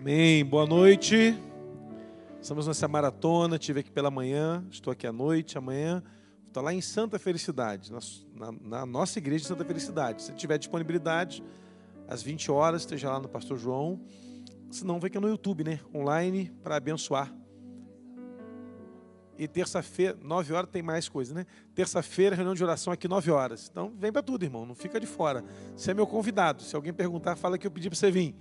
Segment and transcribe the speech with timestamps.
[0.00, 0.42] Amém.
[0.46, 1.38] Boa noite.
[2.40, 3.58] Estamos nessa maratona.
[3.58, 5.58] Tive aqui pela manhã, estou aqui à noite.
[5.58, 6.02] Amanhã
[6.46, 10.22] estou lá em Santa Felicidade, na, na, nossa igreja de Santa Felicidade.
[10.22, 11.44] Se tiver disponibilidade,
[12.08, 14.00] às 20 horas, esteja lá no Pastor João.
[14.70, 15.80] Se não, vem aqui no YouTube, né?
[15.94, 17.30] Online, para abençoar.
[19.36, 21.44] E terça-feira, 9 horas, tem mais coisa, né?
[21.74, 23.68] Terça-feira, reunião de oração aqui, 9 horas.
[23.70, 24.64] Então, vem para tudo, irmão.
[24.64, 25.44] Não fica de fora.
[25.76, 26.62] Você é meu convidado.
[26.62, 28.34] Se alguém perguntar, fala que eu pedi para você vir.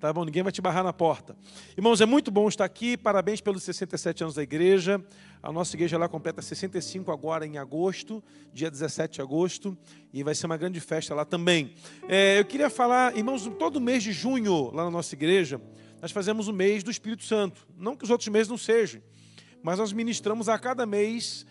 [0.00, 0.24] Tá bom?
[0.24, 1.36] Ninguém vai te barrar na porta.
[1.76, 2.96] Irmãos, é muito bom estar aqui.
[2.96, 5.02] Parabéns pelos 67 anos da igreja.
[5.42, 9.76] A nossa igreja lá completa 65 agora em agosto, dia 17 de agosto.
[10.12, 11.74] E vai ser uma grande festa lá também.
[12.08, 15.60] É, eu queria falar, irmãos, todo mês de junho, lá na nossa igreja,
[16.02, 17.66] nós fazemos o mês do Espírito Santo.
[17.76, 19.00] Não que os outros meses não sejam,
[19.62, 21.46] mas nós ministramos a cada mês.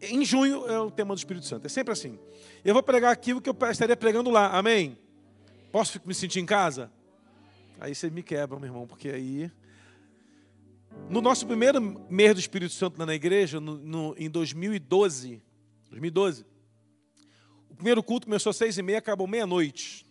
[0.00, 1.66] Em junho é o tema do Espírito Santo.
[1.66, 2.18] É sempre assim.
[2.64, 4.56] Eu vou pregar aquilo que eu estaria pregando lá.
[4.56, 4.96] Amém?
[5.72, 6.90] Posso me sentir em casa?
[7.78, 9.50] Aí você me quebra, meu irmão, porque aí.
[11.10, 15.42] No nosso primeiro mês do Espírito Santo na igreja, no, no, em 2012,
[15.90, 16.46] 2012,
[17.68, 20.06] o primeiro culto começou às seis e meia, acabou meia-noite.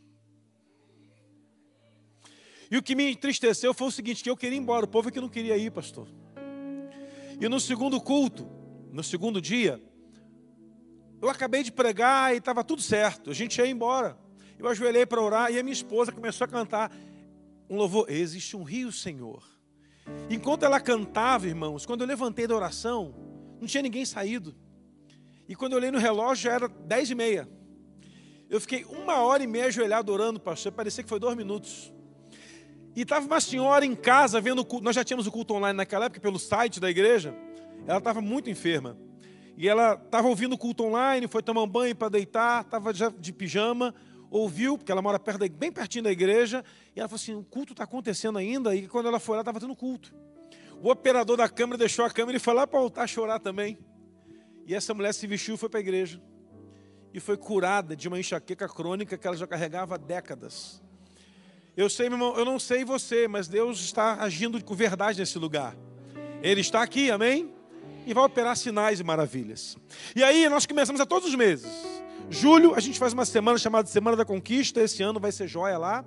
[2.70, 5.10] E o que me entristeceu foi o seguinte, que eu queria ir embora, o povo
[5.10, 6.08] é que não queria ir, pastor.
[7.40, 8.48] E no segundo culto,
[8.92, 9.82] no segundo dia,
[11.20, 14.18] eu acabei de pregar e estava tudo certo, a gente ia embora.
[14.60, 16.92] Eu ajoelhei para orar e a minha esposa começou a cantar
[17.70, 19.44] um louvor, existe um rio, Senhor.
[20.30, 23.14] Enquanto ela cantava, irmãos, quando eu levantei da oração,
[23.60, 24.56] não tinha ninguém saído.
[25.48, 27.48] E quando eu olhei no relógio, era dez e meia.
[28.50, 31.92] Eu fiquei uma hora e meia ajoelhado orando, pastor, parecia que foi dois minutos.
[32.96, 34.86] E estava uma senhora em casa vendo o culto.
[34.86, 37.36] Nós já tínhamos o culto online naquela época, pelo site da igreja.
[37.88, 38.98] Ela estava muito enferma.
[39.58, 43.10] E ela estava ouvindo o culto online, foi tomar um banho para deitar, estava já
[43.10, 43.94] de pijama
[44.30, 46.64] ouviu, porque ela mora perto bem pertinho da igreja,
[46.96, 49.60] e ela falou assim: o culto está acontecendo ainda, e quando ela foi lá, estava
[49.60, 50.14] tendo culto.
[50.82, 53.78] O operador da câmera deixou a câmera e foi lá para voltar a chorar também.
[54.68, 56.22] E essa mulher se vestiu e foi para a igreja.
[57.14, 60.84] E foi curada de uma enxaqueca crônica que ela já carregava há décadas.
[61.78, 65.38] Eu sei, meu irmão, eu não sei você, mas Deus está agindo com verdade nesse
[65.38, 65.76] lugar.
[66.42, 67.54] Ele está aqui, amém?
[68.06, 69.78] E vai operar sinais e maravilhas.
[70.16, 71.96] E aí nós começamos a todos os meses
[72.30, 74.82] Julho, a gente faz uma semana chamada Semana da Conquista.
[74.82, 76.04] Esse ano vai ser joia lá.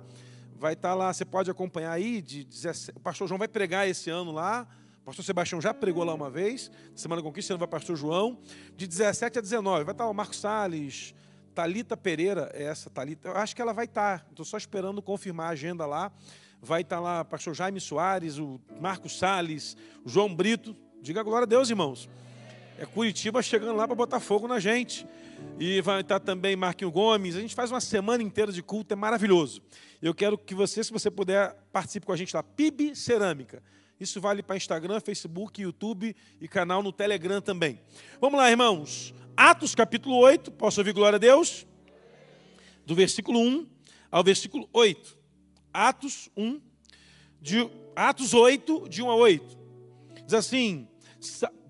[0.57, 2.21] Vai estar tá lá, você pode acompanhar aí.
[2.21, 4.67] De 17, o pastor João vai pregar esse ano lá.
[5.01, 6.69] O pastor Sebastião já pregou lá uma vez.
[6.93, 8.37] Semana da Conquista, esse ano vai pastor João.
[8.75, 9.85] De 17 a 19.
[9.85, 11.15] Vai estar tá o Marcos Salles,
[11.55, 13.29] Talita Pereira, é essa Talita.
[13.29, 14.19] Eu acho que ela vai estar.
[14.19, 14.25] Tá.
[14.29, 16.11] Estou só esperando confirmar a agenda lá.
[16.61, 20.75] Vai estar lá o pastor Jaime Soares, o Marcos Salles, o João Brito.
[21.01, 22.09] Diga glória a Deus, irmãos.
[22.77, 25.07] É Curitiba chegando lá para botar fogo na gente.
[25.59, 27.35] E vai estar também Marquinho Gomes.
[27.35, 29.61] A gente faz uma semana inteira de culto, é maravilhoso.
[30.01, 32.41] Eu quero que você, se você puder, participe com a gente lá.
[32.41, 33.61] PIB Cerâmica.
[33.99, 37.81] Isso vale para Instagram, Facebook, YouTube e canal no Telegram também.
[38.21, 39.13] Vamos lá, irmãos.
[39.35, 41.67] Atos capítulo 8, posso ouvir glória a Deus?
[42.85, 43.67] Do versículo 1
[44.09, 45.17] ao versículo 8.
[45.73, 46.61] Atos 1,
[47.41, 49.57] de, Atos 8, de 1 a 8.
[50.25, 50.87] Diz assim,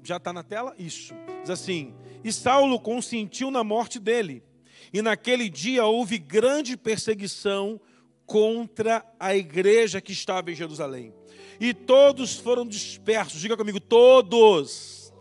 [0.03, 0.75] já está na tela?
[0.77, 1.13] Isso.
[1.41, 1.93] Diz assim:
[2.23, 4.43] E Saulo consentiu na morte dele.
[4.91, 7.79] E naquele dia houve grande perseguição
[8.25, 11.13] contra a igreja que estava em Jerusalém.
[11.59, 13.41] E todos foram dispersos.
[13.41, 15.13] Diga comigo, todos.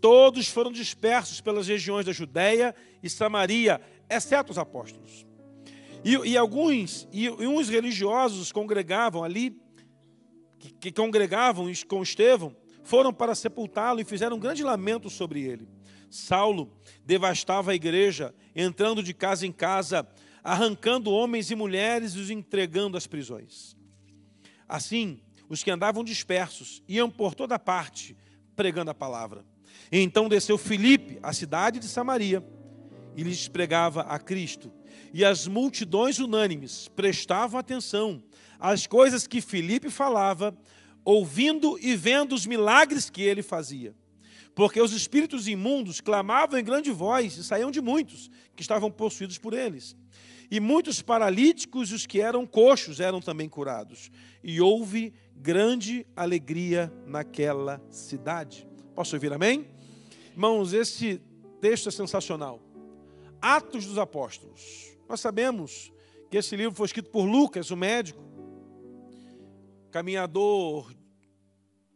[0.00, 5.26] Todos foram dispersos pelas regiões da Judéia e Samaria, exceto os apóstolos.
[6.04, 9.58] E, e alguns, e, e, uns religiosos congregavam ali,
[10.58, 12.54] que, que congregavam com Estevão,
[12.84, 15.66] foram para sepultá-lo e fizeram um grande lamento sobre ele.
[16.10, 16.72] Saulo
[17.04, 20.06] devastava a igreja, entrando de casa em casa,
[20.42, 23.76] arrancando homens e mulheres e os entregando às prisões.
[24.68, 28.16] Assim, os que andavam dispersos iam por toda parte
[28.54, 29.44] pregando a palavra.
[29.92, 32.44] Então desceu Filipe à cidade de Samaria
[33.14, 34.72] e lhes pregava a Cristo.
[35.12, 38.22] E as multidões unânimes prestavam atenção
[38.58, 40.56] às coisas que Filipe falava,
[41.04, 43.94] ouvindo e vendo os milagres que ele fazia.
[44.56, 49.36] Porque os espíritos imundos clamavam em grande voz e saíam de muitos que estavam possuídos
[49.36, 49.94] por eles.
[50.50, 54.10] E muitos paralíticos e os que eram coxos eram também curados.
[54.42, 58.66] E houve grande alegria naquela cidade.
[58.94, 59.68] Posso ouvir amém?
[60.32, 61.20] Irmãos, esse
[61.60, 62.62] texto é sensacional.
[63.42, 64.96] Atos dos Apóstolos.
[65.06, 65.92] Nós sabemos
[66.30, 68.24] que esse livro foi escrito por Lucas, o médico,
[69.90, 70.90] caminhador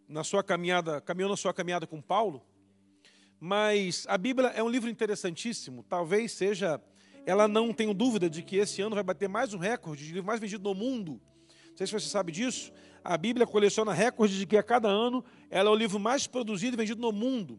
[0.07, 2.43] na sua caminhada, caminhou na sua caminhada com Paulo,
[3.41, 6.79] mas a Bíblia é um livro interessantíssimo, talvez seja,
[7.25, 10.27] ela não tenho dúvida de que esse ano vai bater mais um recorde de livro
[10.27, 11.21] mais vendido no mundo.
[11.71, 12.71] Não sei se você sabe disso.
[13.03, 16.75] A Bíblia coleciona recordes de que a cada ano ela é o livro mais produzido
[16.75, 17.59] e vendido no mundo.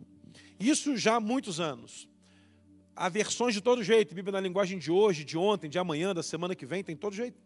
[0.59, 2.07] Isso já há muitos anos.
[2.95, 4.13] Há versões de todo jeito.
[4.13, 7.15] Bíblia na linguagem de hoje, de ontem, de amanhã, da semana que vem, tem todo
[7.15, 7.41] jeito.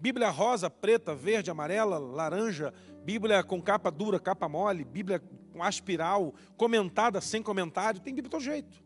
[0.00, 2.72] Bíblia rosa, preta, verde, amarela, laranja,
[3.04, 5.22] Bíblia com capa dura, capa mole, Bíblia
[5.58, 8.80] com aspiral, comentada, sem comentário, tem Bíblia de todo jeito.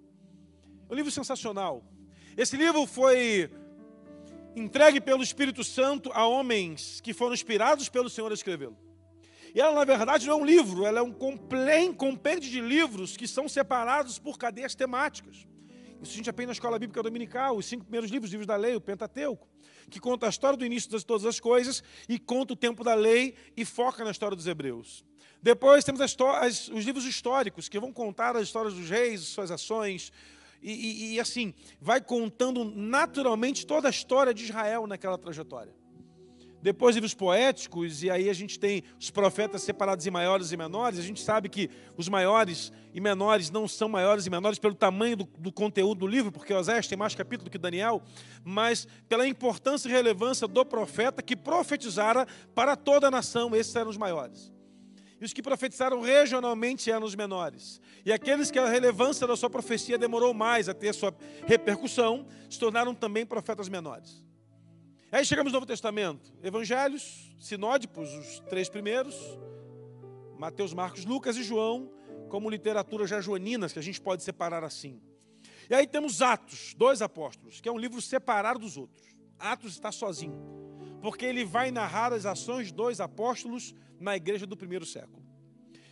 [0.88, 1.84] É um livro sensacional.
[2.34, 3.50] Esse livro foi
[4.56, 8.76] entregue pelo Espírito Santo a homens que foram inspirados pelo Senhor a escrevê-lo.
[9.54, 11.12] E ela, na verdade, não é um livro, ela é um
[11.92, 15.46] compêndio de livros que são separados por cadeias temáticas.
[16.02, 18.56] Isso a gente aprende na escola bíblica dominical, os cinco primeiros livros, os livros da
[18.56, 19.46] lei, o Pentateuco,
[19.90, 22.94] que conta a história do início de todas as coisas e conta o tempo da
[22.94, 25.04] lei e foca na história dos hebreus.
[25.42, 29.50] Depois temos as, as, os livros históricos, que vão contar as histórias dos reis, suas
[29.50, 30.12] ações,
[30.62, 35.74] e, e, e, assim, vai contando naturalmente toda a história de Israel naquela trajetória.
[36.62, 41.00] Depois livros poéticos, e aí a gente tem os profetas separados em maiores e menores.
[41.00, 45.16] A gente sabe que os maiores e menores não são maiores e menores pelo tamanho
[45.16, 48.00] do, do conteúdo do livro, porque Oséias tem mais capítulo que Daniel,
[48.44, 53.56] mas pela importância e relevância do profeta que profetizara para toda a nação.
[53.56, 54.52] Esses eram os maiores.
[55.22, 57.80] E os que profetizaram regionalmente eram os menores.
[58.04, 61.14] E aqueles que a relevância da sua profecia demorou mais a ter sua
[61.46, 64.20] repercussão, se tornaram também profetas menores.
[65.12, 66.34] Aí chegamos no Novo Testamento.
[66.42, 69.14] Evangelhos, sinódipos, os três primeiros.
[70.36, 71.88] Mateus, Marcos, Lucas e João,
[72.28, 75.00] como literatura já joaninas, que a gente pode separar assim.
[75.70, 79.06] E aí temos Atos, dois apóstolos, que é um livro separado dos outros.
[79.38, 80.34] Atos está sozinho,
[81.02, 85.20] porque ele vai narrar as ações dos apóstolos na igreja do primeiro século.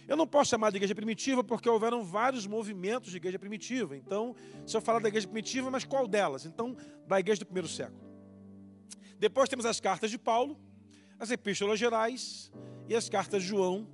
[0.06, 3.96] Eu não posso chamar de igreja primitiva porque houveram vários movimentos de igreja primitiva.
[3.96, 4.34] Então,
[4.64, 6.46] se eu falar da igreja primitiva, mas qual delas?
[6.46, 6.76] Então,
[7.08, 8.00] da igreja do primeiro século.
[9.18, 10.56] Depois temos as cartas de Paulo,
[11.18, 12.50] as epístolas gerais
[12.88, 13.88] e as cartas de João,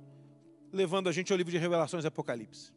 [0.71, 2.71] levando a gente ao livro de Revelações e Apocalipse.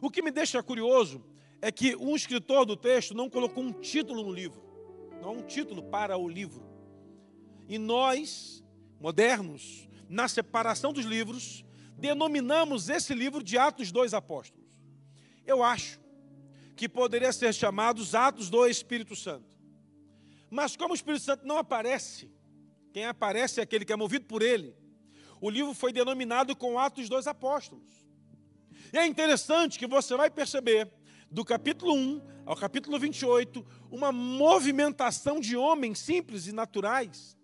[0.00, 1.22] O que me deixa curioso
[1.60, 4.62] é que um escritor do texto não colocou um título no livro,
[5.20, 6.71] não há um título para o livro.
[7.68, 8.62] E nós,
[9.00, 11.64] modernos, na separação dos livros,
[11.96, 14.68] denominamos esse livro de Atos dos Apóstolos.
[15.46, 16.00] Eu acho
[16.76, 19.46] que poderia ser chamado Atos do Espírito Santo.
[20.50, 22.30] Mas como o Espírito Santo não aparece,
[22.92, 24.76] quem aparece é aquele que é movido por ele.
[25.40, 28.06] O livro foi denominado com Atos dos Apóstolos.
[28.92, 30.92] E é interessante que você vai perceber,
[31.30, 37.36] do capítulo 1 ao capítulo 28, uma movimentação de homens simples e naturais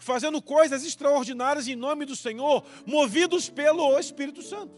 [0.00, 4.74] fazendo coisas extraordinárias em nome do Senhor, movidos pelo Espírito Santo.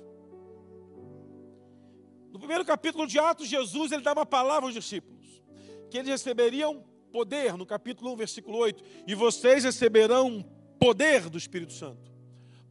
[2.31, 5.43] No primeiro capítulo de Atos, Jesus ele dá uma palavra aos discípulos,
[5.91, 10.45] que eles receberiam poder, no capítulo 1, versículo 8, e vocês receberão
[10.79, 12.11] poder do Espírito Santo,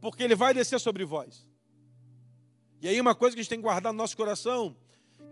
[0.00, 1.48] porque ele vai descer sobre vós.
[2.82, 4.76] E aí uma coisa que a gente tem que guardar no nosso coração,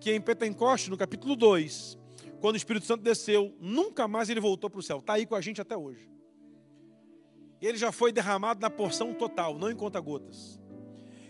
[0.01, 1.99] que é em Pentecoste, no capítulo 2,
[2.41, 5.01] quando o Espírito Santo desceu, nunca mais ele voltou para o céu.
[5.01, 6.09] Está aí com a gente até hoje
[7.67, 10.59] ele já foi derramado na porção total, não em conta-gotas.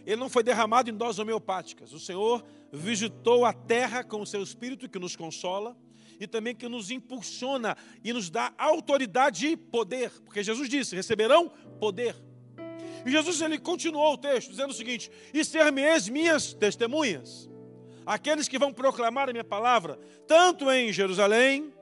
[0.06, 1.93] Ele não foi derramado em doses homeopáticas.
[1.93, 5.77] O Senhor visitou a terra com o seu Espírito que nos consola
[6.19, 10.11] e também que nos impulsiona e nos dá autoridade e poder.
[10.25, 12.15] Porque Jesus disse: receberão poder.
[13.05, 17.51] E Jesus ele continuou o texto dizendo o seguinte: E ser-me-eis minhas testemunhas,
[18.05, 21.72] aqueles que vão proclamar a minha palavra, tanto em Jerusalém,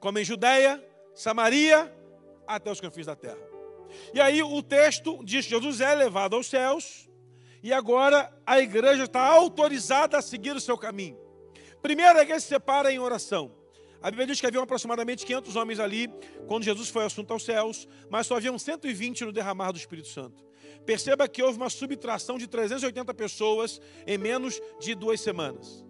[0.00, 0.84] como em Judéia,
[1.14, 1.92] Samaria,
[2.46, 3.53] até os confins da terra.
[4.12, 7.08] E aí o texto diz que Jesus é levado aos céus
[7.62, 11.18] e agora a igreja está autorizada a seguir o seu caminho.
[11.80, 13.54] Primeiro, a igreja se separa em oração.
[14.02, 16.10] A Bíblia diz que haviam aproximadamente 500 homens ali
[16.46, 20.44] quando Jesus foi assunto aos céus, mas só haviam 120 no derramar do Espírito Santo.
[20.84, 25.82] Perceba que houve uma subtração de 380 pessoas em menos de duas semanas.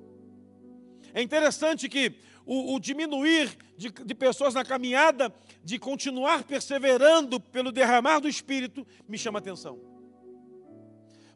[1.12, 2.14] É interessante que
[2.46, 8.86] o, o diminuir de, de pessoas na caminhada, de continuar perseverando pelo derramar do Espírito,
[9.08, 9.80] me chama atenção.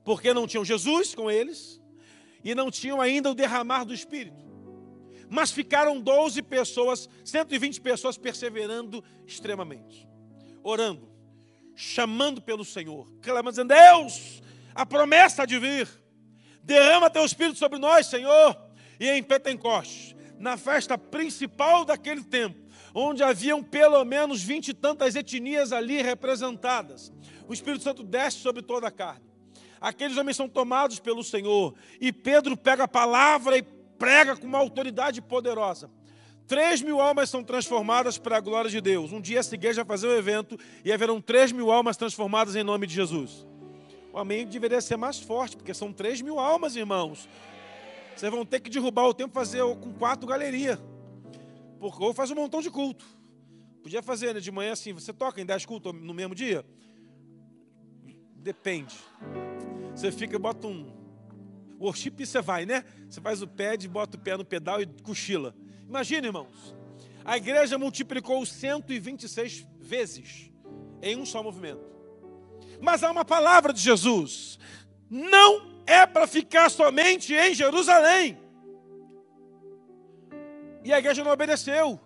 [0.05, 1.81] Porque não tinham Jesus com eles
[2.45, 4.47] e não tinham ainda o derramar do Espírito.
[5.31, 10.09] Mas ficaram 12 pessoas, 120 pessoas perseverando extremamente,
[10.63, 11.11] orando,
[11.75, 14.43] chamando pelo Senhor, clamando, dizendo: Deus,
[14.75, 15.89] a promessa de vir,
[16.63, 18.57] derrama teu Espírito sobre nós, Senhor.
[18.99, 22.59] E em Pentecostes, na festa principal daquele tempo,
[22.95, 27.13] onde haviam pelo menos vinte e tantas etnias ali representadas.
[27.49, 29.27] O Espírito Santo desce sobre toda a carne.
[29.81, 31.75] Aqueles homens são tomados pelo Senhor.
[32.01, 35.91] E Pedro pega a palavra e prega com uma autoridade poderosa.
[36.47, 39.13] 3 mil almas são transformadas para a glória de Deus.
[39.13, 42.57] Um dia essa igreja vai fazer o um evento e haverão 3 mil almas transformadas
[42.57, 43.47] em nome de Jesus.
[44.13, 47.29] O amém deveria ser mais forte, porque são 3 mil almas, irmãos.
[48.19, 50.77] Vocês vão ter que derrubar o tempo fazer com quatro galeria.
[51.79, 53.07] Porque, ou faz um montão de culto.
[53.81, 56.67] Podia fazer né, de manhã assim, você toca em 10 cultos no mesmo dia?
[58.35, 58.97] Depende.
[59.95, 60.93] Você fica e bota um.
[61.79, 62.85] Worship você vai, né?
[63.09, 65.55] Você faz o pad, bota o pé no pedal e cochila.
[65.87, 66.75] Imagina, irmãos.
[67.25, 70.51] A igreja multiplicou 126 vezes
[71.01, 71.87] em um só movimento.
[72.81, 74.59] Mas há uma palavra de Jesus.
[75.09, 78.39] Não é para ficar somente em Jerusalém.
[80.85, 81.99] E a igreja não obedeceu.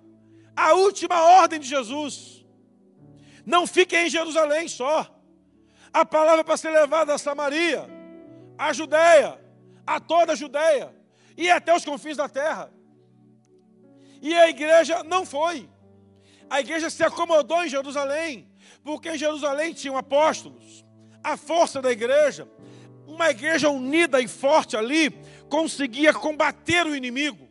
[0.56, 2.46] A última ordem de Jesus.
[3.44, 5.12] Não fiquem em Jerusalém só.
[5.92, 7.84] A palavra para ser levada a Samaria,
[8.56, 9.38] a Judéia,
[9.84, 10.94] a toda a Judéia
[11.36, 12.72] e até os confins da terra.
[14.20, 15.68] E a igreja não foi.
[16.48, 18.48] A igreja se acomodou em Jerusalém,
[18.84, 20.84] porque em Jerusalém tinham apóstolos.
[21.22, 22.48] A força da igreja,
[23.06, 25.10] uma igreja unida e forte ali,
[25.48, 27.48] conseguia combater o inimigo.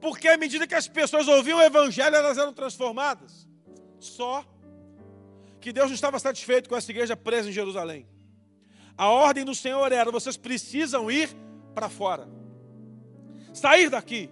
[0.00, 3.46] Porque à medida que as pessoas ouviam o evangelho, elas eram transformadas.
[3.98, 4.44] Só
[5.60, 8.06] que Deus não estava satisfeito com essa igreja presa em Jerusalém.
[8.96, 11.28] A ordem do Senhor era: vocês precisam ir
[11.74, 12.28] para fora,
[13.52, 14.30] sair daqui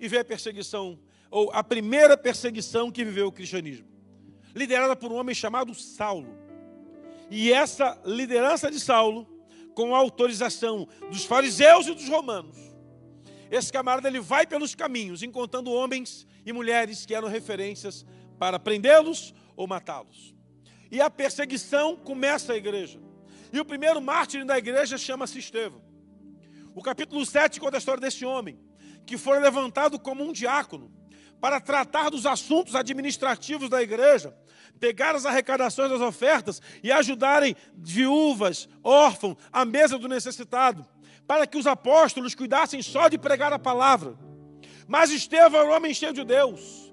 [0.00, 0.98] e ver a perseguição,
[1.30, 3.86] ou a primeira perseguição que viveu o cristianismo,
[4.54, 6.38] liderada por um homem chamado Saulo.
[7.30, 9.26] E essa liderança de Saulo,
[9.78, 12.56] com a autorização dos fariseus e dos romanos,
[13.48, 18.04] esse camarada ele vai pelos caminhos, encontrando homens e mulheres que eram referências
[18.40, 20.34] para prendê-los ou matá-los.
[20.90, 23.00] E a perseguição começa a igreja.
[23.52, 25.80] E o primeiro mártir da igreja chama-se Estevão.
[26.74, 28.58] O capítulo 7 conta a história desse homem
[29.06, 30.92] que foi levantado como um diácono
[31.40, 34.34] para tratar dos assuntos administrativos da igreja,
[34.78, 40.86] pegar as arrecadações das ofertas e ajudarem viúvas, órfãos, à mesa do necessitado,
[41.26, 44.16] para que os apóstolos cuidassem só de pregar a palavra.
[44.86, 46.92] Mas Estevão era um homem cheio de Deus.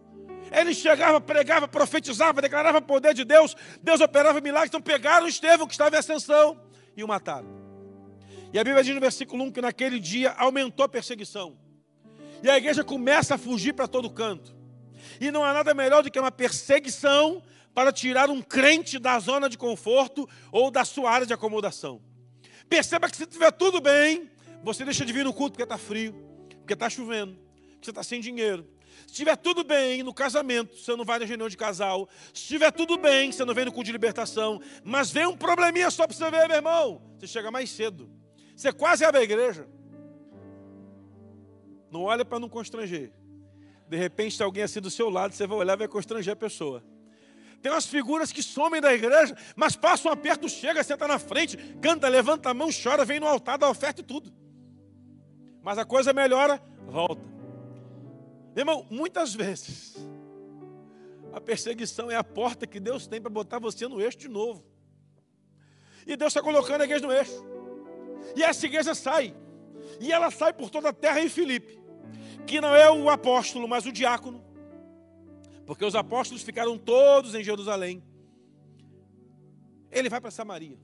[0.52, 4.70] Ele chegava, pregava, profetizava, declarava o poder de Deus, Deus operava milagres.
[4.70, 6.60] Então pegaram Estevão, que estava em ascensão,
[6.96, 7.48] e o mataram.
[8.54, 11.58] E a Bíblia diz no versículo 1 que naquele dia aumentou a perseguição.
[12.46, 14.56] E a igreja começa a fugir para todo canto.
[15.20, 17.42] E não há nada melhor do que uma perseguição
[17.74, 22.00] para tirar um crente da zona de conforto ou da sua área de acomodação.
[22.70, 24.30] Perceba que se estiver tudo bem,
[24.64, 26.14] você deixa de vir no culto porque está frio,
[26.60, 28.64] porque está chovendo, porque você está sem dinheiro.
[29.08, 32.08] Se estiver tudo bem no casamento, você não vai na reunião de casal.
[32.32, 34.62] Se estiver tudo bem, você não vem no culto de libertação.
[34.84, 37.02] Mas vem um probleminha só para você ver, meu irmão.
[37.18, 38.08] Você chega mais cedo.
[38.56, 39.68] Você quase abre a igreja.
[41.96, 43.10] Não olha para não constranger.
[43.88, 46.36] De repente, tem alguém assim do seu lado, você vai olhar e vai constranger a
[46.36, 46.84] pessoa.
[47.62, 52.10] Tem umas figuras que somem da igreja, mas passam aperto, chega, senta na frente, canta,
[52.10, 54.30] levanta a mão, chora, vem no altar, dá oferta e tudo.
[55.64, 57.24] Mas a coisa melhora, volta.
[58.54, 59.96] Meu irmão, muitas vezes,
[61.32, 64.66] a perseguição é a porta que Deus tem para botar você no eixo de novo.
[66.06, 67.42] E Deus está colocando a igreja no eixo.
[68.36, 69.34] E essa igreja sai.
[70.02, 71.85] E ela sai por toda a terra em Filipe
[72.46, 74.44] que não é o apóstolo, mas o diácono,
[75.66, 78.04] porque os apóstolos ficaram todos em Jerusalém.
[79.92, 80.78] Ele vai para Samaria.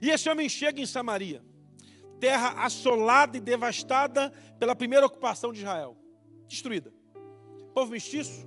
[0.00, 1.42] E esse homem chega em Samaria,
[2.18, 5.96] terra assolada e devastada pela primeira ocupação de Israel,
[6.48, 6.92] destruída.
[7.72, 8.46] Povo mestiço,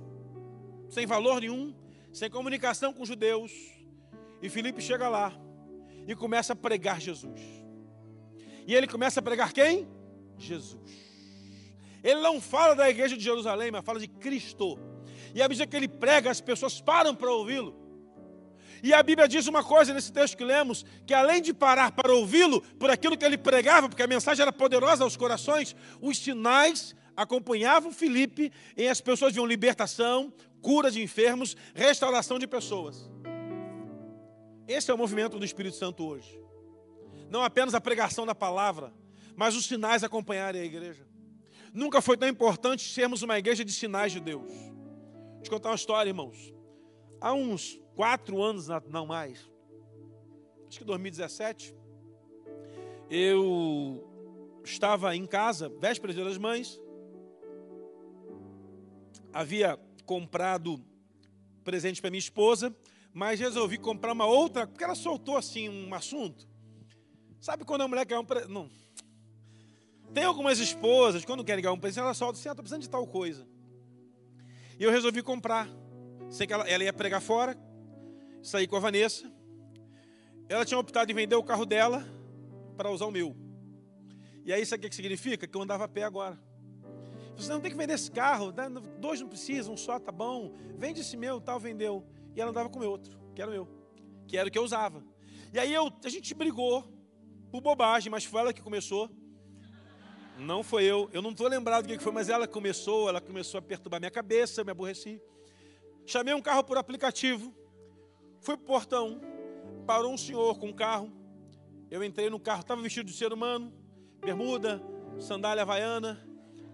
[0.88, 1.74] sem valor nenhum,
[2.12, 3.52] sem comunicação com os judeus.
[4.40, 5.32] E Filipe chega lá
[6.06, 7.40] e começa a pregar Jesus.
[8.66, 9.88] E ele começa a pregar quem?
[10.36, 11.07] Jesus.
[12.02, 14.78] Ele não fala da igreja de Jerusalém, mas fala de Cristo.
[15.34, 17.88] E à medida que ele prega, as pessoas param para ouvi-lo.
[18.82, 22.12] E a Bíblia diz uma coisa nesse texto que lemos: que além de parar para
[22.12, 26.94] ouvi-lo, por aquilo que ele pregava, porque a mensagem era poderosa aos corações, os sinais
[27.16, 33.10] acompanhavam Filipe e as pessoas viam libertação, cura de enfermos, restauração de pessoas.
[34.68, 36.38] Esse é o movimento do Espírito Santo hoje.
[37.30, 38.92] Não apenas a pregação da palavra,
[39.34, 41.06] mas os sinais acompanharem a igreja.
[41.72, 44.50] Nunca foi tão importante sermos uma igreja de sinais de Deus.
[44.50, 46.52] Vou te contar uma história, irmãos.
[47.20, 49.50] Há uns quatro anos, não mais,
[50.68, 51.74] acho que 2017,
[53.10, 54.06] eu
[54.64, 56.80] estava em casa, véspera das mães,
[59.32, 60.84] havia comprado
[61.64, 62.74] presente para minha esposa,
[63.12, 66.46] mas resolvi comprar uma outra, porque ela soltou assim um assunto.
[67.40, 68.52] Sabe quando a mulher quer um presente?
[68.52, 68.70] Não.
[70.12, 72.90] Tem algumas esposas, quando querem ganhar um presente, elas soltam assim, ah, estou precisando de
[72.90, 73.46] tal coisa.
[74.78, 75.68] E eu resolvi comprar.
[76.30, 77.56] Sei que ela, ela ia pregar fora,
[78.42, 79.30] saí com a Vanessa.
[80.48, 82.04] Ela tinha optado em vender o carro dela
[82.76, 83.36] para usar o meu.
[84.44, 85.46] E aí, sabe o que significa?
[85.46, 86.38] Que eu andava a pé agora.
[87.36, 88.52] Você não tem que vender esse carro,
[88.98, 90.54] dois não precisa, um só tá bom.
[90.76, 92.04] Vende esse meu, tal, vendeu.
[92.34, 93.68] E ela andava com o meu outro, que era o meu,
[94.26, 95.04] que era o que eu usava.
[95.52, 96.82] E aí eu, a gente brigou
[97.50, 99.08] por bobagem, mas foi ela que começou.
[100.38, 101.10] Não foi eu.
[101.12, 104.10] Eu não estou lembrado do que foi, mas ela começou, ela começou a perturbar minha
[104.10, 105.20] cabeça, eu me aborreci.
[106.06, 107.52] Chamei um carro por aplicativo,
[108.40, 109.20] fui para o portão,
[109.84, 111.12] parou um senhor com um carro.
[111.90, 113.72] Eu entrei no carro, estava vestido de ser humano,
[114.20, 114.80] bermuda,
[115.18, 116.24] sandália havaiana,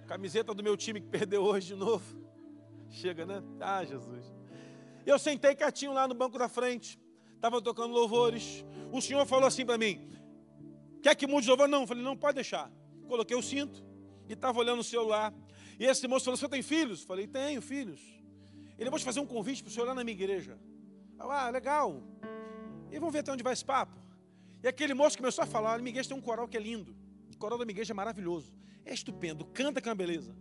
[0.07, 2.05] camiseta do meu time que perdeu hoje de novo.
[2.91, 3.43] Chega, né?
[3.61, 4.33] Ah, Jesus.
[5.07, 7.01] Eu sentei quietinho lá no banco da frente,
[7.35, 8.65] estava tocando louvores.
[8.93, 10.07] O senhor falou assim para mim:
[11.03, 11.67] Quer que mude de louvor?
[11.67, 12.71] Não, eu falei: Não, pode deixar.
[13.07, 13.85] Coloquei o cinto
[14.29, 15.33] e estava olhando o celular.
[15.79, 17.03] E esse moço falou: Você tem filhos?
[17.03, 18.01] Falei: Tenho filhos.
[18.79, 20.59] Ele vou te fazer um convite para o senhor lá na minha igreja.
[21.19, 22.03] Ah, legal.
[22.91, 23.97] E vamos ver até onde vai esse papo.
[24.63, 26.97] E aquele moço começou a falar: minha igreja tem um coral que é lindo.
[27.33, 28.53] O coral da minha igreja é maravilhoso.
[28.85, 29.45] É estupendo.
[29.47, 30.37] Canta que é uma beleza.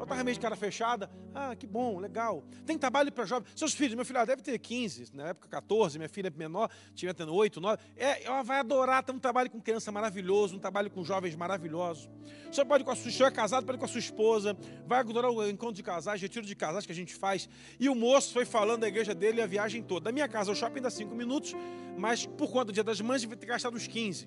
[0.00, 1.10] Eu estava meio de cara fechada.
[1.34, 2.42] Ah, que bom, legal.
[2.64, 3.50] Tem trabalho para jovens.
[3.54, 6.70] Seus filhos, meu filho ah, deve ter 15, na época 14, minha filha é menor,
[6.94, 7.78] tinha tendo 8, 9.
[7.96, 12.08] É, ela vai adorar ter um trabalho com criança maravilhoso, um trabalho com jovens maravilhosos.
[12.50, 15.00] Você pode com a sua, se é casado, pode ir com a sua esposa, vai
[15.00, 17.46] adorar o encontro de casais, retiro de casais que a gente faz.
[17.78, 20.04] E o moço foi falando da igreja dele a viagem toda.
[20.04, 21.54] Da minha casa ao shopping dá 5 minutos,
[21.98, 24.26] mas por conta do dia das mães, vai ter gastado uns 15.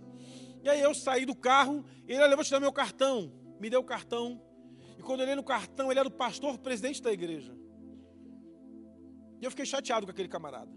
[0.63, 3.33] E aí eu saí do carro, ele levou te dar meu cartão.
[3.59, 4.39] Me deu o cartão
[5.03, 7.55] quando eu olhei no cartão, ele era o pastor presidente da igreja.
[9.41, 10.71] E eu fiquei chateado com aquele camarada.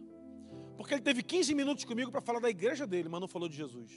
[0.77, 3.57] Porque ele teve 15 minutos comigo para falar da igreja dele, mas não falou de
[3.57, 3.93] Jesus.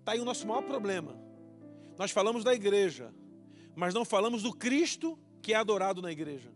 [0.00, 1.18] Está aí o nosso maior problema.
[1.98, 3.14] Nós falamos da igreja,
[3.74, 6.52] mas não falamos do Cristo que é adorado na igreja.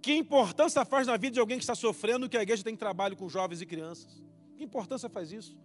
[0.00, 3.16] Que importância faz na vida de alguém que está sofrendo que a igreja tem trabalho
[3.16, 4.20] com jovens e crianças?
[4.56, 5.56] Que importância faz isso?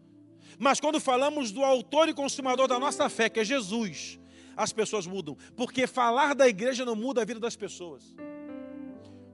[0.59, 4.19] Mas quando falamos do autor e consumador da nossa fé, que é Jesus,
[4.57, 5.37] as pessoas mudam.
[5.55, 8.15] Porque falar da igreja não muda a vida das pessoas.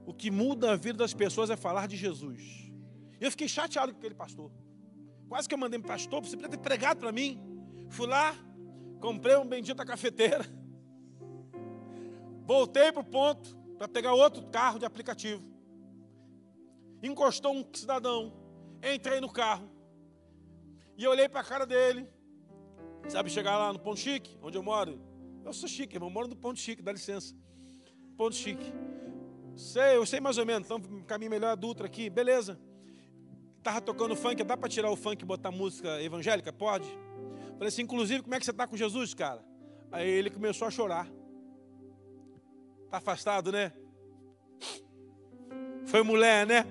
[0.04, 2.70] O que muda a vida das pessoas é falar de Jesus.
[3.18, 4.52] Eu fiquei chateado com aquele pastor.
[5.28, 7.40] Quase que eu mandei para pastor, você podia ter pregado para mim.
[7.88, 8.34] Fui lá,
[9.00, 10.44] comprei um bendita cafeteira.
[12.44, 15.42] Voltei para o ponto para pegar outro carro de aplicativo.
[17.02, 18.34] Encostou um cidadão.
[18.82, 19.70] Entrei no carro.
[20.96, 22.06] E eu olhei para a cara dele.
[23.08, 25.13] Sabe chegar lá no Ponto Chique, onde eu moro?
[25.44, 26.08] Eu sou chique, irmão.
[26.08, 27.34] Moro no Ponto Chique, dá licença.
[28.16, 28.72] Ponto Chique.
[29.54, 30.66] Sei, eu sei mais ou menos.
[30.66, 32.08] Então, caminho melhor adulto aqui.
[32.08, 32.58] Beleza.
[33.62, 34.42] Tava tocando funk.
[34.42, 36.52] Dá para tirar o funk e botar música evangélica?
[36.52, 36.88] Pode.
[37.52, 39.44] Falei assim, inclusive, como é que você está com Jesus, cara?
[39.92, 41.08] Aí ele começou a chorar.
[42.90, 43.72] Tá afastado, né?
[45.84, 46.66] Foi mulher, né?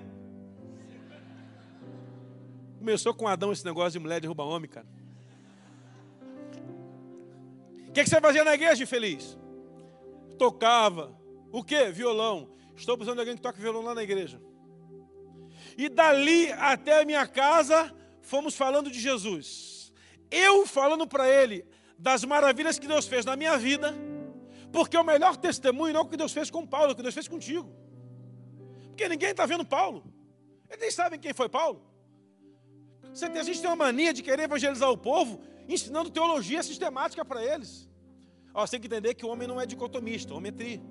[2.78, 4.93] Começou com Adão esse negócio de mulher derruba homem, cara
[7.94, 9.38] que, que você fazia na igreja, infeliz?
[10.36, 11.16] Tocava.
[11.52, 11.90] O que?
[11.92, 12.50] Violão.
[12.76, 14.42] Estou precisando de alguém que toque violão lá na igreja.
[15.78, 19.92] E dali até a minha casa, fomos falando de Jesus.
[20.28, 21.64] Eu falando para ele
[21.96, 23.94] das maravilhas que Deus fez na minha vida,
[24.72, 27.02] porque o melhor testemunho não é o que Deus fez com Paulo, é o que
[27.02, 27.72] Deus fez contigo.
[28.88, 30.04] Porque ninguém está vendo Paulo.
[30.68, 31.80] Eles nem sabem quem foi Paulo.
[33.04, 37.24] Você tem, a gente tem uma mania de querer evangelizar o povo ensinando teologia sistemática
[37.24, 37.88] para eles.
[38.52, 40.82] Ó, você tem que entender que o homem não é dicotomista, o homem é tri.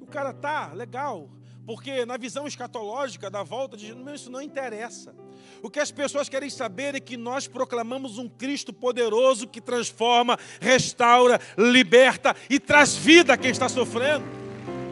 [0.00, 1.30] O cara tá legal,
[1.64, 5.14] porque na visão escatológica da volta de Jesus, isso não interessa.
[5.62, 10.38] O que as pessoas querem saber é que nós proclamamos um Cristo poderoso que transforma,
[10.60, 14.24] restaura, liberta e traz vida a quem está sofrendo.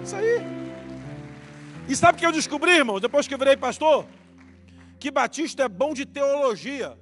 [0.04, 0.40] Isso aí.
[1.88, 4.06] E sabe o que eu descobri, irmão, depois que eu virei pastor?
[4.98, 6.96] Que Batista é bom de teologia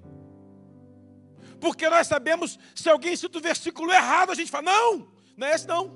[1.60, 5.54] porque nós sabemos se alguém cita o versículo errado, a gente fala, não, não é
[5.54, 5.86] esse não,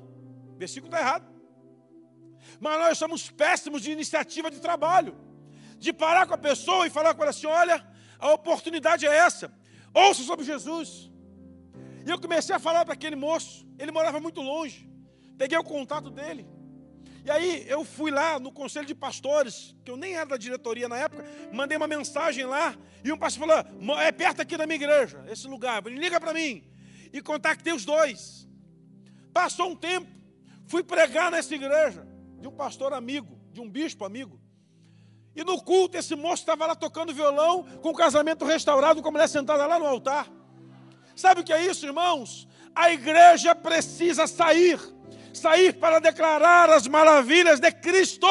[0.55, 1.35] o versículo está errado.
[2.61, 5.17] Mas nós somos péssimos de iniciativa de trabalho,
[5.79, 7.85] de parar com a pessoa e falar com ela assim: olha,
[8.19, 9.53] a oportunidade é essa,
[9.93, 11.11] ouça sobre Jesus.
[12.07, 14.89] E eu comecei a falar para aquele moço, ele morava muito longe,
[15.39, 16.47] peguei o contato dele.
[17.25, 20.87] E aí eu fui lá no conselho de pastores, que eu nem era da diretoria
[20.89, 24.77] na época, mandei uma mensagem lá, e um pastor falou: é perto aqui da minha
[24.77, 26.63] igreja, esse lugar, liga para mim.
[27.13, 28.47] E contactei os dois.
[29.33, 30.07] Passou um tempo,
[30.67, 32.07] fui pregar nessa igreja,
[32.39, 34.39] de um pastor amigo, de um bispo amigo.
[35.35, 39.13] E no culto, esse moço estava lá tocando violão, com o casamento restaurado, com a
[39.13, 40.31] mulher sentada lá no altar.
[41.17, 42.47] Sabe o que é isso, irmãos?
[42.75, 44.79] A igreja precisa sair
[45.39, 48.27] sair para declarar as maravilhas de Cristo.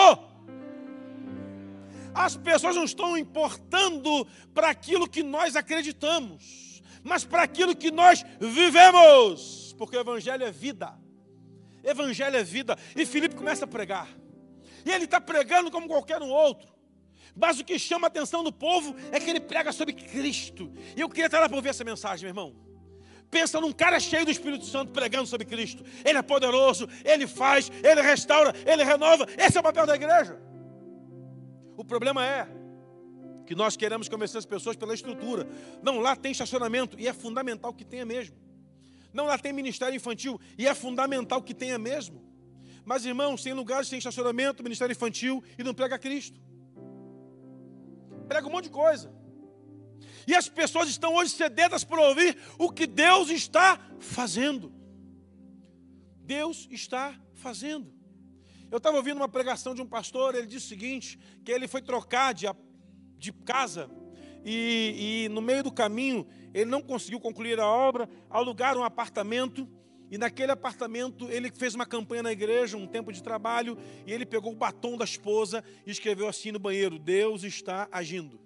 [2.13, 8.23] As pessoas não estão importando para aquilo que nós acreditamos, mas para aquilo que nós
[8.39, 10.93] vivemos, porque o Evangelho é vida.
[11.83, 12.77] Evangelho é vida.
[12.95, 14.07] E Filipe começa a pregar.
[14.85, 16.71] E ele está pregando como qualquer um outro.
[17.35, 20.71] Mas o que chama a atenção do povo é que ele prega sobre Cristo.
[20.95, 22.72] E eu queria estar lá para ouvir essa mensagem, meu irmão.
[23.33, 25.83] Pensa num cara cheio do Espírito Santo pregando sobre Cristo.
[26.05, 29.25] Ele é poderoso, ele faz, ele restaura, ele renova.
[29.35, 30.39] Esse é o papel da igreja.
[31.75, 32.47] O problema é
[33.47, 35.47] que nós queremos convencer as pessoas pela estrutura.
[35.81, 38.35] Não, lá tem estacionamento e é fundamental que tenha mesmo.
[39.11, 42.23] Não, lá tem ministério infantil e é fundamental que tenha mesmo.
[42.85, 46.39] Mas, irmãos, tem lugares tem estacionamento, ministério infantil e não prega Cristo.
[48.27, 49.11] Prega um monte de coisa.
[50.27, 54.71] E as pessoas estão hoje sedentas por ouvir o que Deus está fazendo.
[56.21, 57.93] Deus está fazendo.
[58.71, 61.81] Eu estava ouvindo uma pregação de um pastor, ele disse o seguinte: que ele foi
[61.81, 62.47] trocar de,
[63.17, 63.89] de casa
[64.43, 69.67] e, e no meio do caminho ele não conseguiu concluir a obra, alugaram um apartamento.
[70.11, 74.27] E naquele apartamento ele fez uma campanha na igreja, um tempo de trabalho, e ele
[74.27, 78.39] pegou o batom da esposa e escreveu assim no banheiro: Deus está agindo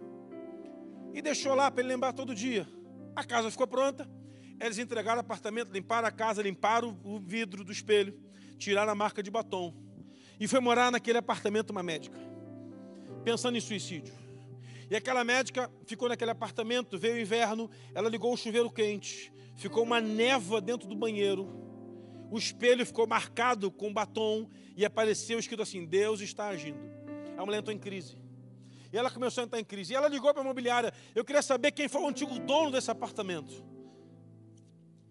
[1.13, 2.67] e deixou lá para ele lembrar todo dia.
[3.15, 4.09] A casa ficou pronta,
[4.59, 8.19] eles entregaram o apartamento, limparam a casa, limparam o vidro do espelho,
[8.57, 9.73] tiraram a marca de batom.
[10.39, 12.17] E foi morar naquele apartamento uma médica,
[13.23, 14.13] pensando em suicídio.
[14.89, 19.83] E aquela médica ficou naquele apartamento, veio o inverno, ela ligou o chuveiro quente, ficou
[19.83, 21.67] uma névoa dentro do banheiro,
[22.29, 26.79] o espelho ficou marcado com batom e apareceu escrito assim: Deus está agindo.
[27.37, 28.17] A mulher entrou em crise.
[28.97, 29.93] Ela começou a entrar em crise.
[29.93, 30.93] E ela ligou para a imobiliária.
[31.13, 33.63] Eu queria saber quem foi o antigo dono desse apartamento.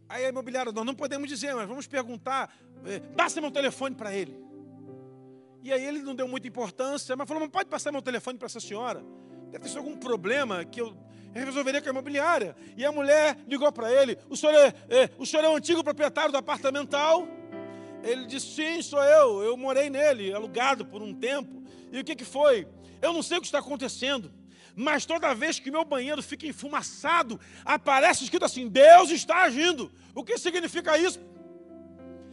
[0.08, 2.54] Aí a imobiliária, nós não podemos dizer, mas vamos perguntar.
[2.84, 4.46] É, passa meu telefone para ele.
[5.62, 8.46] E aí ele não deu muita importância, mas falou: não pode passar meu telefone para
[8.46, 9.04] essa senhora.
[9.50, 10.96] Deve ter algum problema que eu
[11.34, 12.56] resolveria com a imobiliária.
[12.76, 15.82] E a mulher ligou para ele: o senhor, é, é, o senhor é o antigo
[15.82, 17.26] proprietário do apartamento tal?
[18.02, 19.42] Ele disse: sim, sou eu.
[19.42, 21.62] Eu morei nele, alugado por um tempo.
[21.90, 22.68] E o que, que foi?
[23.00, 24.32] Eu não sei o que está acontecendo,
[24.74, 29.90] mas toda vez que meu banheiro fica enfumaçado, aparece escrito assim: Deus está agindo.
[30.14, 31.18] O que significa isso?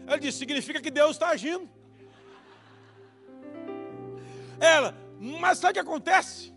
[0.07, 1.69] Ele disse: significa que Deus está agindo.
[4.59, 6.53] Ela, mas sabe o que acontece?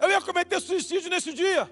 [0.00, 1.70] Eu ia cometer suicídio nesse dia.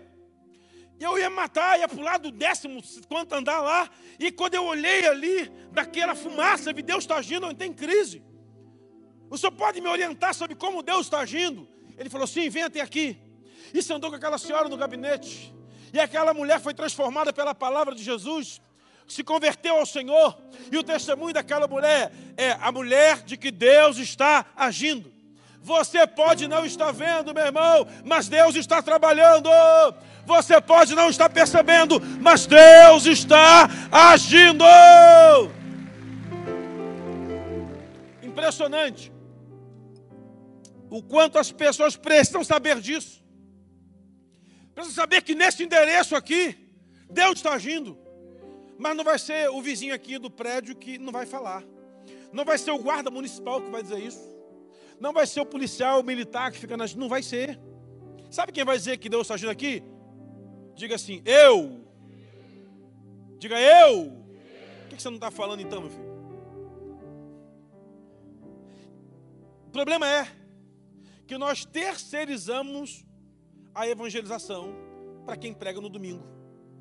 [1.01, 3.91] Eu ia matar, ia pular do décimo quanto andar lá.
[4.19, 8.23] E quando eu olhei ali, daquela fumaça, vi Deus está agindo, eu entrei em crise.
[9.31, 11.67] O senhor pode me orientar sobre como Deus está agindo?
[11.97, 13.17] Ele falou: sim, vem até aqui.
[13.73, 15.55] E se andou com aquela senhora no gabinete.
[15.93, 18.61] E aquela mulher foi transformada pela palavra de Jesus,
[19.07, 20.37] se converteu ao Senhor.
[20.71, 25.13] E o testemunho daquela mulher é a mulher de que Deus está agindo.
[25.63, 29.49] Você pode não estar vendo, meu irmão, mas Deus está trabalhando.
[30.27, 34.65] Você pode não estar percebendo, mas Deus está agindo.
[38.23, 39.20] Impressionante
[40.91, 43.25] o quanto as pessoas precisam saber disso.
[44.75, 46.75] Precisam saber que nesse endereço aqui,
[47.09, 47.97] Deus está agindo.
[48.77, 51.63] Mas não vai ser o vizinho aqui do prédio que não vai falar.
[52.33, 54.21] Não vai ser o guarda municipal que vai dizer isso.
[54.99, 56.95] Não vai ser o policial o militar que fica nas.
[56.95, 57.59] Não vai ser.
[58.31, 59.83] Sabe quem vai dizer que Deus está agindo aqui?
[60.75, 61.85] Diga assim, eu.
[63.39, 64.25] Diga eu.
[64.89, 66.11] Por que você não está falando então, meu filho?
[69.67, 70.40] O problema é
[71.31, 73.07] que nós terceirizamos
[73.73, 74.75] a evangelização
[75.25, 76.27] para quem prega no domingo.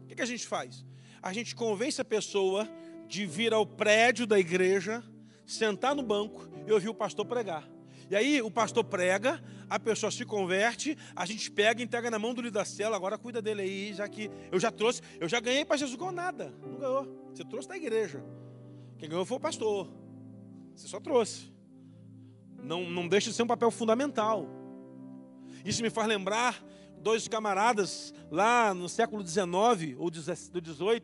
[0.02, 0.84] O que, que a gente faz?
[1.22, 2.68] A gente convence a pessoa
[3.08, 5.04] de vir ao prédio da igreja,
[5.46, 7.70] sentar no banco e ouvir o pastor pregar.
[8.10, 12.18] E aí o pastor prega, a pessoa se converte, a gente pega e entrega na
[12.18, 15.30] mão do líder da cela, agora cuida dele aí, já que eu já trouxe, eu
[15.30, 16.52] já ganhei para Jesus com nada.
[16.66, 17.30] Não ganhou.
[17.32, 18.26] Você trouxe da igreja.
[18.98, 19.94] Quem ganhou foi o pastor.
[20.76, 21.52] Você só trouxe
[22.64, 24.48] não, não deixa de ser um papel fundamental.
[25.66, 26.64] Isso me faz lembrar
[27.02, 31.02] dois camaradas lá no século XIX ou do XVIII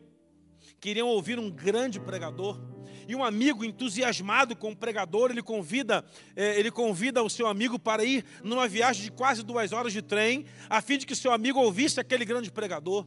[0.79, 2.59] queriam ouvir um grande pregador
[3.07, 6.03] e um amigo entusiasmado com o pregador ele convida
[6.35, 10.01] eh, ele convida o seu amigo para ir numa viagem de quase duas horas de
[10.01, 13.05] trem a fim de que seu amigo ouvisse aquele grande pregador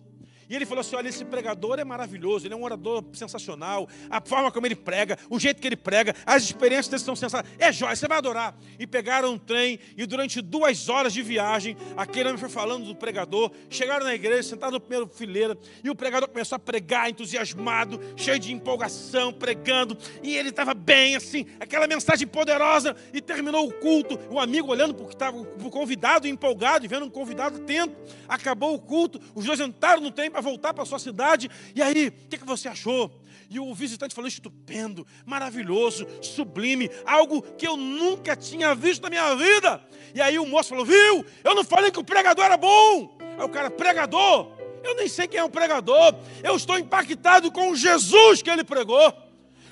[0.48, 4.20] E ele falou assim: olha, esse pregador é maravilhoso, ele é um orador sensacional, a
[4.20, 7.56] forma como ele prega, o jeito que ele prega, as experiências dele são sensacionais.
[7.58, 8.56] É jóia, você vai adorar.
[8.78, 12.94] E pegaram um trem, e durante duas horas de viagem, aquele homem foi falando do
[12.94, 13.50] pregador.
[13.68, 18.38] Chegaram na igreja, sentaram no primeiro fileira, e o pregador começou a pregar, entusiasmado, cheio
[18.38, 24.18] de empolgação, pregando, e ele estava bem, assim, aquela mensagem poderosa, e terminou o culto.
[24.30, 27.96] O amigo olhando porque estava o convidado empolgado, e vendo um convidado atento.
[28.26, 31.50] Acabou o culto, os dois entraram no trem para voltar para sua cidade.
[31.74, 33.10] E aí, o que, que você achou?
[33.50, 39.34] E o visitante falou: estupendo, maravilhoso, sublime, algo que eu nunca tinha visto na minha
[39.34, 39.82] vida.
[40.14, 41.24] E aí o moço falou: viu?
[41.42, 43.16] Eu não falei que o pregador era bom.
[43.20, 44.52] Aí o cara, pregador?
[44.84, 46.14] Eu nem sei quem é o pregador.
[46.42, 49.12] Eu estou impactado com o Jesus que ele pregou.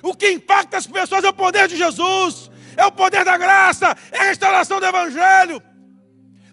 [0.02, 3.96] O que impacta as pessoas é o poder de Jesus, é o poder da graça,
[4.12, 5.62] é a restauração do Evangelho.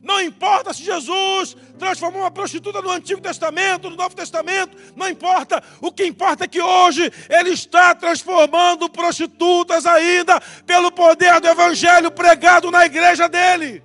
[0.03, 5.63] Não importa se Jesus transformou uma prostituta no Antigo Testamento, no Novo Testamento, não importa.
[5.79, 12.11] O que importa é que hoje Ele está transformando prostitutas ainda pelo poder do Evangelho
[12.11, 13.81] pregado na igreja dele.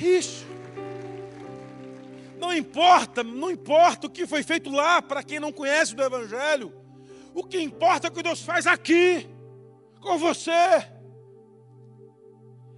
[0.00, 0.44] Isso.
[2.40, 6.74] Não importa, não importa o que foi feito lá para quem não conhece do Evangelho.
[7.32, 9.30] O que importa é o que Deus faz aqui,
[10.00, 10.98] com você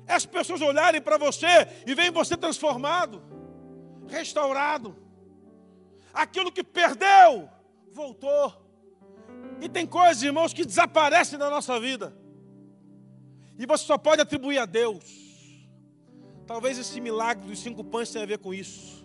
[0.07, 1.47] as pessoas olharem para você
[1.87, 3.23] e veem você transformado,
[4.09, 4.97] restaurado.
[6.13, 7.49] Aquilo que perdeu,
[7.93, 8.61] voltou.
[9.61, 12.17] E tem coisas, irmãos, que desaparecem da nossa vida.
[13.59, 15.05] E você só pode atribuir a Deus.
[16.47, 19.03] Talvez esse milagre dos cinco pães tenha a ver com isso.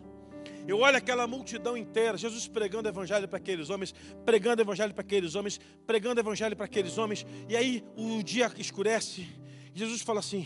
[0.68, 5.34] Eu olho aquela multidão inteira, Jesus pregando evangelho para aqueles homens, pregando evangelho para aqueles
[5.34, 9.26] homens, pregando evangelho para aqueles homens, e aí o dia escurece,
[9.74, 10.46] Jesus fala assim: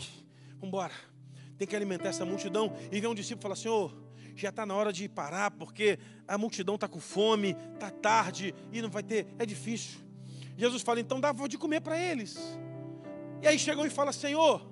[0.62, 0.94] Vamos embora.
[1.58, 2.72] Tem que alimentar essa multidão.
[2.92, 3.92] E vem um discípulo e fala: Senhor,
[4.36, 8.80] já está na hora de parar, porque a multidão está com fome, está tarde e
[8.80, 10.00] não vai ter, é difícil.
[10.56, 12.38] Jesus fala: então dá de comer para eles.
[13.42, 14.64] E aí chegou e fala: Senhor,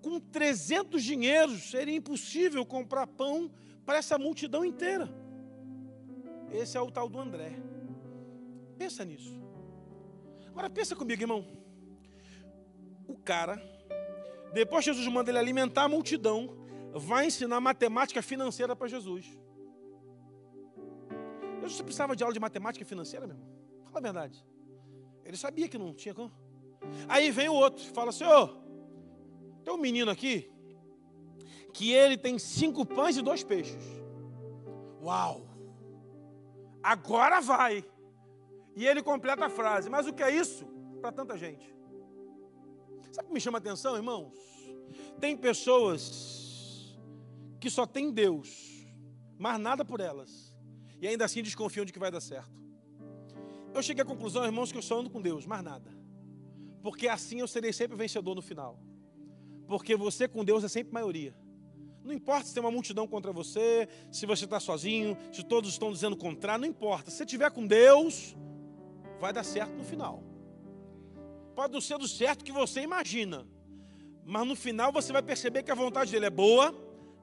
[0.00, 3.50] com 300 dinheiros seria impossível comprar pão
[3.84, 5.12] para essa multidão inteira.
[6.52, 7.58] Esse é o tal do André.
[8.78, 9.34] Pensa nisso.
[10.46, 11.44] Agora pensa comigo, irmão.
[13.08, 13.69] O cara
[14.52, 16.56] depois Jesus manda ele alimentar a multidão,
[16.94, 19.38] vai ensinar matemática financeira para Jesus.
[21.62, 23.50] Jesus precisava de aula de matemática financeira, meu irmão?
[23.84, 24.44] Fala a verdade.
[25.24, 26.32] Ele sabia que não tinha como.
[27.08, 28.24] Aí vem o outro, fala assim:
[29.62, 30.50] tem um menino aqui,
[31.72, 33.82] que ele tem cinco pães e dois peixes.
[35.02, 35.46] Uau!
[36.82, 37.84] Agora vai!
[38.74, 40.66] E ele completa a frase: Mas o que é isso
[41.00, 41.74] para tanta gente?
[43.12, 44.32] Sabe o que me chama a atenção, irmãos?
[45.18, 46.96] Tem pessoas
[47.58, 48.86] que só tem Deus,
[49.38, 50.56] mas nada por elas,
[51.00, 52.60] e ainda assim desconfiam de que vai dar certo.
[53.74, 55.90] Eu cheguei à conclusão, irmãos, que eu só ando com Deus, mais nada.
[56.82, 58.78] Porque assim eu serei sempre vencedor no final.
[59.66, 61.34] Porque você com Deus é sempre maioria.
[62.02, 65.92] Não importa se tem uma multidão contra você, se você está sozinho, se todos estão
[65.92, 67.10] dizendo contrário, não importa.
[67.10, 68.34] Se você estiver com Deus,
[69.20, 70.29] vai dar certo no final
[71.54, 73.46] pode não ser do certo que você imagina,
[74.24, 76.72] mas no final você vai perceber que a vontade dele é boa,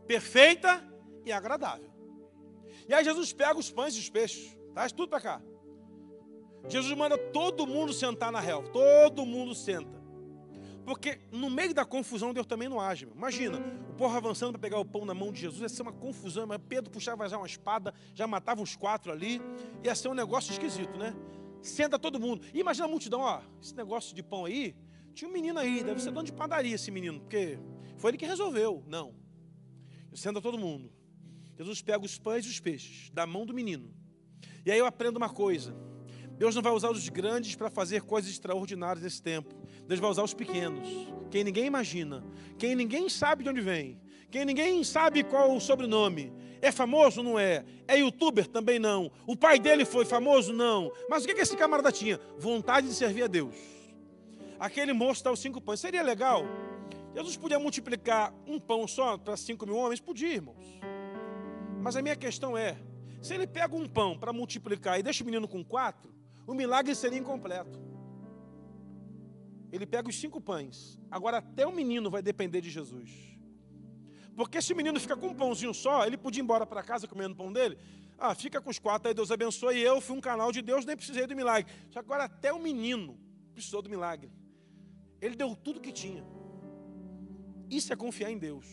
[0.06, 0.84] perfeita
[1.26, 1.90] e agradável.
[2.88, 5.42] E aí Jesus pega os pães e os peixes, traz tudo para cá.
[6.68, 9.98] Jesus manda todo mundo sentar na relva, todo mundo senta.
[10.86, 13.08] Porque no meio da confusão Deus também não age.
[13.14, 13.60] Imagina,
[13.90, 16.48] o povo avançando para pegar o pão na mão de Jesus, ia ser uma confusão,
[16.48, 19.42] mas Pedro puxava já uma espada, já matava os quatro ali,
[19.84, 21.14] ia ser um negócio esquisito, né?
[21.62, 22.46] Senta todo mundo.
[22.54, 24.76] E imagina a multidão, ó, esse negócio de pão aí,
[25.14, 27.58] tinha um menino aí, deve ser dono de padaria esse menino, porque
[27.98, 28.84] foi ele que resolveu.
[28.88, 29.16] Não.
[30.14, 30.92] Senta todo mundo.
[31.58, 33.94] Jesus pega os pães e os peixes da mão do menino.
[34.66, 35.76] E aí eu aprendo uma coisa.
[36.38, 39.56] Deus não vai usar os grandes para fazer coisas extraordinárias nesse tempo.
[39.88, 40.88] Deus vai usar os pequenos,
[41.32, 42.24] quem ninguém imagina,
[42.58, 47.24] quem ninguém sabe de onde vem, quem ninguém sabe qual o sobrenome, é famoso?
[47.24, 47.66] Não é.
[47.88, 48.48] É youtuber?
[48.48, 49.12] Também não.
[49.26, 50.54] O pai dele foi famoso?
[50.54, 50.92] Não.
[51.10, 52.20] Mas o que esse camarada tinha?
[52.38, 53.56] Vontade de servir a Deus.
[54.60, 55.80] Aquele moço dá os cinco pães.
[55.80, 56.44] Seria legal?
[57.14, 60.00] Jesus podia multiplicar um pão só para cinco mil homens?
[60.00, 60.66] Podia, irmãos.
[61.82, 62.78] Mas a minha questão é:
[63.22, 66.14] se ele pega um pão para multiplicar e deixa o menino com quatro,
[66.46, 67.80] o milagre seria incompleto.
[69.72, 71.00] Ele pega os cinco pães.
[71.12, 73.37] Agora, até o menino vai depender de Jesus.
[74.38, 77.08] Porque se o menino fica com um pãozinho só, ele podia ir embora para casa
[77.08, 77.76] comendo o pão dele.
[78.20, 79.78] Ah, fica com os quatro, aí Deus abençoe.
[79.78, 81.74] E eu fui um canal de Deus, nem precisei do milagre.
[81.90, 83.20] Só que agora até o menino
[83.52, 84.32] precisou do milagre.
[85.20, 86.24] Ele deu tudo que tinha.
[87.68, 88.68] Isso é confiar em Deus.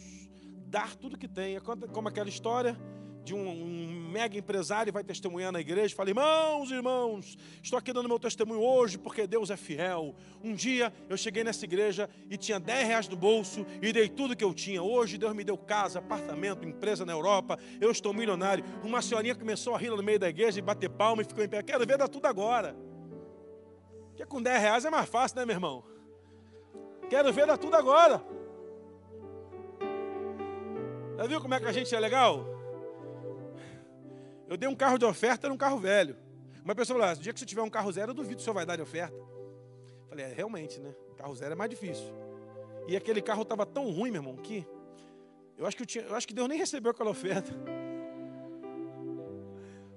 [0.67, 1.57] dar tudo que tem.
[1.57, 2.77] É como aquela história
[3.25, 8.07] de um, um, mega empresário vai testemunhar na igreja, fala: Irmãos, irmãos, estou aqui dando
[8.09, 10.15] meu testemunho hoje porque Deus é fiel.
[10.43, 14.37] Um dia eu cheguei nessa igreja e tinha 10 reais no bolso e dei tudo
[14.37, 14.83] que eu tinha.
[14.83, 18.63] Hoje Deus me deu casa, apartamento, empresa na Europa, eu estou milionário.
[18.85, 21.49] Uma senhorinha começou a rir no meio da igreja e bater palma e ficou em
[21.49, 21.63] pé.
[21.63, 22.77] Quero ver dar tudo agora.
[24.11, 25.83] Porque com 10 reais é mais fácil, né, meu irmão?
[27.09, 28.23] Quero ver dar tudo agora.
[31.17, 32.54] Já viu como é que a gente é legal?
[34.49, 36.17] Eu dei um carro de oferta, era um carro velho.
[36.65, 38.43] Uma pessoa falou: ah, no dia que você tiver um carro zero, eu duvido que
[38.43, 39.17] o senhor vai dar de oferta.
[40.09, 40.95] falei: é, realmente, né?
[41.17, 42.07] Carro zero é mais difícil.
[42.89, 44.67] E aquele carro estava tão ruim, meu irmão, que
[45.57, 47.51] eu acho que, eu tinha, eu acho que Deus nem recebeu aquela oferta.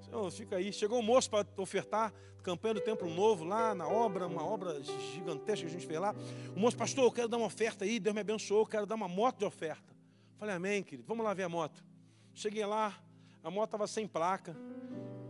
[0.02, 0.72] Senhor, fica aí.
[0.72, 4.82] Chegou um moço para ofertar, campanha do Templo Novo, lá na obra, uma obra
[5.14, 6.16] gigantesca que a gente fez lá.
[6.56, 8.96] O moço, pastor, eu quero dar uma oferta aí, Deus me abençoou, eu quero dar
[8.96, 9.96] uma moto de oferta.
[10.38, 11.84] Falei, amém, querido, vamos lá ver a moto.
[12.34, 12.98] Cheguei lá,
[13.48, 14.58] a moto estava sem placa.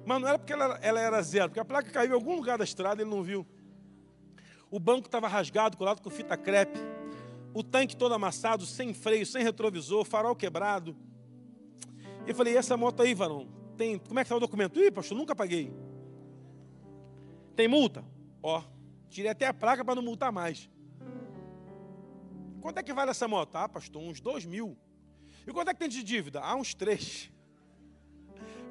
[0.04, 2.58] Mas não era porque ela, ela, era zero, porque a placa caiu em algum lugar
[2.58, 3.46] da estrada ele não viu.
[4.72, 6.80] O banco estava rasgado, colado com fita crepe.
[7.54, 10.98] O tanque todo amassado, sem freio, sem retrovisor, farol quebrado.
[12.26, 13.48] Eu falei, e essa moto aí, varão?
[13.78, 14.80] Tem, como é que está o documento?
[14.80, 15.72] Ih, pastor, nunca paguei.
[17.56, 18.04] Tem multa?
[18.42, 18.64] Ó,
[19.10, 20.68] tirei até a placa para não multar mais.
[22.62, 23.56] Quanto é que vale essa moto?
[23.56, 24.76] Ah, pastor, uns dois mil.
[25.46, 26.42] E quanto é que tem de dívida?
[26.42, 27.32] Ah, uns três.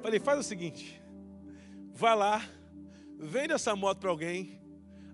[0.01, 1.01] Falei, faz o seguinte,
[1.93, 2.41] vai lá,
[3.17, 4.61] vende essa moto para alguém,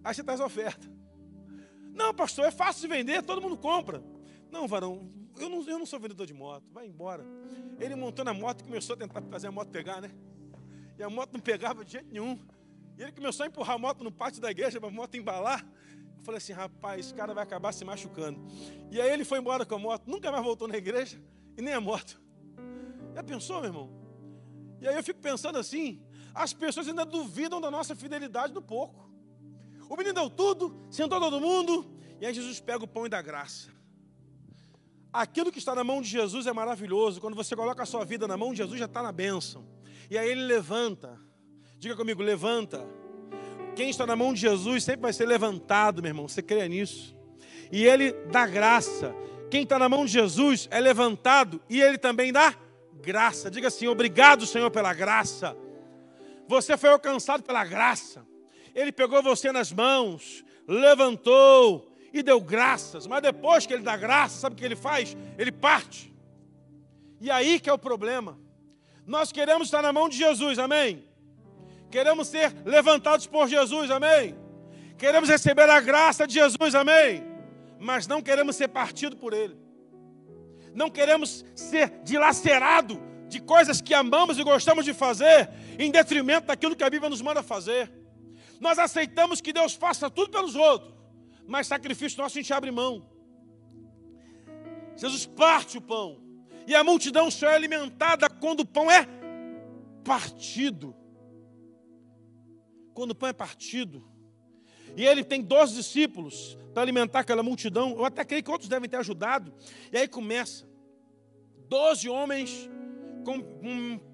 [0.03, 0.87] aí você traz a oferta.
[1.93, 4.03] Não, pastor, é fácil de vender, todo mundo compra.
[4.51, 7.25] Não, varão, eu não, eu não sou vendedor de moto, vai embora.
[7.79, 10.11] Ele montou na moto e começou a tentar fazer a moto pegar, né?
[10.97, 12.37] E a moto não pegava de jeito nenhum.
[12.97, 15.65] E ele começou a empurrar a moto no pátio da igreja para a moto embalar.
[16.17, 18.39] Eu falei assim, rapaz, esse cara vai acabar se machucando.
[18.91, 21.19] E aí ele foi embora com a moto, nunca mais voltou na igreja
[21.57, 22.21] e nem a moto.
[23.13, 24.02] Já pensou, meu irmão?
[24.83, 26.01] E aí eu fico pensando assim:
[26.35, 29.09] as pessoas ainda duvidam da nossa fidelidade no pouco.
[29.89, 31.85] O menino deu tudo, sentou todo mundo,
[32.19, 33.71] e aí Jesus pega o pão e dá graça.
[35.11, 37.21] Aquilo que está na mão de Jesus é maravilhoso.
[37.21, 39.63] Quando você coloca a sua vida na mão de Jesus, já está na bênção.
[40.09, 41.17] E aí ele levanta.
[41.77, 42.85] Diga comigo, levanta.
[43.75, 46.27] Quem está na mão de Jesus sempre vai ser levantado, meu irmão.
[46.27, 47.15] Você crê nisso?
[47.71, 49.15] E ele dá graça.
[49.51, 52.55] Quem está na mão de Jesus é levantado e ele também dá
[53.03, 53.51] graça.
[53.51, 55.55] Diga assim: obrigado, Senhor, pela graça.
[56.47, 58.25] Você foi alcançado pela graça.
[58.73, 63.05] Ele pegou você nas mãos, levantou e deu graças.
[63.05, 65.15] Mas depois que ele dá graça, sabe o que ele faz?
[65.37, 66.13] Ele parte.
[67.21, 68.39] E aí que é o problema.
[69.05, 71.03] Nós queremos estar na mão de Jesus, amém?
[71.91, 74.35] Queremos ser levantados por Jesus, amém?
[74.97, 77.33] Queremos receber a graça de Jesus, amém?
[77.83, 79.57] mas não queremos ser partido por Ele.
[80.73, 86.75] Não queremos ser dilacerado de coisas que amamos e gostamos de fazer, em detrimento daquilo
[86.75, 87.91] que a Bíblia nos manda fazer.
[88.59, 90.93] Nós aceitamos que Deus faça tudo pelos outros,
[91.47, 93.09] mas sacrifício nosso a gente abre mão.
[94.95, 96.21] Jesus parte o pão,
[96.67, 99.07] e a multidão só é alimentada quando o pão é
[100.03, 100.95] partido.
[102.93, 104.12] Quando o pão é partido.
[104.95, 107.91] E ele tem 12 discípulos para alimentar aquela multidão.
[107.91, 109.53] Eu até creio que outros devem ter ajudado.
[109.91, 110.67] E aí começa.
[111.67, 112.69] Doze homens
[113.23, 113.39] com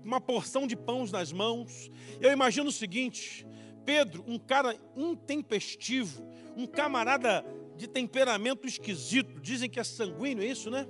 [0.03, 1.89] uma porção de pães nas mãos.
[2.19, 3.45] Eu imagino o seguinte:
[3.85, 7.43] Pedro, um cara intempestivo, um camarada
[7.75, 10.87] de temperamento esquisito, dizem que é sanguíneo, é isso, né?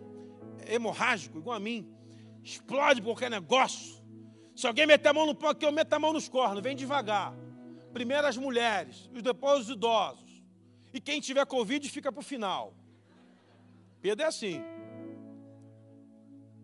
[0.66, 1.88] É hemorrágico, igual a mim.
[2.44, 4.00] Explode qualquer negócio.
[4.56, 6.76] Se alguém meter a mão no pão aqui, eu meto a mão nos cornos, vem
[6.76, 7.34] devagar.
[7.94, 10.44] Primeiro as mulheres, e depois os idosos.
[10.94, 12.74] E quem tiver Covid fica para o final.
[14.02, 14.62] Pedro é assim.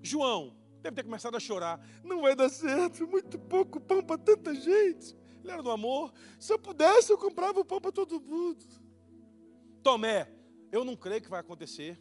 [0.01, 1.79] João deve ter começado a chorar.
[2.03, 5.15] Não vai dar certo, muito pouco pão para tanta gente.
[5.43, 6.13] Ele era do amor.
[6.39, 8.63] Se eu pudesse, eu comprava o pão para todo mundo.
[9.83, 10.27] Tomé,
[10.71, 11.99] eu não creio que vai acontecer.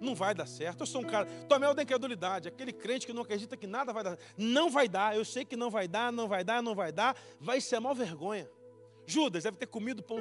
[0.00, 0.80] Não vai dar certo.
[0.80, 1.26] Eu sou um cara.
[1.48, 2.48] Tomé é o da incredulidade.
[2.48, 4.18] Aquele crente que não acredita que nada vai dar.
[4.36, 5.16] Não vai dar.
[5.16, 7.16] Eu sei que não vai dar, não vai dar, não vai dar.
[7.40, 8.48] Vai ser a maior vergonha.
[9.06, 10.18] Judas deve ter comido pão.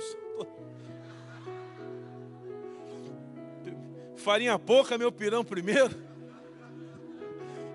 [4.16, 6.02] Farinha pouca, meu pirão primeiro.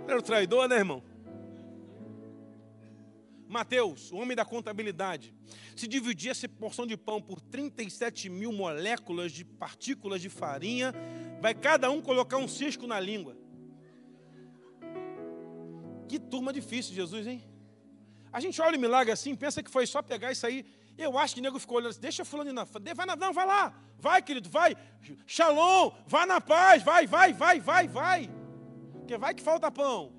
[0.07, 1.03] Era o traidor, né, irmão?
[3.47, 5.35] Mateus, o homem da contabilidade,
[5.75, 10.93] se dividir essa porção de pão por 37 mil moléculas de partículas de farinha,
[11.41, 13.37] vai cada um colocar um cisco na língua.
[16.09, 17.43] Que turma difícil, Jesus, hein?
[18.31, 20.65] A gente olha o milagre assim, pensa que foi só pegar isso aí
[20.99, 23.47] eu acho que o nego ficou olhando assim, deixa fulano na vai na, não, vai
[23.47, 24.77] lá, vai querido, vai,
[25.27, 28.31] shalom, vai na paz, vai, vai, vai, vai, vai.
[28.95, 30.13] Porque vai que falta pão.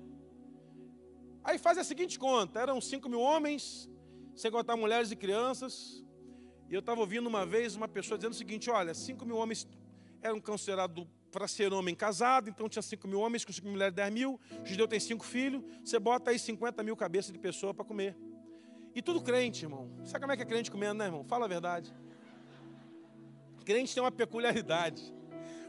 [1.44, 3.88] Aí faz a seguinte conta: eram 5 mil homens,
[4.34, 6.02] sem contar mulheres e crianças.
[6.68, 9.68] E eu estava ouvindo uma vez uma pessoa dizendo o seguinte: olha, 5 mil homens
[10.22, 13.94] eram considerados para ser homem casado, então tinha 5 mil homens, com 5 mil mulheres,
[13.94, 14.40] 10 mil.
[14.62, 18.16] O judeu tem 5 filhos, você bota aí 50 mil cabeças de pessoa para comer.
[18.94, 19.88] E tudo crente, irmão.
[20.04, 21.24] Sabe como é que é crente comendo, né, irmão?
[21.24, 21.94] Fala a verdade.
[23.64, 25.14] Crente tem uma peculiaridade.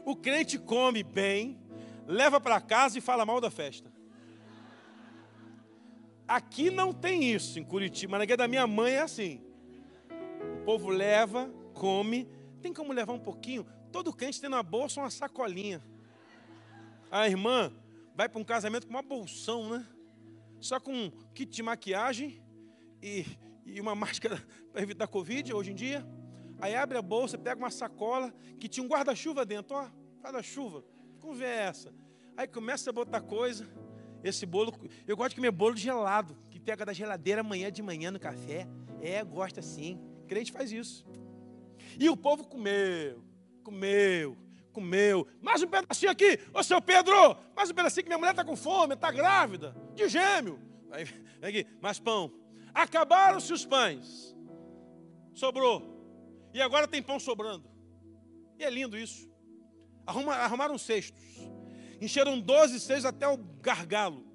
[0.04, 1.60] O crente come bem,
[2.06, 3.92] leva para casa e fala mal da festa.
[6.26, 9.40] Aqui não tem isso em Curitiba, mas na da minha mãe é assim.
[10.60, 12.28] O povo leva, come,
[12.60, 13.66] tem como levar um pouquinho.
[13.92, 15.82] Todo crente tem na bolsa uma sacolinha.
[17.10, 17.72] A irmã
[18.14, 19.86] vai para um casamento com uma bolsão, né?
[20.58, 22.41] Só com um kit de maquiagem
[23.02, 23.26] e,
[23.66, 24.42] e uma máscara
[24.72, 26.06] para evitar Covid hoje em dia.
[26.60, 29.88] Aí abre a bolsa, pega uma sacola que tinha um guarda-chuva dentro, ó,
[30.22, 30.84] guarda-chuva,
[31.20, 31.92] conversa.
[32.36, 33.66] Aí começa a botar coisa.
[34.22, 34.72] Esse bolo,
[35.06, 38.68] eu gosto de comer bolo gelado, que pega da geladeira amanhã de manhã no café.
[39.00, 40.00] É, gosta sim.
[40.28, 41.04] Crente faz isso.
[41.98, 43.24] E o povo comeu,
[43.64, 44.36] comeu,
[44.72, 45.26] comeu.
[45.40, 48.54] Mais um pedacinho aqui, ô seu Pedro, mais um pedacinho que minha mulher está com
[48.54, 50.60] fome, está grávida, de gêmeo.
[50.92, 51.04] Aí,
[51.42, 52.32] aqui, mais pão.
[52.74, 54.34] Acabaram-se os pães.
[55.34, 55.92] Sobrou.
[56.52, 57.68] E agora tem pão sobrando.
[58.58, 59.30] E é lindo isso.
[60.06, 61.22] Arruma, arrumaram cestos.
[62.00, 64.26] Encheram 12 cestos até o gargalo.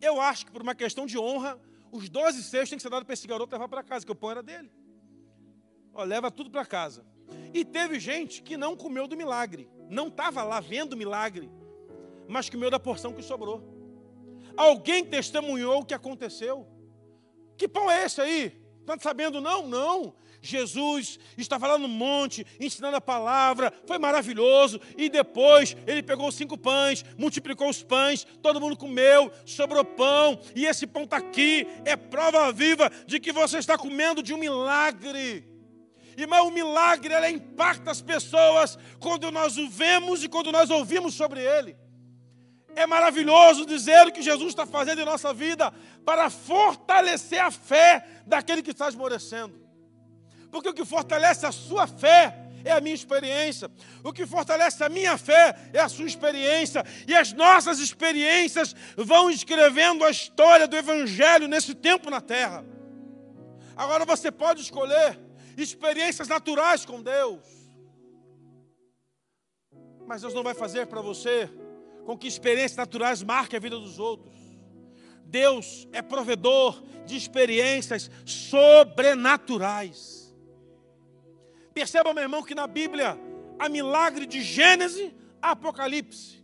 [0.00, 1.60] Eu acho que por uma questão de honra,
[1.92, 4.14] os 12 cestos têm que ser dados para esse garoto levar para casa, que o
[4.14, 4.70] pão era dele.
[5.92, 7.04] Ó, leva tudo para casa.
[7.52, 9.68] E teve gente que não comeu do milagre.
[9.88, 11.50] Não estava lá vendo o milagre,
[12.26, 13.62] mas comeu da porção que sobrou.
[14.56, 16.66] Alguém testemunhou o que aconteceu.
[17.56, 18.60] Que pão é esse aí?
[18.80, 19.66] Está sabendo não?
[19.68, 20.14] Não.
[20.42, 24.80] Jesus estava lá no monte, ensinando a palavra, foi maravilhoso.
[24.98, 30.66] E depois ele pegou cinco pães, multiplicou os pães, todo mundo comeu, sobrou pão, e
[30.66, 35.48] esse pão está aqui, é prova viva de que você está comendo de um milagre.
[36.16, 41.40] Irmão, o milagre impacta as pessoas quando nós o vemos e quando nós ouvimos sobre
[41.40, 41.76] ele.
[42.74, 45.72] É maravilhoso dizer o que Jesus está fazendo em nossa vida
[46.04, 49.60] para fortalecer a fé daquele que está esmorecendo.
[50.50, 53.70] Porque o que fortalece a sua fé é a minha experiência.
[54.02, 56.84] O que fortalece a minha fé é a sua experiência.
[57.06, 62.64] E as nossas experiências vão escrevendo a história do Evangelho nesse tempo na terra.
[63.76, 65.18] Agora você pode escolher
[65.56, 67.40] experiências naturais com Deus.
[70.06, 71.48] Mas Deus não vai fazer para você
[72.04, 74.34] com que experiências naturais marquem a vida dos outros.
[75.24, 80.34] Deus é provedor de experiências sobrenaturais.
[81.72, 83.18] Perceba, meu irmão, que na Bíblia
[83.58, 86.42] há milagre de Gênesis a Apocalipse.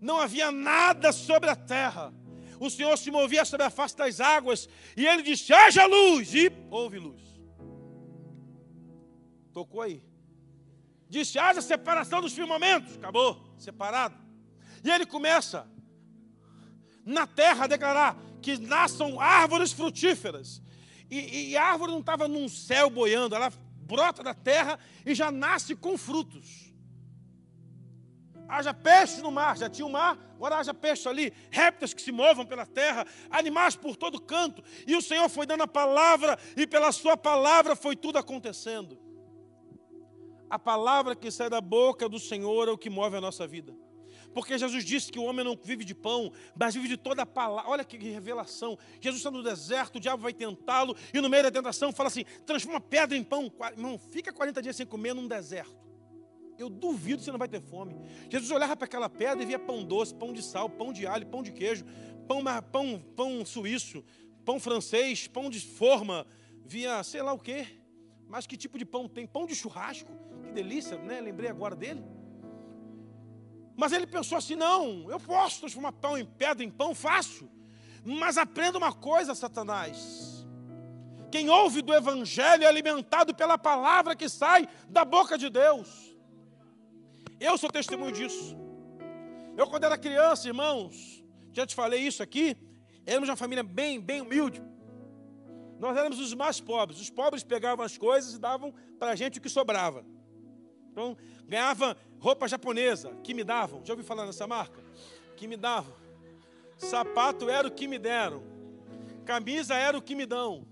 [0.00, 2.12] Não havia nada sobre a terra.
[2.58, 6.50] O Senhor se movia sobre a face das águas e ele disse: haja luz, e
[6.70, 7.22] houve luz.
[9.52, 10.02] Tocou aí.
[11.08, 12.96] Disse: haja separação dos firmamentos.
[12.96, 14.16] Acabou, separado.
[14.82, 15.66] E ele começa
[17.04, 20.62] na terra a declarar que nasçam árvores frutíferas.
[21.10, 23.52] E, e a árvore não estava num céu boiando, ela
[23.84, 26.72] brota da terra e já nasce com frutos.
[28.46, 32.12] Haja peixe no mar, já tinha o mar, agora haja peixe ali, répteis que se
[32.12, 34.62] movam pela terra, animais por todo canto.
[34.86, 38.98] E o Senhor foi dando a palavra, e pela sua palavra foi tudo acontecendo.
[40.54, 43.74] A palavra que sai da boca do Senhor é o que move a nossa vida.
[44.32, 47.26] Porque Jesus disse que o homem não vive de pão, mas vive de toda a
[47.26, 47.68] palavra.
[47.68, 48.78] Olha que revelação.
[49.00, 52.24] Jesus está no deserto, o diabo vai tentá-lo, e no meio da tentação fala assim:
[52.46, 53.52] transforma pedra em pão.
[53.72, 55.74] Irmão, fica 40 dias sem comer num deserto.
[56.56, 57.96] Eu duvido que você não vai ter fome.
[58.30, 61.26] Jesus olhava para aquela pedra e via pão doce, pão de sal, pão de alho,
[61.26, 61.84] pão de queijo,
[62.28, 64.04] pão, pão, pão suíço,
[64.44, 66.24] pão francês, pão de forma,
[66.64, 67.66] via sei lá o quê.
[68.34, 69.28] Mas que tipo de pão tem?
[69.28, 70.10] Pão de churrasco?
[70.42, 71.20] Que delícia, né?
[71.20, 72.04] Lembrei agora dele.
[73.76, 77.48] Mas ele pensou assim: não, eu posso transformar pão em pedra, em pão, fácil.
[78.04, 80.44] Mas aprenda uma coisa, Satanás.
[81.30, 86.12] Quem ouve do Evangelho é alimentado pela palavra que sai da boca de Deus.
[87.38, 88.56] Eu sou testemunho disso.
[89.56, 92.56] Eu, quando era criança, irmãos, já te falei isso aqui,
[93.06, 94.60] éramos uma família bem, bem humilde.
[95.84, 96.98] Nós éramos os mais pobres.
[96.98, 100.02] Os pobres pegavam as coisas e davam para a gente o que sobrava.
[100.90, 101.14] Então,
[101.46, 103.84] ganhava roupa japonesa, que me davam.
[103.84, 104.82] Já ouviu falar nessa marca?
[105.36, 105.94] Que me davam.
[106.78, 108.42] Sapato era o que me deram.
[109.26, 110.66] Camisa era o que me dão.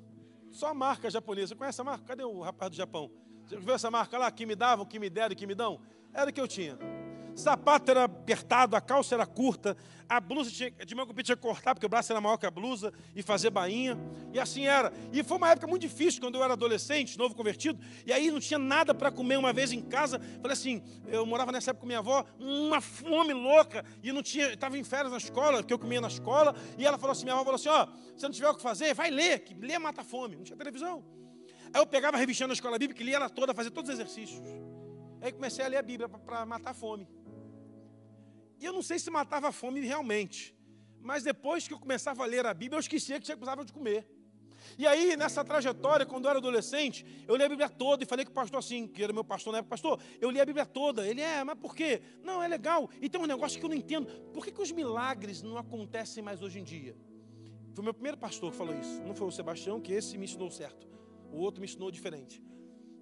[0.50, 1.48] Só marca japonesa.
[1.48, 2.06] Você conhece a marca?
[2.06, 3.10] Cadê o rapaz do Japão?
[3.44, 4.30] Você viu essa marca lá?
[4.30, 5.78] Que me davam, que me deram, que me dão?
[6.14, 6.78] Era o que eu tinha.
[7.34, 9.76] Sapato era apertado, a calça era curta,
[10.08, 12.44] a blusa tinha, de manhã que tinha que cortar, porque o braço era maior que
[12.44, 13.98] a blusa, e fazer bainha,
[14.32, 14.92] e assim era.
[15.12, 18.40] E foi uma época muito difícil, quando eu era adolescente, novo convertido, e aí não
[18.40, 20.20] tinha nada para comer uma vez em casa.
[20.40, 24.52] Falei assim, eu morava nessa época com minha avó, uma fome louca, e não tinha,
[24.52, 27.34] estava em férias na escola, que eu comia na escola, e ela falou assim, minha
[27.34, 29.78] avó falou assim, ó, oh, se não tiver o que fazer, vai ler, que ler
[29.78, 30.36] mata a fome.
[30.36, 31.02] Não tinha televisão.
[31.72, 34.42] Aí eu pegava a revistinha na escola bíblica, lia ela toda, fazia todos os exercícios.
[35.22, 37.08] Aí comecei a ler a Bíblia para matar a fome.
[38.62, 40.54] E eu não sei se matava a fome realmente.
[41.00, 43.72] Mas depois que eu começava a ler a Bíblia, eu esquecia que tinha precisava de
[43.72, 44.06] comer.
[44.78, 48.24] E aí, nessa trajetória, quando eu era adolescente, eu li a Bíblia toda e falei
[48.24, 50.64] com o pastor assim, que era meu pastor na época, pastor, eu li a Bíblia
[50.64, 51.04] toda.
[51.04, 52.02] Ele, é, mas por quê?
[52.22, 52.88] Não, é legal.
[53.00, 54.06] E tem um negócio que eu não entendo.
[54.32, 56.96] Por que, que os milagres não acontecem mais hoje em dia?
[57.74, 59.02] Foi o meu primeiro pastor que falou isso.
[59.02, 60.86] Não foi o Sebastião, que esse me ensinou certo.
[61.32, 62.40] O outro me ensinou diferente.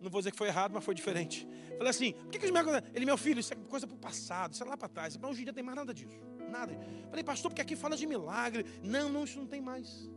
[0.00, 1.46] Não vou dizer que foi errado, mas foi diferente.
[1.76, 2.82] Falei assim, por que, que os milagres...
[2.94, 5.16] Ele, meu filho, isso é coisa para o passado, isso é lá para trás.
[5.16, 6.18] Mas hoje em dia tem mais nada disso.
[6.48, 6.78] Nada.
[7.10, 8.64] Falei, pastor, porque aqui fala de milagre.
[8.82, 10.10] Não, não, isso não tem mais.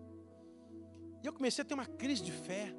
[1.21, 2.73] E eu comecei a ter uma crise de fé.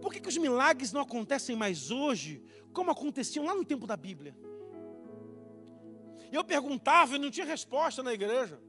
[0.00, 3.96] Por que, que os milagres não acontecem mais hoje, como aconteciam lá no tempo da
[3.96, 4.36] Bíblia?
[6.32, 8.60] Eu perguntava e não tinha resposta na igreja.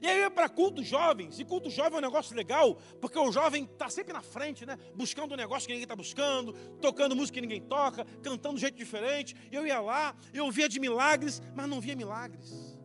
[0.00, 3.30] E aí ia para cultos jovens, e culto jovem é um negócio legal, porque o
[3.30, 4.78] jovem está sempre na frente, né?
[4.94, 8.76] Buscando um negócio que ninguém está buscando, tocando música que ninguém toca, cantando de jeito
[8.76, 9.36] diferente.
[9.52, 12.78] Eu ia lá, eu via de milagres, mas não via milagres.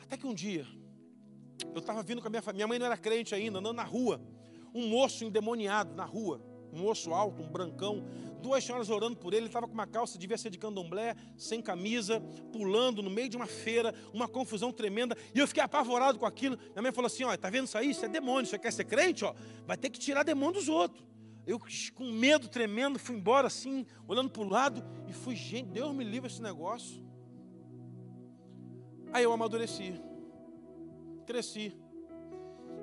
[0.00, 0.66] Até que um dia,
[1.72, 3.84] eu estava vindo com a minha família, minha mãe não era crente ainda, andando na
[3.84, 4.20] rua,
[4.74, 6.42] um moço endemoniado na rua,
[6.72, 8.04] um moço alto, um brancão,
[8.40, 11.62] duas senhoras orando por ele, ele estava com uma calça, devia ser de candomblé, sem
[11.62, 12.20] camisa,
[12.52, 16.58] pulando no meio de uma feira, uma confusão tremenda, e eu fiquei apavorado com aquilo.
[16.72, 17.90] Minha mãe falou assim: ó, tá vendo isso aí?
[17.90, 19.24] Isso é demônio, você quer ser crente?
[19.24, 19.34] Ó,
[19.66, 21.04] vai ter que tirar demônio dos outros.
[21.46, 21.58] Eu,
[21.94, 26.04] com medo tremendo, fui embora assim, olhando para o lado, e fui, gente, Deus me
[26.04, 27.04] livre esse negócio.
[29.12, 30.00] Aí eu amadureci,
[31.26, 31.76] cresci.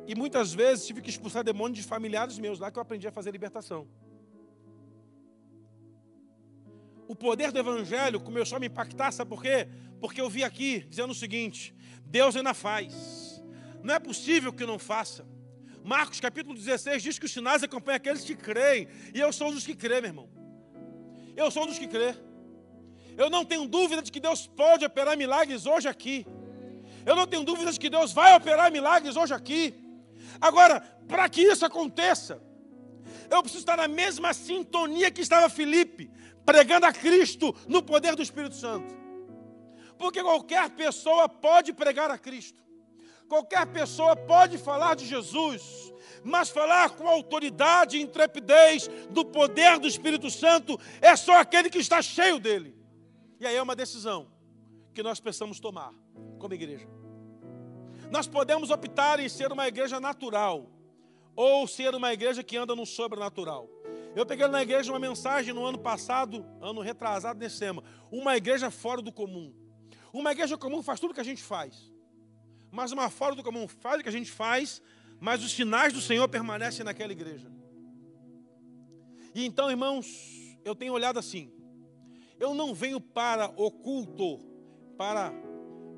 [0.07, 3.11] E muitas vezes tive que expulsar demônios de familiares meus, lá que eu aprendi a
[3.11, 3.87] fazer libertação.
[7.07, 9.67] O poder do Evangelho começou a me impactar, sabe por quê?
[9.99, 11.73] Porque eu vi aqui dizendo o seguinte:
[12.05, 13.41] Deus ainda faz,
[13.81, 15.25] não é possível que não faça.
[15.83, 19.53] Marcos capítulo 16 diz que os sinais acompanham aqueles que creem, e eu sou um
[19.53, 20.29] dos que crê, meu irmão.
[21.35, 22.13] Eu sou um dos que crê.
[23.17, 26.25] Eu não tenho dúvida de que Deus pode operar milagres hoje aqui.
[27.05, 29.73] Eu não tenho dúvida de que Deus vai operar milagres hoje aqui.
[30.41, 32.41] Agora, para que isso aconteça,
[33.29, 36.09] eu preciso estar na mesma sintonia que estava Felipe,
[36.47, 38.95] pregando a Cristo no poder do Espírito Santo.
[39.97, 42.63] Porque qualquer pessoa pode pregar a Cristo,
[43.27, 45.91] qualquer pessoa pode falar de Jesus,
[46.23, 51.79] mas falar com autoridade e intrepidez do poder do Espírito Santo é só aquele que
[51.79, 52.73] está cheio dele.
[53.41, 54.31] E aí é uma decisão
[54.93, 55.93] que nós precisamos tomar
[56.39, 56.87] como igreja.
[58.09, 60.76] Nós podemos optar em ser uma igreja natural
[61.37, 63.69] ou ser uma igreja que anda no sobrenatural.
[64.15, 68.71] Eu peguei na igreja uma mensagem no ano passado, ano retrasado nesse tema, uma igreja
[68.71, 69.53] fora do comum.
[70.11, 71.93] Uma igreja comum faz tudo o que a gente faz.
[72.71, 74.81] Mas uma fora do comum faz o que a gente faz,
[75.19, 77.51] mas os sinais do Senhor permanecem naquela igreja.
[79.35, 81.51] E então, irmãos, eu tenho olhado assim.
[82.39, 84.39] Eu não venho para o culto,
[84.97, 85.31] para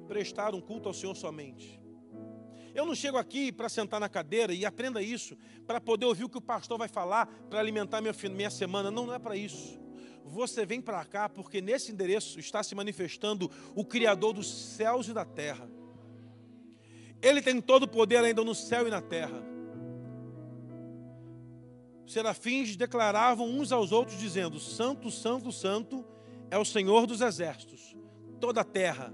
[0.09, 1.78] prestar um culto ao Senhor somente.
[2.79, 6.29] Eu não chego aqui para sentar na cadeira e aprenda isso, para poder ouvir o
[6.29, 8.89] que o pastor vai falar, para alimentar minha, minha semana.
[8.89, 9.77] Não, não é para isso.
[10.23, 15.13] Você vem para cá porque nesse endereço está se manifestando o Criador dos céus e
[15.13, 15.69] da terra.
[17.21, 19.43] Ele tem todo o poder ainda no céu e na terra.
[22.05, 26.05] Os serafins declaravam uns aos outros, dizendo: Santo, Santo, Santo
[26.49, 27.93] é o Senhor dos exércitos.
[28.39, 29.13] Toda a terra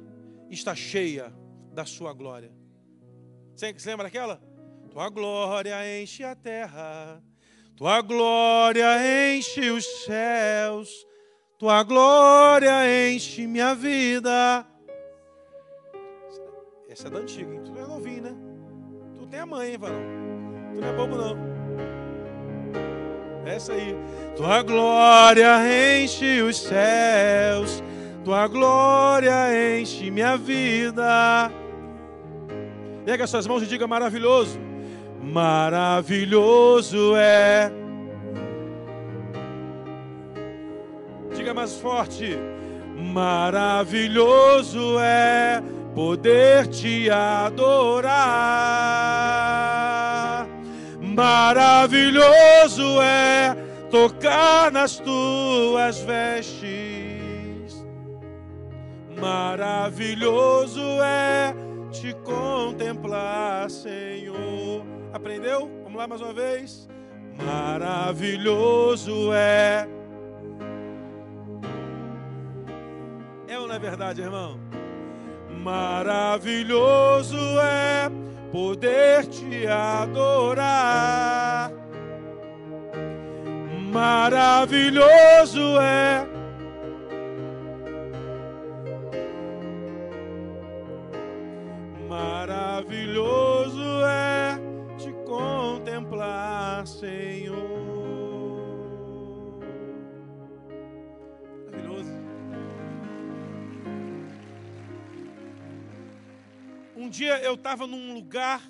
[0.52, 1.34] está cheia
[1.74, 2.55] da sua glória.
[3.56, 4.42] Você, lembra daquela?
[4.92, 7.24] Tua glória enche a terra,
[7.76, 8.86] tua glória
[9.34, 10.90] enche os céus,
[11.58, 12.74] tua glória
[13.10, 14.68] enche minha vida.
[16.90, 17.62] Essa é da antiga, hein?
[17.64, 18.36] Tu é novinho, né?
[19.18, 20.02] Tu tem a mãe, hein, varão?
[20.74, 21.38] Tu não é bobo, não.
[23.46, 23.96] Essa aí.
[24.36, 25.58] Tua glória
[26.02, 27.82] enche os céus,
[28.26, 31.52] tua glória enche minha vida.
[33.06, 34.60] Pega suas mãos e diga maravilhoso.
[35.22, 37.72] Maravilhoso é.
[41.36, 42.36] Diga mais forte.
[42.98, 45.62] Maravilhoso é
[45.94, 48.16] poder te adorar.
[51.00, 53.56] Maravilhoso é
[53.92, 57.86] tocar nas tuas vestes.
[59.22, 61.54] Maravilhoso é
[62.06, 64.86] te contemplar, Senhor.
[65.12, 65.72] Aprendeu?
[65.84, 66.88] Vamos lá mais uma vez.
[67.44, 69.88] Maravilhoso é.
[73.48, 74.60] É ou não é verdade, irmão?
[75.64, 78.12] Maravilhoso é
[78.52, 80.62] poder te adorar.
[83.92, 86.28] Maravilhoso é
[92.16, 94.58] Maravilhoso é
[94.98, 97.56] te contemplar, Senhor.
[101.66, 102.12] Maravilhoso.
[106.96, 108.62] Um dia eu estava num lugar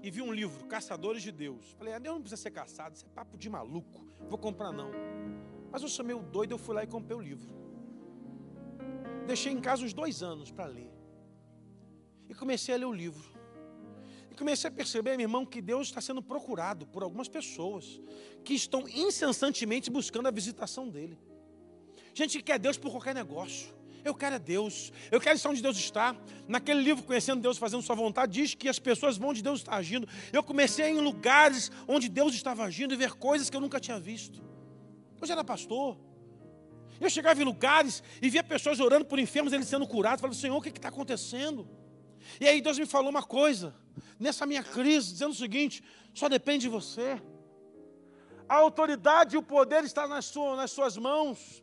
[0.00, 1.72] e vi um livro, Caçadores de Deus.
[1.72, 4.06] Falei, ah, Deus não precisa ser caçado, isso é papo de maluco.
[4.28, 4.92] Vou comprar não.
[5.72, 7.52] Mas eu chamei o doido, eu fui lá e comprei o livro.
[9.26, 10.93] Deixei em casa uns dois anos para ler.
[12.34, 13.30] E comecei a ler o livro.
[14.28, 18.00] E comecei a perceber, meu irmão, que Deus está sendo procurado por algumas pessoas
[18.44, 21.16] que estão incessantemente buscando a visitação dele.
[22.12, 23.72] Gente que quer Deus por qualquer negócio.
[24.04, 24.92] Eu quero é Deus.
[25.12, 26.16] Eu quero estar onde Deus está.
[26.48, 29.76] Naquele livro, Conhecendo Deus, Fazendo Sua Vontade, diz que as pessoas vão onde Deus está
[29.76, 30.08] agindo.
[30.32, 34.00] Eu comecei em lugares onde Deus estava agindo e ver coisas que eu nunca tinha
[34.00, 34.42] visto.
[35.20, 35.96] Eu já era pastor.
[37.00, 40.20] Eu chegava em lugares e via pessoas orando por enfermos, eles sendo curados.
[40.20, 41.83] Falava, Senhor, o que está acontecendo?
[42.40, 43.74] E aí Deus me falou uma coisa,
[44.18, 47.20] nessa minha crise, dizendo o seguinte: só depende de você.
[48.48, 51.62] A autoridade e o poder estão nas suas, nas suas mãos,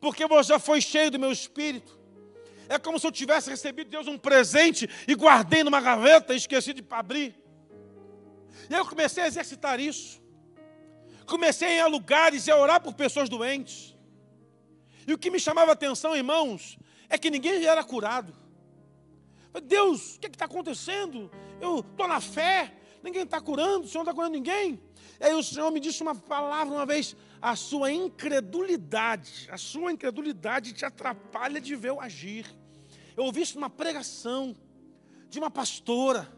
[0.00, 1.98] porque você foi cheio do meu espírito.
[2.68, 6.74] É como se eu tivesse recebido Deus um presente e guardei numa gaveta e esqueci
[6.74, 7.34] de abrir.
[8.68, 10.20] E eu comecei a exercitar isso.
[11.24, 13.96] Comecei a ir a lugares e a orar por pessoas doentes.
[15.06, 16.78] E o que me chamava a atenção, irmãos,
[17.08, 18.34] é que ninguém era curado.
[19.60, 21.30] Deus, o que é está acontecendo?
[21.60, 24.80] Eu estou na fé, ninguém está curando, o Senhor não está curando ninguém.
[25.20, 29.92] E aí o Senhor me disse uma palavra uma vez: a sua incredulidade, a sua
[29.92, 32.46] incredulidade te atrapalha de ver o agir.
[33.16, 34.56] Eu ouvi isso numa pregação
[35.28, 36.32] de uma pastora,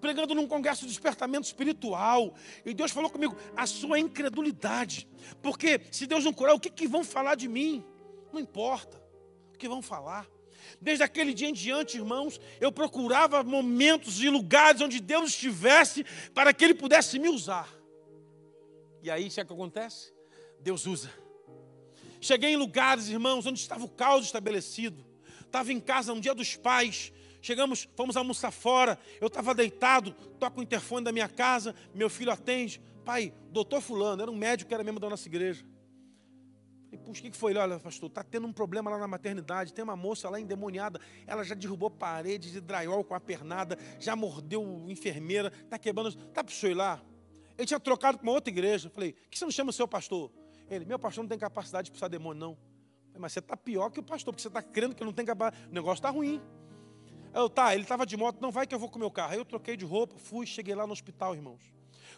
[0.00, 5.08] pregando num congresso de despertamento espiritual, e Deus falou comigo: a sua incredulidade,
[5.42, 7.84] porque se Deus não curar, o que, que vão falar de mim?
[8.32, 9.02] Não importa
[9.54, 10.26] o que vão falar.
[10.80, 16.04] Desde aquele dia em diante, irmãos, eu procurava momentos e lugares onde Deus estivesse
[16.34, 17.68] para que Ele pudesse me usar.
[19.02, 20.12] E aí, sabe o que acontece?
[20.60, 21.10] Deus usa.
[22.20, 25.04] Cheguei em lugares, irmãos, onde estava o caos estabelecido.
[25.40, 27.12] Estava em casa um dia dos pais.
[27.40, 28.98] Chegamos, fomos almoçar fora.
[29.20, 31.74] Eu estava deitado, toco o interfone da minha casa.
[31.94, 32.80] Meu filho atende.
[33.04, 35.64] Pai, doutor Fulano, era um médico que era membro da nossa igreja.
[36.96, 37.54] E puxa, o que foi?
[37.54, 39.74] Olha, pastor, está tendo um problema lá na maternidade.
[39.74, 40.98] Tem uma moça lá endemoniada.
[41.26, 46.16] Ela já derrubou paredes de drywall com a pernada, já mordeu enfermeira, está quebrando.
[46.28, 47.02] Tá o senhor ir lá?
[47.58, 48.88] Ele tinha trocado para uma outra igreja.
[48.88, 50.32] falei, por que você não chama o seu pastor?
[50.70, 52.54] Ele, meu pastor não tem capacidade de expulsar demônio, não.
[53.08, 55.14] Falei, mas você está pior que o pastor, porque você está crendo que ele não
[55.14, 55.70] tem capacidade.
[55.70, 56.40] O negócio está ruim.
[57.34, 59.32] Eu, tá, ele estava de moto, não vai que eu vou com o meu carro.
[59.32, 61.60] Aí eu troquei de roupa, fui, cheguei lá no hospital, irmãos.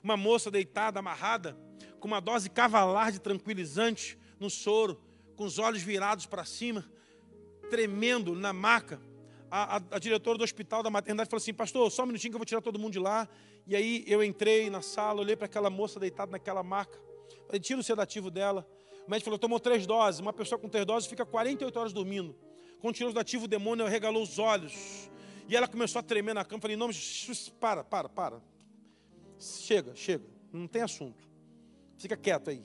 [0.04, 1.56] Uma moça deitada, amarrada,
[1.98, 5.00] com uma dose cavalar de tranquilizante no soro,
[5.36, 6.84] com os olhos virados para cima,
[7.70, 9.00] tremendo na maca.
[9.50, 12.36] A, a, a, diretora do hospital da maternidade falou assim: Pastor, só um minutinho que
[12.36, 13.28] eu vou tirar todo mundo de lá.
[13.66, 16.98] E aí eu entrei na sala, olhei para aquela moça deitada naquela maca.
[17.46, 18.68] Falei: Tira o sedativo dela.
[19.06, 20.20] O médico falou: Tomou três doses.
[20.20, 22.36] Uma pessoa com três doses fica 48 horas dormindo.
[22.80, 25.10] Quando tirou o sedativo, o demônio regalou os olhos.
[25.48, 26.60] E ela começou a tremer na cama.
[26.60, 26.90] Falei: Não,
[27.58, 28.42] para, para, para.
[29.38, 30.24] Chega, chega.
[30.52, 31.26] Não tem assunto.
[31.96, 32.64] Fica quieto aí.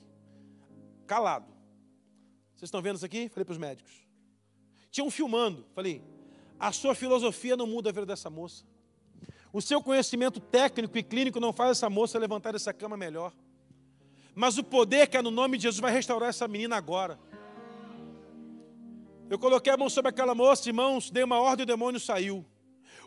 [1.06, 1.53] Calado.
[2.54, 3.28] Vocês estão vendo isso aqui?
[3.28, 3.92] Falei para os médicos.
[4.90, 5.66] Tinham filmando.
[5.74, 6.02] Falei,
[6.58, 8.64] a sua filosofia não muda a vida dessa moça.
[9.52, 13.32] O seu conhecimento técnico e clínico não faz essa moça levantar dessa cama melhor.
[14.34, 17.18] Mas o poder que é no nome de Jesus vai restaurar essa menina agora.
[19.30, 22.44] Eu coloquei a mão sobre aquela moça, irmãos, dei uma ordem e o demônio saiu.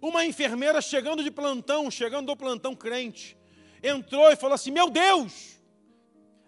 [0.01, 3.37] Uma enfermeira chegando de plantão, chegando do plantão crente,
[3.83, 5.57] entrou e falou assim: Meu Deus!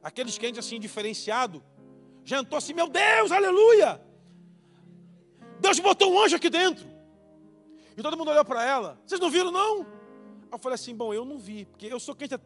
[0.01, 1.63] Aqueles crentes assim, diferenciado,
[2.29, 3.99] jantou assim, meu Deus, aleluia!
[5.59, 6.87] Deus botou um anjo aqui dentro.
[7.97, 9.01] E todo mundo olhou para ela.
[9.05, 9.85] Vocês não viram, não?
[10.51, 12.39] Eu falei assim, bom, eu não vi, porque eu sou crente há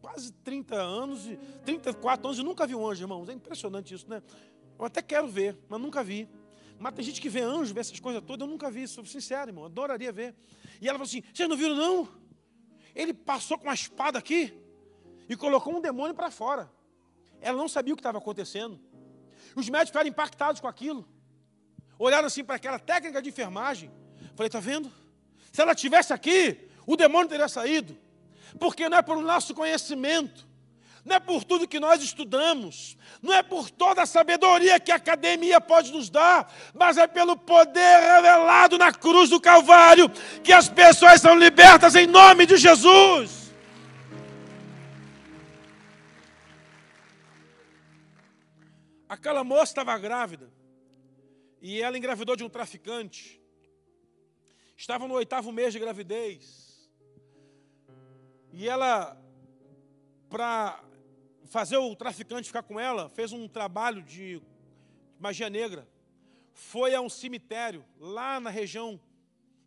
[0.00, 1.28] quase 30 anos,
[1.64, 3.28] 34 anos e nunca vi um anjo, irmãos.
[3.28, 4.22] É impressionante isso, né?
[4.78, 6.26] Eu até quero ver, mas nunca vi.
[6.78, 9.50] Mas tem gente que vê anjo, vê essas coisas todas, eu nunca vi, sou sincero,
[9.50, 10.34] irmão, adoraria ver.
[10.80, 12.08] E ela falou assim: vocês não viram, não?
[12.94, 14.52] Ele passou com uma espada aqui
[15.28, 16.70] e colocou um demônio para fora.
[17.40, 18.80] Ela não sabia o que estava acontecendo.
[19.58, 21.04] Os médicos ficaram impactados com aquilo.
[21.98, 23.90] olharam assim para aquela técnica de enfermagem.
[24.36, 24.88] Falei, tá vendo?
[25.52, 27.98] Se ela tivesse aqui, o demônio teria saído.
[28.60, 30.46] Porque não é por nosso conhecimento,
[31.04, 34.96] não é por tudo que nós estudamos, não é por toda a sabedoria que a
[34.96, 40.08] academia pode nos dar, mas é pelo poder revelado na cruz do Calvário
[40.44, 43.37] que as pessoas são libertas em nome de Jesus.
[49.08, 50.52] Aquela moça estava grávida
[51.62, 53.40] e ela engravidou de um traficante.
[54.76, 56.90] Estava no oitavo mês de gravidez.
[58.52, 59.16] E ela,
[60.28, 60.84] para
[61.46, 64.42] fazer o traficante ficar com ela, fez um trabalho de
[65.18, 65.88] magia negra.
[66.52, 69.00] Foi a um cemitério, lá na região,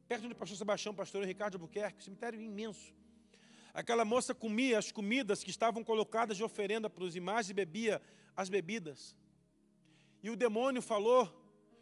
[0.08, 2.94] perto do pastor Sebastião, pastor Ricardo Albuquerque, cemitério imenso.
[3.74, 8.02] Aquela moça comia as comidas que estavam colocadas de oferenda para os imagens e bebia
[8.36, 9.16] as bebidas.
[10.24, 11.30] E o demônio falou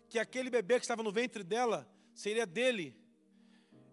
[0.08, 2.96] que aquele bebê que estava no ventre dela seria dele.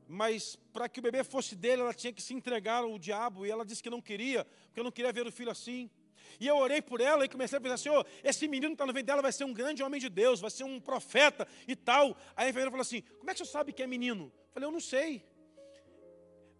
[0.08, 3.44] Mas para que o bebê fosse dele, ela tinha que se entregar ao diabo.
[3.44, 5.90] E ela disse que não queria, porque não queria ver o filho assim.
[6.38, 8.92] E eu orei por ela e comecei a pensar, Senhor, esse menino que está no
[8.92, 12.16] ventre dela vai ser um grande homem de Deus, vai ser um profeta e tal.
[12.36, 14.32] Aí a enfermeira falou assim: Como é que você sabe que é menino?
[14.34, 15.24] Eu falei, eu não sei.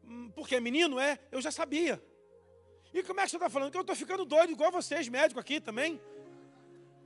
[0.05, 0.99] Hum, porque é menino?
[0.99, 2.03] É, eu já sabia.
[2.93, 3.71] E como é que você está falando?
[3.71, 6.01] Que eu estou ficando doido, igual vocês, médicos aqui também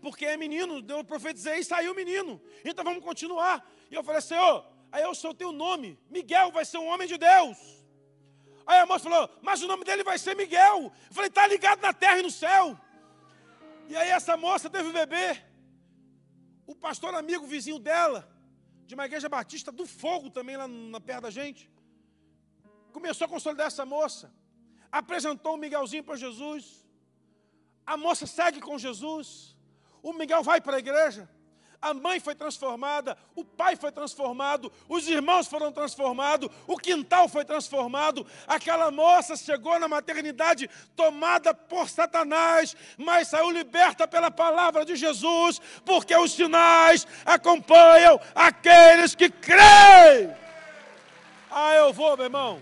[0.00, 2.40] porque é menino, eu profetizei e saiu menino.
[2.64, 3.68] Então vamos continuar.
[3.90, 5.98] E eu falei, Senhor, aí eu sou o nome.
[6.08, 7.58] Miguel vai ser um homem de Deus.
[8.66, 10.92] Aí a moça falou, mas o nome dele vai ser Miguel.
[11.08, 12.78] Eu falei, está ligado na terra e no céu.
[13.88, 15.42] E aí essa moça teve um bebê.
[16.66, 18.28] O pastor amigo, vizinho dela,
[18.86, 21.70] de uma igreja batista do fogo também lá na perto da gente,
[22.92, 24.32] começou a consolidar essa moça.
[24.90, 26.84] Apresentou o Miguelzinho para Jesus.
[27.84, 29.56] A moça segue com Jesus.
[30.02, 31.28] O Miguel vai para a igreja.
[31.82, 37.42] A mãe foi transformada, o pai foi transformado, os irmãos foram transformados, o quintal foi
[37.42, 38.26] transformado.
[38.46, 45.58] Aquela moça chegou na maternidade tomada por Satanás, mas saiu liberta pela palavra de Jesus,
[45.82, 50.36] porque os sinais acompanham aqueles que creem.
[51.50, 52.60] Ah, eu vou, meu irmão.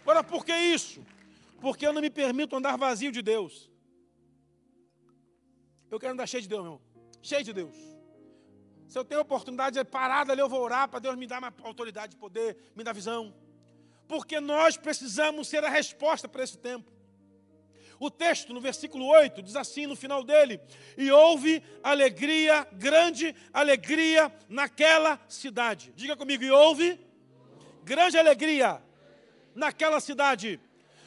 [0.00, 1.04] Agora, por que isso?
[1.60, 3.73] Porque eu não me permito andar vazio de Deus.
[5.94, 6.82] Eu quero andar cheio de Deus, meu irmão.
[7.22, 7.76] Cheio de Deus.
[8.88, 11.54] Se eu tenho oportunidade de parar ali, eu vou orar para Deus me dar uma
[11.62, 13.32] autoridade de poder, me dar visão.
[14.08, 16.92] Porque nós precisamos ser a resposta para esse tempo.
[18.00, 20.60] O texto, no versículo 8, diz assim no final dele:
[20.98, 25.92] E houve alegria, grande alegria naquela cidade.
[25.94, 26.98] Diga comigo, e houve
[27.84, 28.82] grande alegria
[29.54, 30.58] naquela cidade.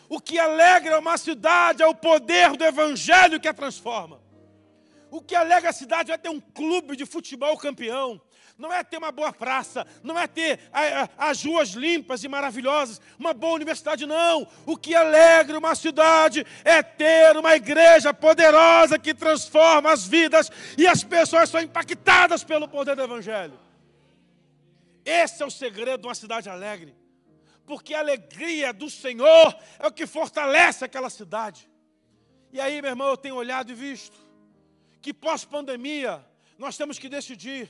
[0.07, 4.25] O que alegra uma cidade é o poder do evangelho que a transforma.
[5.09, 8.21] O que alega a cidade é ter um clube de futebol campeão.
[8.57, 10.59] Não é ter uma boa praça, não é ter
[11.15, 14.47] as ruas limpas e maravilhosas, uma boa universidade, não.
[14.65, 20.87] O que alegra uma cidade é ter uma igreja poderosa que transforma as vidas e
[20.87, 23.59] as pessoas são impactadas pelo poder do Evangelho.
[25.05, 26.95] Esse é o segredo de uma cidade alegre,
[27.63, 31.69] porque a alegria do Senhor é o que fortalece aquela cidade.
[32.51, 34.26] E aí, meu irmão, eu tenho olhado e visto
[35.01, 36.25] que pós-pandemia
[36.57, 37.69] nós temos que decidir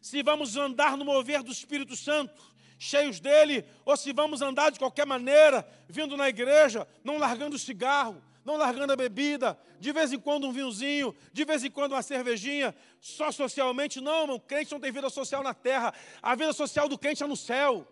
[0.00, 2.42] se vamos andar no mover do Espírito Santo,
[2.78, 7.58] cheios dele, ou se vamos andar de qualquer maneira, vindo na igreja, não largando o
[7.58, 11.92] cigarro, não largando a bebida, de vez em quando um vinhozinho, de vez em quando
[11.92, 15.92] uma cervejinha, só socialmente, não, irmão, crente não tem vida social na terra,
[16.22, 17.86] a vida social do crente é no céu.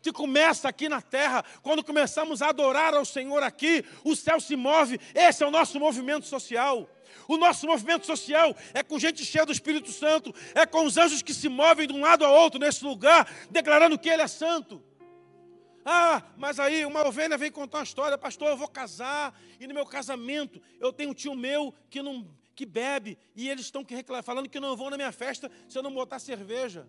[0.00, 4.54] Que começa aqui na terra, quando começamos a adorar ao Senhor aqui, o céu se
[4.54, 6.88] move, esse é o nosso movimento social.
[7.26, 11.22] O nosso movimento social é com gente cheia do Espírito Santo, é com os anjos
[11.22, 14.82] que se movem de um lado a outro nesse lugar, declarando que Ele é santo.
[15.84, 19.72] Ah, mas aí uma ovelha vem contar uma história, pastor, eu vou casar, e no
[19.72, 23.86] meu casamento eu tenho um tio meu que não que bebe, e eles estão
[24.24, 26.88] falando que não vão na minha festa se eu não botar cerveja.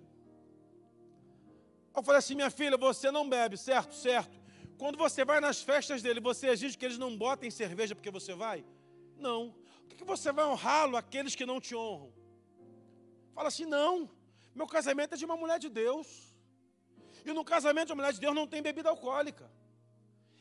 [1.95, 3.93] Eu falei assim, minha filha, você não bebe, certo?
[3.93, 4.39] Certo.
[4.79, 8.33] Quando você vai nas festas dele, você exige que eles não botem cerveja porque você
[8.33, 8.65] vai?
[9.17, 9.53] Não.
[9.99, 12.13] Que você vai honrá-lo aqueles que não te honram?
[13.35, 14.09] Fala assim, não.
[14.55, 16.07] Meu casamento é de uma mulher de Deus.
[17.25, 19.51] E no casamento de uma mulher de Deus não tem bebida alcoólica.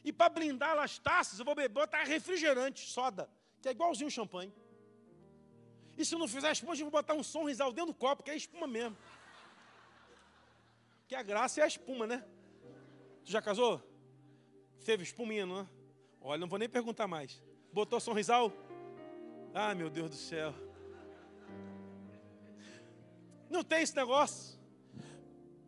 [0.05, 3.29] E para blindar as taças, eu vou botar refrigerante, soda,
[3.61, 4.55] que é igualzinho champanhe.
[5.97, 8.31] E se não fizer espuma, eu vou botar um som risal dentro do copo, que
[8.31, 8.97] é espuma mesmo.
[11.09, 12.25] Que a graça é a espuma, né?
[13.25, 13.83] Tu já casou?
[14.85, 15.69] Teve espuminha, não é?
[16.21, 17.43] Olha, não vou nem perguntar mais.
[17.73, 18.53] Botou sorrisal?
[19.61, 20.55] Ah, meu Deus do céu.
[23.51, 24.57] Não tem esse negócio.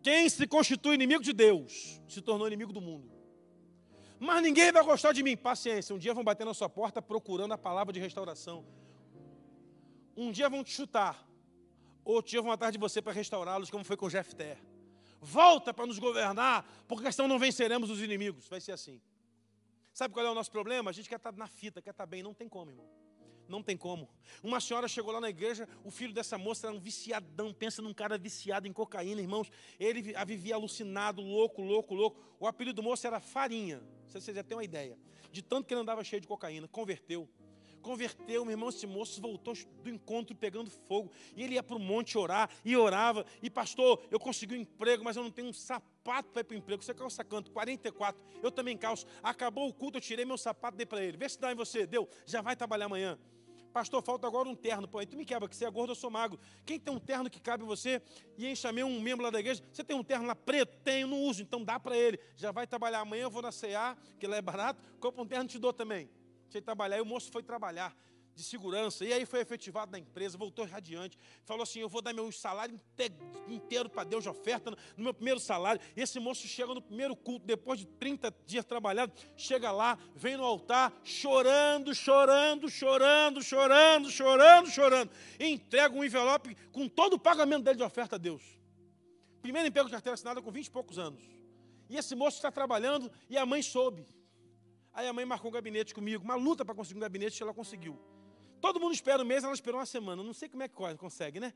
[0.00, 3.10] Quem se constitui inimigo de Deus se tornou inimigo do mundo.
[4.20, 5.36] Mas ninguém vai gostar de mim.
[5.36, 5.92] Paciência.
[5.92, 8.64] Um dia vão bater na sua porta procurando a palavra de restauração.
[10.16, 11.26] Um dia vão te chutar.
[12.04, 14.56] Outro dia vão atrás de você para restaurá-los, como foi com Jefté.
[15.20, 18.46] Volta para nos governar, porque questão não venceremos os inimigos.
[18.46, 19.02] Vai ser assim.
[19.92, 20.90] Sabe qual é o nosso problema?
[20.90, 22.22] A gente quer estar na fita, quer estar bem.
[22.22, 23.09] Não tem como, irmão.
[23.50, 24.08] Não tem como.
[24.42, 27.52] Uma senhora chegou lá na igreja, o filho dessa moça era um viciadão.
[27.52, 29.50] Pensa num cara viciado em cocaína, irmãos.
[29.78, 32.20] Ele vivia alucinado, louco, louco, louco.
[32.38, 33.82] O apelido do moço era Farinha.
[34.06, 34.96] Vocês já têm uma ideia.
[35.32, 36.68] De tanto que ele andava cheio de cocaína.
[36.68, 37.28] Converteu.
[37.82, 41.10] Converteu, meu irmão, esse moço voltou do encontro pegando fogo.
[41.34, 43.24] E ele ia para o monte orar e orava.
[43.42, 46.54] E pastor, eu consegui um emprego, mas eu não tenho um sapato para ir para
[46.54, 46.82] o emprego.
[46.82, 48.22] Você calça canto, 44.
[48.42, 49.06] Eu também calço.
[49.22, 51.16] Acabou o culto, eu tirei meu sapato dei para ele.
[51.16, 51.86] Vê se dá em você.
[51.86, 52.08] Deu.
[52.26, 53.18] Já vai trabalhar amanhã.
[53.72, 54.88] Pastor, falta agora um terno.
[54.88, 56.38] Pô, aí tu me quebra, que você é gordo, eu sou magro.
[56.66, 58.02] Quem tem um terno que cabe você?
[58.36, 59.62] E aí chamei um membro lá da igreja.
[59.72, 60.76] Você tem um terno lá preto?
[60.82, 61.42] Tenho, não uso.
[61.42, 62.18] Então dá para ele.
[62.36, 64.82] Já vai trabalhar amanhã, eu vou na CA, que lá é barato.
[64.98, 66.10] Compra um terno te dou também.
[66.44, 66.98] Deixa trabalhar.
[66.98, 67.96] E o moço foi trabalhar
[68.40, 69.04] de segurança.
[69.04, 71.18] E aí foi efetivado na empresa, voltou radiante.
[71.44, 72.80] Falou assim: Eu vou dar meu salário
[73.48, 75.80] inteiro para Deus de oferta no meu primeiro salário.
[75.96, 80.36] E esse moço chega no primeiro culto, depois de 30 dias trabalhado, chega lá, vem
[80.36, 85.10] no altar, chorando, chorando, chorando, chorando, chorando, chorando.
[85.38, 88.42] E entrega um envelope com todo o pagamento dele de oferta a Deus.
[89.42, 91.22] Primeiro emprego de carteira assinada com 20 e poucos anos.
[91.88, 94.06] E esse moço está trabalhando e a mãe soube.
[94.92, 97.98] Aí a mãe marcou um gabinete comigo, uma luta para conseguir um gabinete ela conseguiu.
[98.60, 100.22] Todo mundo espera um mês, ela esperou uma semana.
[100.22, 101.52] Não sei como é que consegue, né?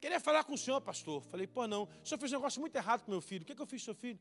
[0.00, 1.22] Queria falar com o senhor, pastor.
[1.24, 1.82] Falei, pô, não.
[1.84, 3.42] O senhor fez um negócio muito errado com meu filho.
[3.42, 4.18] O que, é que eu fiz seu filho?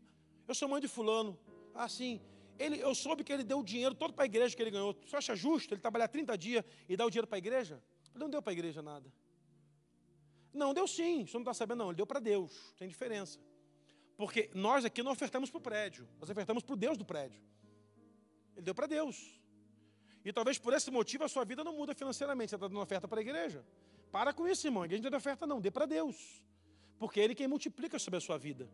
[0.47, 1.37] Eu sou mãe de fulano.
[1.73, 2.19] Ah, sim.
[2.57, 4.95] Ele, eu soube que ele deu o dinheiro todo para a igreja que ele ganhou.
[5.05, 7.81] Você acha justo ele trabalhar 30 dias e dar o dinheiro para a igreja?
[8.13, 9.11] Ele não deu para a igreja nada.
[10.51, 11.23] Não, deu sim.
[11.23, 11.89] O senhor não está sabendo, não.
[11.89, 12.73] Ele deu para Deus.
[12.77, 13.39] Tem diferença.
[14.15, 16.07] Porque nós aqui não ofertamos para o prédio.
[16.19, 17.39] Nós ofertamos para o Deus do prédio.
[18.55, 19.39] Ele deu para Deus.
[20.27, 22.49] E talvez por esse motivo a sua vida não muda financeiramente.
[22.49, 23.63] Você está dando oferta para a igreja.
[24.11, 24.83] Para com isso, irmão.
[24.83, 25.61] A igreja não dá oferta, não.
[25.61, 26.43] Dê para Deus.
[26.99, 28.69] Porque é Ele quem multiplica sobre a sua vida.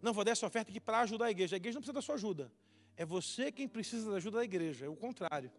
[0.00, 1.54] Não vou dar essa oferta aqui para ajudar a igreja.
[1.54, 2.50] A igreja não precisa da sua ajuda.
[2.96, 4.86] É você quem precisa da ajuda da igreja.
[4.86, 5.52] É o contrário.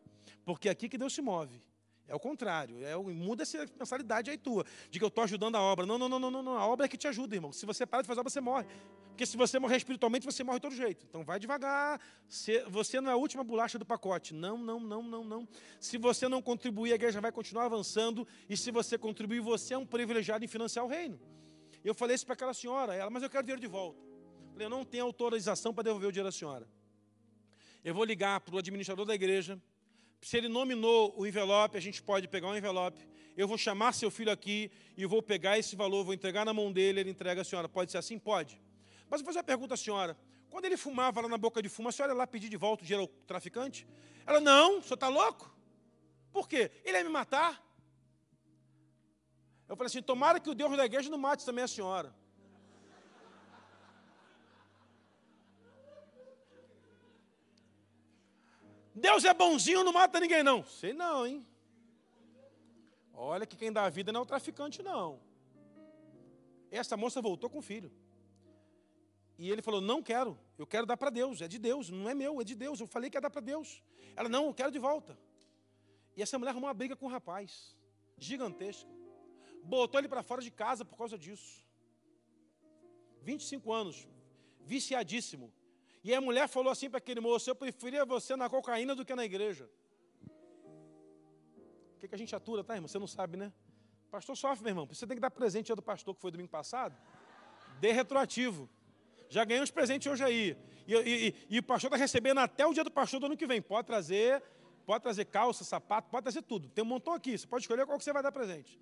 [0.44, 1.62] Porque é aqui que Deus se move.
[2.08, 2.86] É o contrário.
[2.86, 4.66] É, muda essa mensalidade aí tua.
[4.90, 5.86] De que eu estou ajudando a obra.
[5.86, 6.58] Não, não, não, não, não.
[6.58, 7.52] A obra é que te ajuda, irmão.
[7.52, 8.68] Se você para de fazer obra, você morre.
[9.10, 11.06] Porque se você morrer espiritualmente, você morre de todo jeito.
[11.10, 12.00] Então vai devagar.
[12.70, 14.34] Você não é a última bolacha do pacote.
[14.34, 15.48] Não, não, não, não, não.
[15.80, 18.28] Se você não contribuir, a igreja vai continuar avançando.
[18.50, 21.20] E se você contribuir, você é um privilegiado em financiar o reino.
[21.84, 24.00] Eu falei isso para aquela senhora, ela, mas eu quero dinheiro de volta.
[24.02, 26.68] Eu falei, eu não tenho autorização para devolver o dinheiro da senhora.
[27.84, 29.62] Eu vou ligar para o administrador da igreja.
[30.22, 33.00] Se ele nominou o envelope, a gente pode pegar o envelope.
[33.38, 36.72] Eu vou chamar seu filho aqui e vou pegar esse valor, vou entregar na mão
[36.72, 37.68] dele, ele entrega a senhora.
[37.68, 38.18] Pode ser assim?
[38.18, 38.62] Pode.
[39.10, 40.18] Mas vou fazer uma pergunta à senhora.
[40.50, 42.84] Quando ele fumava lá na boca de fumo, a senhora ia lá pedir de volta
[42.84, 43.86] o dinheiro ao traficante?
[44.26, 45.54] Ela, não, o senhor está louco?
[46.32, 46.72] Por quê?
[46.84, 47.62] Ele ia me matar?
[49.68, 52.16] Eu falei assim, tomara que o Deus da igreja não mate também a senhora.
[58.96, 60.64] Deus é bonzinho, não mata ninguém não.
[60.64, 61.46] Sei não, hein?
[63.14, 65.20] Olha que quem dá a vida não é o traficante, não.
[66.72, 67.92] Essa moça voltou com o filho.
[69.38, 72.14] E ele falou: Não quero, eu quero dar para Deus, é de Deus, não é
[72.14, 72.80] meu, é de Deus.
[72.80, 73.84] Eu falei que ia dar para Deus.
[74.16, 75.18] Ela: Não, eu quero de volta.
[76.16, 77.76] E essa mulher arrumou uma briga com o um rapaz,
[78.18, 78.90] gigantesca.
[79.64, 81.66] Botou ele para fora de casa por causa disso.
[83.22, 84.08] 25 anos,
[84.62, 85.52] viciadíssimo.
[86.06, 89.16] E a mulher falou assim para aquele moço: Eu preferia você na cocaína do que
[89.16, 89.68] na igreja.
[91.96, 92.88] O que, que a gente atura, tá, irmão?
[92.88, 93.52] Você não sabe, né?
[94.12, 94.86] pastor sofre, meu irmão.
[94.86, 96.96] Você tem que dar presente do pastor que foi domingo passado.
[97.80, 98.70] Dê retroativo.
[99.28, 100.56] Já ganhei uns presentes hoje aí.
[100.88, 103.36] E, e, e, e o pastor está recebendo até o dia do pastor do ano
[103.36, 103.60] que vem.
[103.60, 104.44] Pode trazer,
[104.86, 106.70] pode trazer calça, sapato, pode trazer tudo.
[106.70, 107.36] Tem um montão aqui.
[107.36, 108.80] Você pode escolher qual que você vai dar presente.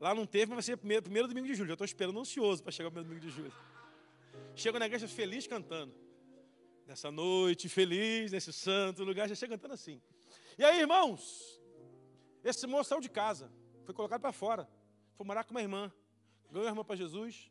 [0.00, 1.70] Lá não teve, mas vai ser primeiro, primeiro domingo de julho.
[1.70, 3.69] Eu estou esperando ansioso para chegar o primeiro domingo de julho.
[4.54, 5.94] Chego na igreja feliz cantando.
[6.86, 10.02] Nessa noite feliz, nesse santo lugar, já chega cantando assim.
[10.58, 11.60] E aí, irmãos,
[12.42, 13.50] esse moço saiu de casa,
[13.84, 14.68] foi colocado para fora,
[15.14, 15.92] foi morar com uma irmã,
[16.50, 17.50] ganhou a irmã para Jesus,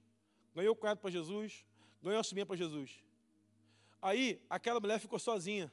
[0.53, 1.65] ganhou o cunhado para Jesus,
[2.01, 3.03] ganhou a sobrinha para Jesus.
[4.01, 5.71] Aí, aquela mulher ficou sozinha,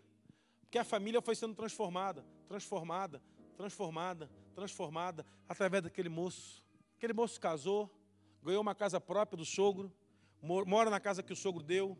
[0.62, 3.22] porque a família foi sendo transformada, transformada,
[3.56, 6.64] transformada, transformada, através daquele moço.
[6.96, 7.90] Aquele moço casou,
[8.42, 9.92] ganhou uma casa própria do sogro,
[10.42, 11.96] mora na casa que o sogro deu.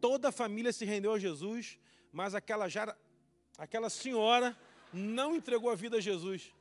[0.00, 1.78] Toda a família se rendeu a Jesus,
[2.12, 2.94] mas aquela, já,
[3.58, 4.56] aquela senhora
[4.92, 6.52] não entregou a vida a Jesus.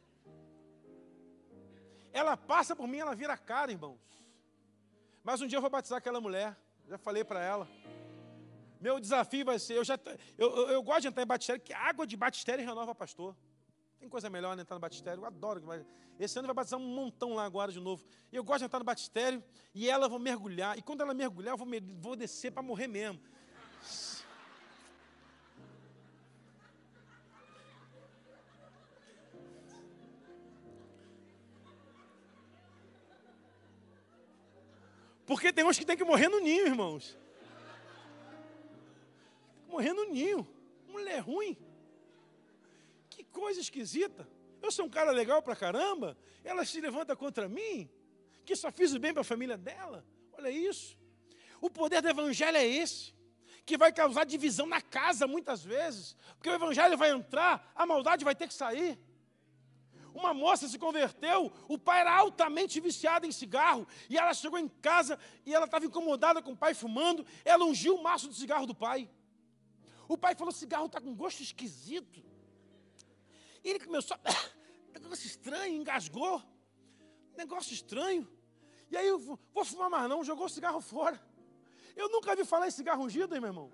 [2.13, 3.99] ela passa por mim, ela vira cara, irmãos.
[5.23, 6.55] Mas um dia eu vou batizar aquela mulher,
[6.87, 7.67] já falei para ela.
[8.79, 9.99] Meu desafio vai ser, eu, já,
[10.37, 13.35] eu, eu, eu gosto de entrar em batistério, que água de batistério renova pastor.
[14.05, 15.63] Tem coisa melhor né, entrar no batistério, eu adoro.
[16.19, 18.05] Esse ano vai batizar um montão lá agora de novo.
[18.31, 19.43] Eu gosto de entrar no batistério
[19.73, 20.77] e ela vai mergulhar.
[20.77, 21.67] E quando ela mergulhar, eu vou,
[21.99, 23.19] vou descer para morrer mesmo.
[35.25, 37.17] Porque tem uns que tem que morrer no ninho, irmãos.
[39.67, 40.47] Morrer no ninho.
[40.89, 41.57] Mulher ruim.
[43.35, 44.25] Coisa esquisita.
[44.61, 46.17] Eu sou um cara legal pra caramba.
[46.41, 47.89] Ela se levanta contra mim.
[48.45, 50.05] Que só fiz o bem para a família dela.
[50.37, 50.97] Olha isso.
[51.59, 53.13] O poder do evangelho é esse.
[53.65, 56.15] Que vai causar divisão na casa muitas vezes.
[56.37, 58.97] Porque o evangelho vai entrar, a maldade vai ter que sair.
[60.13, 64.69] Uma moça se converteu, o pai era altamente viciado em cigarro, e ela chegou em
[64.69, 68.65] casa e ela estava incomodada com o pai fumando, ela ungiu o maço de cigarro
[68.65, 69.09] do pai.
[70.07, 72.23] O pai falou: cigarro está com gosto esquisito.
[73.69, 74.31] Ele começou, a...
[74.99, 76.41] negócio estranho, engasgou,
[77.35, 78.27] negócio estranho.
[78.91, 81.19] E aí eu vou fumar mais não, jogou o cigarro fora.
[81.95, 83.71] Eu nunca vi falar em cigarro ungido, hein, meu irmão?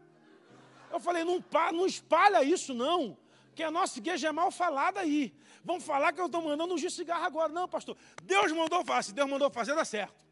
[0.90, 3.18] Eu falei, não, não espalha isso não
[3.54, 5.34] que a nossa igreja é mal falada aí.
[5.64, 7.52] Vão falar que eu estou mandando ungir cigarro agora.
[7.52, 7.98] Não, pastor.
[8.24, 9.10] Deus mandou fazer.
[9.10, 10.26] Se Deus mandou fazer, dá certo.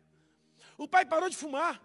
[0.78, 1.82] O pai parou de fumar.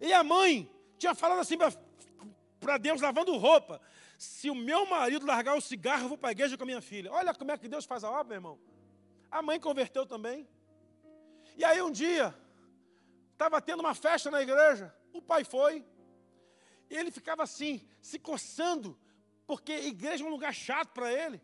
[0.00, 3.80] E a mãe tinha falado assim para Deus, lavando roupa.
[4.24, 6.80] Se o meu marido largar o cigarro, eu vou para a igreja com a minha
[6.80, 7.12] filha.
[7.12, 8.58] Olha como é que Deus faz a obra, meu irmão.
[9.30, 10.48] A mãe converteu também.
[11.56, 12.34] E aí um dia,
[13.32, 14.94] estava tendo uma festa na igreja.
[15.12, 15.84] O pai foi.
[16.90, 18.98] E ele ficava assim, se coçando
[19.46, 21.40] porque igreja é um lugar chato para ele.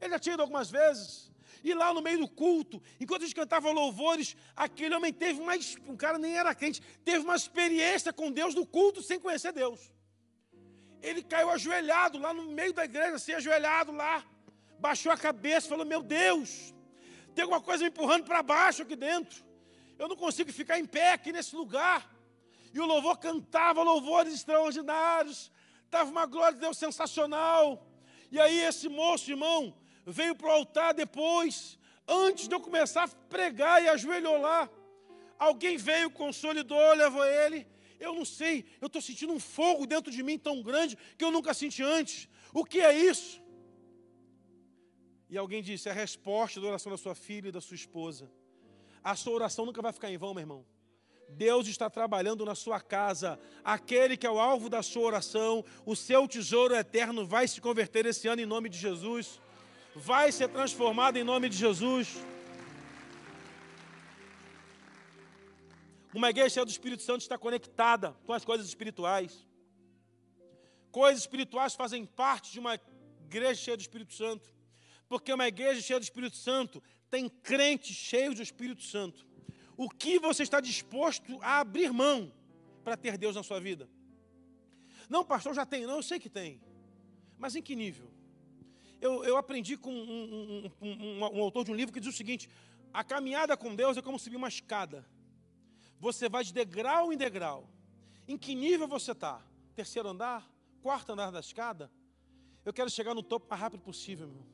[0.00, 1.32] Ele já tinha ido algumas vezes.
[1.62, 5.54] E lá no meio do culto, enquanto a gente cantava louvores, aquele homem teve uma.
[5.88, 9.93] Um cara nem era crente, teve uma experiência com Deus no culto sem conhecer Deus.
[11.08, 14.24] Ele caiu ajoelhado lá no meio da igreja, assim, ajoelhado lá,
[14.78, 16.74] baixou a cabeça, falou: Meu Deus,
[17.34, 19.44] tem alguma coisa me empurrando para baixo aqui dentro.
[19.98, 22.00] Eu não consigo ficar em pé aqui nesse lugar.
[22.72, 25.52] E o louvor cantava louvores extraordinários
[25.94, 27.86] estava uma glória de Deus sensacional.
[28.32, 29.72] E aí esse moço, irmão,
[30.04, 31.78] veio para o altar depois,
[32.08, 34.68] antes de eu começar a pregar e ajoelhou lá.
[35.38, 37.66] Alguém veio, consolidou, levou ele.
[38.04, 41.30] Eu não sei, eu estou sentindo um fogo dentro de mim tão grande que eu
[41.36, 42.28] nunca senti antes.
[42.52, 43.42] O que é isso?
[45.28, 48.30] E alguém disse: é a resposta da oração da sua filha e da sua esposa.
[49.02, 50.66] A sua oração nunca vai ficar em vão, meu irmão.
[51.28, 53.38] Deus está trabalhando na sua casa.
[53.62, 58.06] Aquele que é o alvo da sua oração, o seu tesouro eterno vai se converter
[58.06, 59.40] esse ano em nome de Jesus.
[59.94, 62.18] Vai ser transformado em nome de Jesus.
[66.14, 69.46] Uma igreja cheia do Espírito Santo está conectada com as coisas espirituais.
[70.90, 72.80] Coisas espirituais fazem parte de uma
[73.26, 74.48] igreja cheia do Espírito Santo.
[75.08, 79.26] Porque uma igreja cheia do Espírito Santo tem crentes cheios do Espírito Santo
[79.76, 82.32] o que você está disposto a abrir mão
[82.82, 83.88] para ter Deus na sua vida?
[85.08, 85.86] Não, pastor, já tem.
[85.86, 86.60] Não, eu sei que tem.
[87.38, 88.10] Mas em que nível?
[89.00, 92.16] Eu, eu aprendi com um, um, um, um, autor de um livro que diz o
[92.16, 92.48] seguinte:
[92.92, 95.04] a caminhada com Deus é como subir uma escada.
[96.04, 97.66] Você vai de degrau em degrau.
[98.28, 99.40] Em que nível você está?
[99.74, 100.46] Terceiro andar?
[100.82, 101.90] Quarto andar da escada?
[102.62, 104.44] Eu quero chegar no topo o mais rápido possível, meu.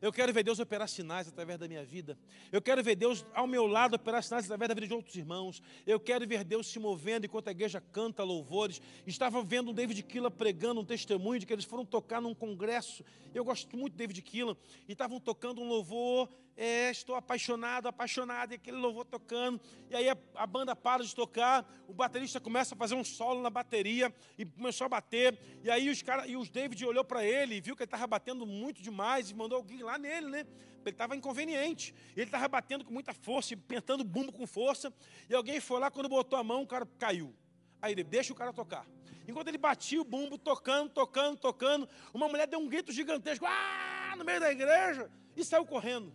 [0.00, 2.18] Eu quero ver Deus operar sinais através da minha vida.
[2.50, 5.62] Eu quero ver Deus ao meu lado operar sinais através da vida de outros irmãos.
[5.86, 8.80] Eu quero ver Deus se movendo enquanto a igreja canta louvores.
[9.06, 13.04] Estava vendo um David Killa pregando um testemunho de que eles foram tocar num congresso.
[13.34, 14.56] Eu gosto muito de David Killa.
[14.88, 16.30] E estavam tocando um louvor.
[16.56, 18.52] É, estou apaixonado, apaixonado.
[18.52, 19.60] E aquele louvor tocando.
[19.90, 21.70] E aí a, a banda para de tocar.
[21.86, 24.14] O baterista começa a fazer um solo na bateria.
[24.38, 25.38] E começou a bater.
[25.62, 28.06] E aí os cara, e os David olhou para ele e viu que ele estava
[28.06, 29.30] batendo muito demais.
[29.30, 30.46] E mandou alguém lá nele, né?
[30.80, 31.94] Ele estava inconveniente.
[32.16, 34.92] Ele estava batendo com muita força, pentando bumbo com força.
[35.28, 37.34] E alguém foi lá, quando botou a mão, o cara caiu.
[37.82, 38.86] Aí ele, deixa o cara tocar.
[39.28, 44.14] Enquanto ele batia o bumbo, tocando, tocando, tocando, uma mulher deu um grito gigantesco, ah,
[44.16, 46.14] no meio da igreja, e saiu correndo.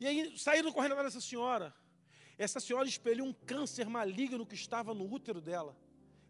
[0.00, 1.74] E aí saíram correndo atrás dessa senhora.
[2.38, 5.76] Essa senhora expeliu um câncer maligno que estava no útero dela.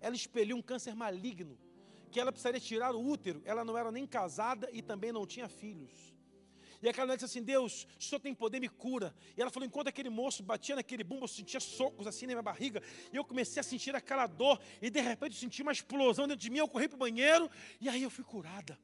[0.00, 1.56] Ela expeliu um câncer maligno,
[2.10, 3.40] que ela precisaria tirar o útero.
[3.44, 6.12] Ela não era nem casada e também não tinha filhos.
[6.82, 9.14] E aquela mulher disse assim: Deus, o Senhor tem poder, me cura.
[9.36, 12.42] E ela falou: enquanto aquele moço batia naquele bumbo, eu sentia socos assim na minha
[12.42, 12.82] barriga.
[13.12, 14.58] E eu comecei a sentir aquela dor.
[14.80, 16.58] E de repente eu senti uma explosão dentro de mim.
[16.58, 17.48] Eu corri para o banheiro.
[17.80, 18.78] E aí eu fui curada.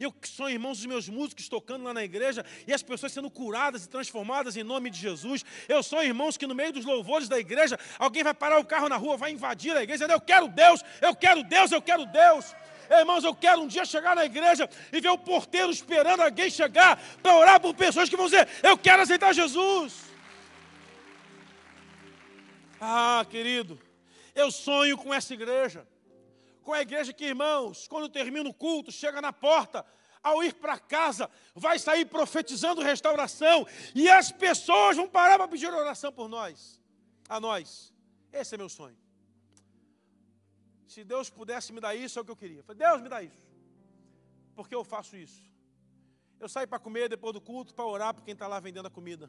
[0.00, 3.84] Eu sonho, irmãos, os meus músicos tocando lá na igreja e as pessoas sendo curadas
[3.84, 5.44] e transformadas em nome de Jesus.
[5.68, 8.88] Eu sonho, irmãos, que no meio dos louvores da igreja, alguém vai parar o carro
[8.88, 10.06] na rua, vai invadir a igreja.
[10.06, 12.56] Eu quero Deus, eu quero Deus, eu quero Deus.
[12.90, 17.00] Irmãos, eu quero um dia chegar na igreja e ver o porteiro esperando alguém chegar
[17.22, 20.10] para orar por pessoas que vão dizer: Eu quero aceitar Jesus.
[22.80, 23.78] Ah, querido,
[24.34, 25.86] eu sonho com essa igreja.
[26.70, 29.84] Com a igreja que, irmãos, quando termina o culto, chega na porta,
[30.22, 35.66] ao ir para casa, vai sair profetizando restauração, e as pessoas vão parar para pedir
[35.66, 36.80] oração por nós,
[37.28, 37.92] a nós.
[38.32, 38.96] Esse é meu sonho.
[40.86, 42.62] Se Deus pudesse me dar isso, é o que eu queria.
[42.62, 43.42] Deus me dá isso.
[44.54, 45.42] Porque eu faço isso.
[46.38, 48.90] Eu saio para comer depois do culto, para orar por quem está lá vendendo a
[48.90, 49.28] comida.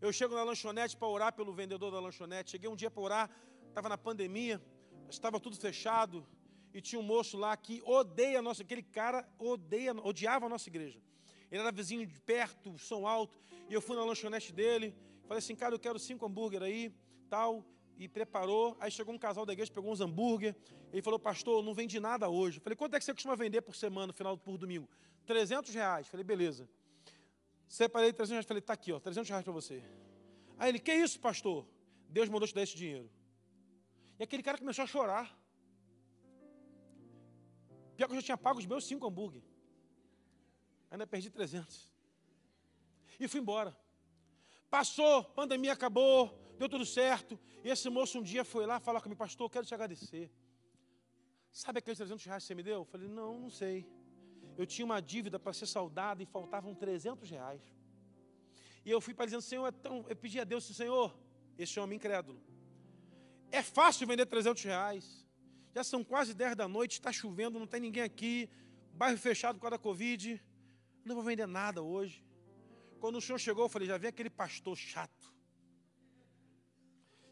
[0.00, 2.52] Eu chego na lanchonete para orar pelo vendedor da lanchonete.
[2.52, 3.30] Cheguei um dia para orar,
[3.68, 4.58] estava na pandemia,
[5.10, 6.26] estava tudo fechado,
[6.72, 10.68] e tinha um moço lá que odeia a nossa, aquele cara odeia, odiava a nossa
[10.68, 11.00] igreja.
[11.50, 14.94] Ele era vizinho de perto, som alto, e eu fui na lanchonete dele,
[15.26, 16.92] falei assim, cara, eu quero cinco hambúrguer aí,
[17.28, 17.64] tal
[18.00, 18.74] e preparou.
[18.80, 20.56] Aí chegou um casal da igreja, pegou uns hambúrguer.
[20.90, 22.56] Ele falou, pastor, não vendi nada hoje.
[22.56, 24.88] Eu falei, quanto é que você costuma vender por semana, final por domingo?
[25.26, 26.06] 300 reais.
[26.06, 26.66] Eu falei, beleza.
[27.68, 28.46] Separei 300 reais.
[28.46, 29.82] Falei, tá aqui, ó, 300 reais para você.
[30.58, 31.66] Aí ele, que isso, pastor?
[32.08, 33.10] Deus mandou te dar esse dinheiro.
[34.18, 35.38] E aquele cara começou a chorar.
[38.00, 39.42] Pior que eu já tinha pago os meus cinco hambúrguer.
[40.90, 41.92] Ainda perdi 300.
[43.18, 43.76] E fui embora.
[44.70, 47.38] Passou, pandemia acabou, deu tudo certo.
[47.62, 50.32] E esse moço um dia foi lá falar comigo, pastor, eu quero te agradecer.
[51.52, 52.76] Sabe aqueles 300 reais que você me deu?
[52.76, 53.86] Eu falei, não, não sei.
[54.56, 57.60] Eu tinha uma dívida para ser saudada e faltavam 300 reais.
[58.82, 60.06] E eu fui para dizendo, Senhor, é tão...
[60.08, 61.14] eu pedi a Deus, Senhor,
[61.58, 62.40] esse homem incrédulo.
[63.52, 65.29] É fácil vender 300 reais.
[65.74, 68.48] Já são quase 10 da noite, está chovendo, não tem ninguém aqui.
[68.92, 70.42] Bairro fechado por causa da Covid.
[71.04, 72.24] Não vou vender nada hoje.
[72.98, 75.32] Quando o senhor chegou, eu falei, já vi aquele pastor chato.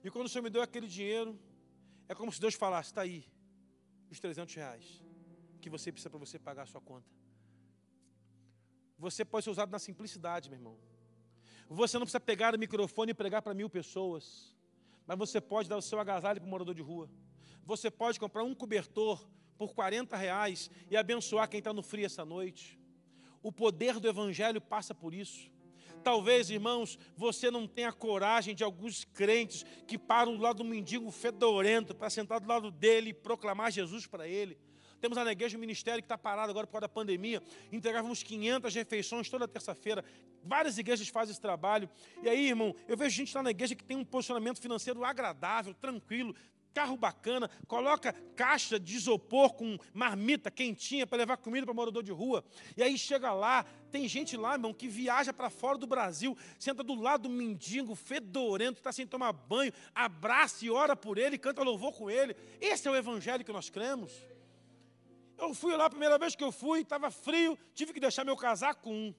[0.03, 1.39] E quando o Senhor me deu aquele dinheiro,
[2.09, 3.24] é como se Deus falasse: está aí,
[4.11, 5.05] os 300 reais
[5.61, 7.07] que você precisa para você pagar a sua conta.
[8.99, 10.78] Você pode ser usado na simplicidade, meu irmão.
[11.68, 14.57] Você não precisa pegar o microfone e pregar para mil pessoas,
[15.07, 17.11] mas você pode dar o seu agasalho para o morador de rua.
[17.68, 22.24] Você pode comprar um cobertor por 40 reais e abençoar quem está no frio essa
[22.24, 22.78] noite.
[23.42, 25.50] O poder do Evangelho passa por isso.
[26.02, 31.10] Talvez, irmãos, você não tenha coragem de alguns crentes que param do lado do mendigo
[31.10, 34.56] fedorento para sentar do lado dele e proclamar Jesus para ele.
[34.98, 37.42] Temos na igreja um ministério que está parado agora por causa da pandemia.
[37.70, 40.02] Entregávamos 500 refeições toda terça-feira.
[40.42, 41.88] Várias igrejas fazem esse trabalho.
[42.22, 45.74] E aí, irmão, eu vejo gente lá na igreja que tem um posicionamento financeiro agradável,
[45.74, 46.34] tranquilo,
[46.79, 52.12] carro bacana, coloca caixa de isopor com marmita quentinha para levar comida para morador de
[52.12, 52.45] rua.
[52.76, 56.85] E aí chega lá, tem gente lá, irmão, que viaja para fora do Brasil, senta
[56.85, 61.64] do lado do mendigo, fedorento, está sem tomar banho, abraça e ora por ele, canta
[61.64, 62.37] louvor com ele.
[62.61, 64.12] Esse é o evangelho que nós cremos.
[65.37, 68.37] Eu fui lá, a primeira vez que eu fui, estava frio, tive que deixar meu
[68.37, 69.14] casaco com um.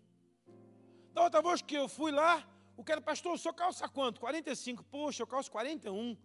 [1.14, 2.42] Da outra vez que eu fui lá,
[2.78, 4.22] o cara, pastor, o senhor calça quanto?
[4.22, 4.82] 45.
[4.86, 6.16] Poxa, eu calço 41.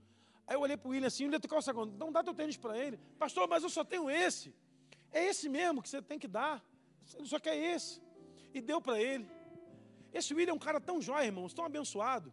[0.47, 1.97] Aí eu olhei para o William assim, William, tu calça quanto?
[1.97, 2.99] Não dá teu tênis para ele.
[3.19, 4.55] Pastor, mas eu só tenho esse.
[5.11, 6.63] É esse mesmo que você tem que dar.
[7.15, 8.01] Ele só quer esse.
[8.53, 9.29] E deu para ele.
[10.13, 12.33] Esse William é um cara tão jóia, irmãos, tão abençoado.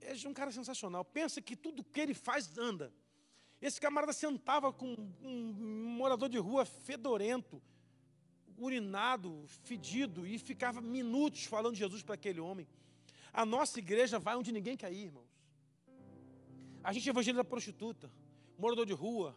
[0.00, 1.04] É um cara sensacional.
[1.04, 2.92] Pensa que tudo que ele faz anda.
[3.60, 5.52] Esse camarada sentava com um
[5.98, 7.62] morador de rua fedorento,
[8.58, 12.68] urinado, fedido, e ficava minutos falando de Jesus para aquele homem.
[13.32, 15.25] A nossa igreja vai onde ninguém quer ir, irmãos.
[16.86, 18.08] A gente evangeliza prostituta,
[18.56, 19.36] morador de rua,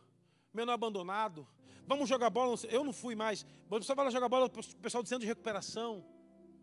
[0.53, 1.47] menor abandonado.
[1.87, 2.55] Vamos jogar bola.
[2.69, 3.43] Eu não fui mais.
[3.67, 6.05] Você vai lá jogar bola para o pessoal do centro de recuperação,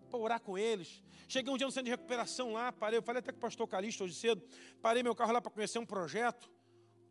[0.08, 1.02] para orar com eles.
[1.26, 3.00] Cheguei um dia no centro de recuperação lá, parei.
[3.00, 4.40] Eu falei até com o pastor Calixto hoje cedo.
[4.80, 6.48] Parei meu carro lá para conhecer um projeto.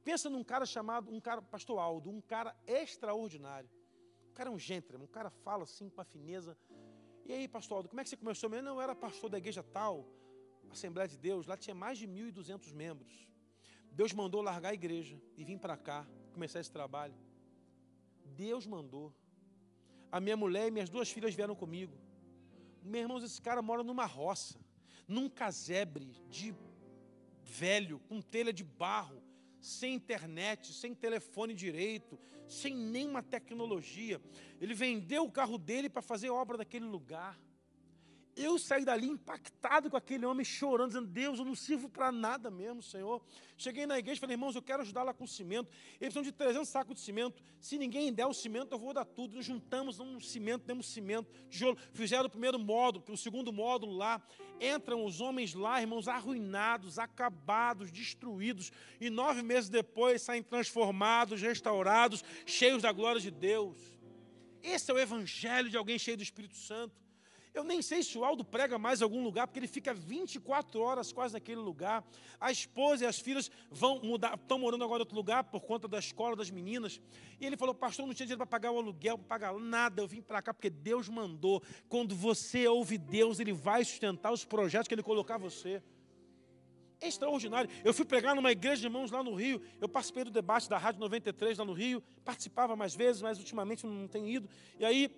[0.06, 3.70] Pensa num cara chamado, um cara, pastor Aldo, um cara extraordinário.
[4.30, 6.58] O cara é um gentleman, um cara fala assim com uma fineza.
[7.26, 8.50] E aí, pastor Aldo, como é que você começou?
[8.54, 10.08] Eu não era pastor da igreja tal,
[10.72, 13.35] Assembleia de Deus, lá tinha mais de 1.200 membros.
[13.96, 17.16] Deus mandou largar a igreja e vir para cá, começar esse trabalho.
[18.36, 19.14] Deus mandou.
[20.12, 21.98] A minha mulher e minhas duas filhas vieram comigo.
[22.84, 24.60] Meus irmãos, esse cara mora numa roça,
[25.08, 26.54] num casebre de
[27.42, 29.24] velho, com telha de barro,
[29.62, 34.22] sem internet, sem telefone direito, sem nenhuma tecnologia.
[34.60, 37.40] Ele vendeu o carro dele para fazer obra daquele lugar.
[38.36, 42.52] Eu saí dali impactado com aquele homem chorando, dizendo: Deus, eu não sirvo para nada
[42.52, 43.22] mesmo, Senhor.
[43.58, 45.72] Cheguei na igreja e falei: irmãos, eu quero ajudar lá com cimento.
[46.02, 47.42] Eles precisam de 300 sacos de cimento.
[47.62, 49.38] Se ninguém der o cimento, eu vou dar tudo.
[49.38, 51.78] Nos juntamos um cimento, demos cimento, tijolo.
[51.94, 54.22] Fizeram o primeiro módulo, o segundo módulo lá.
[54.60, 58.70] Entram os homens lá, irmãos, arruinados, acabados, destruídos.
[59.00, 63.78] E nove meses depois saem transformados, restaurados, cheios da glória de Deus.
[64.62, 67.05] Esse é o evangelho de alguém cheio do Espírito Santo.
[67.56, 71.14] Eu nem sei se o Aldo prega mais algum lugar, porque ele fica 24 horas
[71.14, 72.04] quase naquele lugar.
[72.38, 75.88] A esposa e as filhas vão mudar, estão morando agora em outro lugar por conta
[75.88, 77.00] da escola das meninas.
[77.40, 80.02] E ele falou, pastor, não tinha dinheiro para pagar o aluguel, para pagar nada.
[80.02, 81.64] Eu vim para cá porque Deus mandou.
[81.88, 85.82] Quando você ouve Deus, Ele vai sustentar os projetos que Ele colocar você.
[87.00, 87.70] É extraordinário.
[87.86, 89.62] Eu fui pregar numa igreja de irmãos lá no Rio.
[89.80, 92.04] Eu participei do debate da Rádio 93 lá no Rio.
[92.26, 94.50] Participava mais vezes, mas ultimamente não tenho ido.
[94.78, 95.10] E aí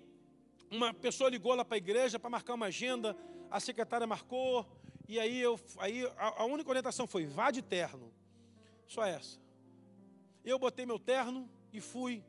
[0.70, 3.16] uma pessoa ligou lá para a igreja para marcar uma agenda,
[3.50, 4.66] a secretária marcou,
[5.08, 8.12] e aí, eu, aí a, a única orientação foi, vá de terno.
[8.86, 9.40] Só essa.
[10.44, 12.22] Eu botei meu terno e fui.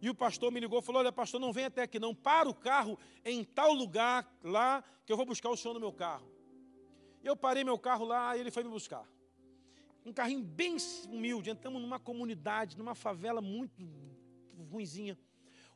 [0.00, 2.14] E o pastor me ligou e falou: Olha, pastor, não vem até aqui, não.
[2.14, 5.92] Para o carro em tal lugar lá, que eu vou buscar o senhor no meu
[5.92, 6.30] carro.
[7.22, 9.06] Eu parei meu carro lá e ele foi me buscar.
[10.04, 10.76] Um carrinho bem
[11.08, 11.50] humilde.
[11.50, 13.82] Entramos numa comunidade, numa favela muito
[14.70, 15.18] ruinzinha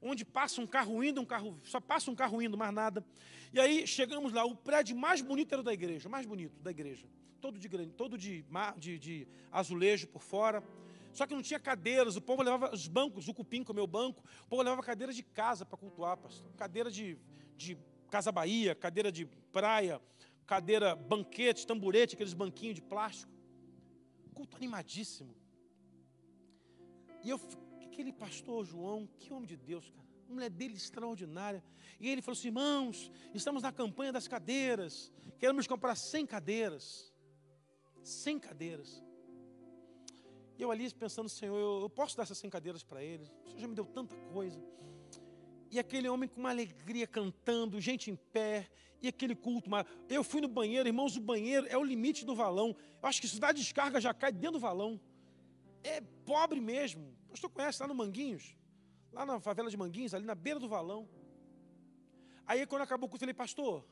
[0.00, 3.04] onde passa um carro indo, um carro, só passa um carro indo, mais nada.
[3.52, 7.06] E aí chegamos lá, o prédio mais bonito era da igreja, mais bonito da igreja.
[7.40, 8.44] Todo de todo de,
[8.76, 10.62] de, de azulejo por fora.
[11.12, 13.86] Só que não tinha cadeiras, o povo levava os bancos, o cupim com o meu
[13.86, 16.50] banco, o povo levava cadeira de casa para cultuar, pastor.
[16.56, 17.18] Cadeira de,
[17.56, 17.78] de
[18.10, 20.00] Casa Bahia, cadeira de praia,
[20.46, 23.32] cadeira banquete, tamburete, aqueles banquinhos de plástico.
[24.34, 25.34] Culto animadíssimo.
[27.24, 27.38] E eu
[27.98, 30.06] aquele pastor João, que homem de Deus, cara.
[30.28, 31.64] Uma mulher dele extraordinária.
[31.98, 35.12] E ele falou assim: irmãos, estamos na campanha das cadeiras.
[35.36, 37.12] Queremos comprar 100 cadeiras.
[38.04, 39.02] 100 cadeiras.
[40.56, 43.24] E eu ali pensando, Senhor, eu, posso dar essas 100 cadeiras para ele?
[43.44, 44.62] O Senhor já me deu tanta coisa.
[45.68, 48.70] E aquele homem com uma alegria cantando, gente em pé,
[49.02, 49.68] e aquele culto.
[50.08, 52.76] Eu fui no banheiro, irmãos, o banheiro é o limite do valão.
[53.02, 55.00] Eu acho que se dá descarga já cai dentro do valão.
[55.82, 57.17] É pobre mesmo.
[57.38, 58.56] Pastor conhece lá no Manguinhos,
[59.12, 61.08] lá na favela de Manguinhos, ali na beira do valão.
[62.44, 63.86] Aí quando acabou o culto, eu falei, pastor,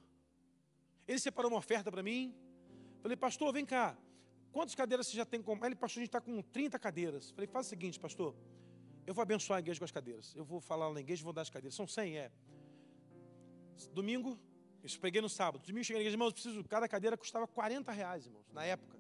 [1.07, 2.35] ele separou uma oferta para mim.
[3.03, 3.97] Falei, pastor, vem cá.
[4.51, 5.53] Quantas cadeiras você já tem com.
[5.65, 7.31] Ele, pastor, a gente está com 30 cadeiras.
[7.31, 8.35] Falei, faz o seguinte, pastor.
[9.07, 10.35] Eu vou abençoar a igreja com as cadeiras.
[10.35, 11.77] Eu vou falar na igreja e vou dar as cadeiras.
[11.77, 12.33] São 100, é.
[13.93, 14.37] Domingo,
[14.83, 15.65] isso peguei no sábado.
[15.65, 18.96] Domingo cheguei na igreja, irmãos, preciso, cada cadeira custava 40 reais, irmãos, na época.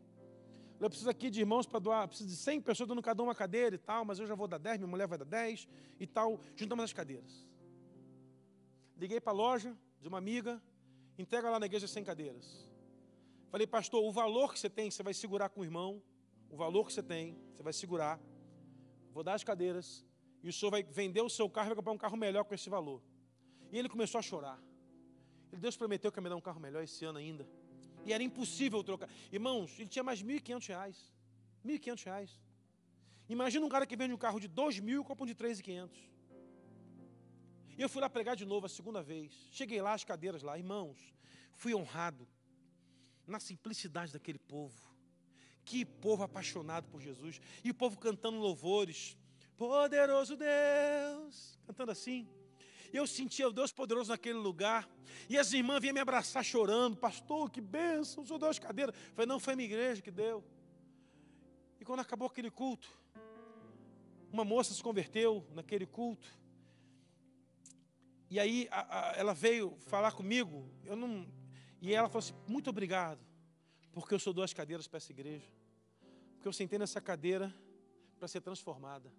[0.78, 3.74] Eu preciso aqui de irmãos para doar, preciso de 100 pessoas dando cada uma cadeira
[3.74, 5.66] e tal, mas eu já vou dar 10, minha mulher vai dar 10
[5.98, 6.38] e tal.
[6.54, 7.46] Juntamos as cadeiras.
[8.96, 10.62] Liguei para a loja de uma amiga,
[11.18, 12.70] entrega lá na igreja 100 cadeiras.
[13.50, 16.02] Falei, pastor, o valor que você tem, você vai segurar com o irmão,
[16.50, 18.20] o valor que você tem, você vai segurar.
[19.12, 20.04] Vou dar as cadeiras
[20.42, 22.54] e o senhor vai vender o seu carro e vai comprar um carro melhor com
[22.54, 23.02] esse valor.
[23.72, 24.60] E ele começou a chorar.
[25.50, 27.48] Ele, Deus prometeu que ia me dar um carro melhor esse ano ainda.
[28.06, 29.08] E era impossível trocar.
[29.32, 30.96] Irmãos, ele tinha mais 1.500 reais.
[31.66, 32.40] 1.500 reais.
[33.28, 35.90] Imagina um cara que vende um carro de 2 mil e compra um de 3.500.
[37.76, 39.32] E eu fui lá pregar de novo a segunda vez.
[39.50, 40.56] Cheguei lá, as cadeiras lá.
[40.56, 40.96] Irmãos,
[41.56, 42.26] fui honrado
[43.26, 44.78] na simplicidade daquele povo.
[45.64, 47.40] Que povo apaixonado por Jesus.
[47.64, 49.16] E o povo cantando louvores.
[49.56, 51.58] Poderoso Deus.
[51.66, 52.28] Cantando assim.
[52.96, 54.88] Eu sentia o Deus poderoso naquele lugar.
[55.28, 56.96] E as irmãs vinham me abraçar chorando.
[56.96, 58.94] Pastor, que bênção, o senhor cadeiras.
[58.94, 60.42] Eu falei, não, foi a minha igreja que deu.
[61.78, 62.88] E quando acabou aquele culto,
[64.32, 66.26] uma moça se converteu naquele culto.
[68.30, 70.68] E aí a, a, ela veio falar comigo.
[70.82, 71.28] Eu não,
[71.82, 73.20] e ela falou assim: muito obrigado,
[73.92, 75.46] porque eu sou duas cadeiras para essa igreja.
[76.34, 77.54] Porque eu sentei nessa cadeira
[78.18, 79.12] para ser transformada.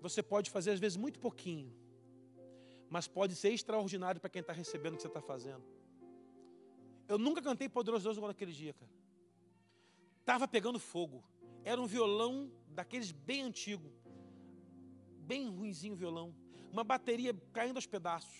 [0.00, 1.72] Você pode fazer às vezes muito pouquinho
[2.90, 5.62] mas pode ser extraordinário para quem está recebendo o que você está fazendo.
[7.06, 8.90] Eu nunca cantei Poderoso Deus igual naquele dia, cara.
[10.20, 11.24] Estava pegando fogo.
[11.64, 13.90] Era um violão daqueles bem antigo,
[15.20, 16.34] bem ruinzinho violão.
[16.70, 18.36] Uma bateria caindo aos pedaços.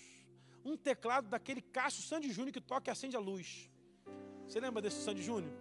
[0.63, 3.71] Um teclado daquele Cássio Sandy Júnior que toca e acende a luz.
[4.47, 5.53] Você lembra desse Sandy Júnior?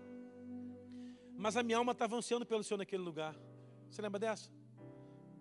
[1.36, 3.34] Mas a minha alma estava ansiando pelo Senhor naquele lugar.
[3.88, 4.50] Você lembra dessa?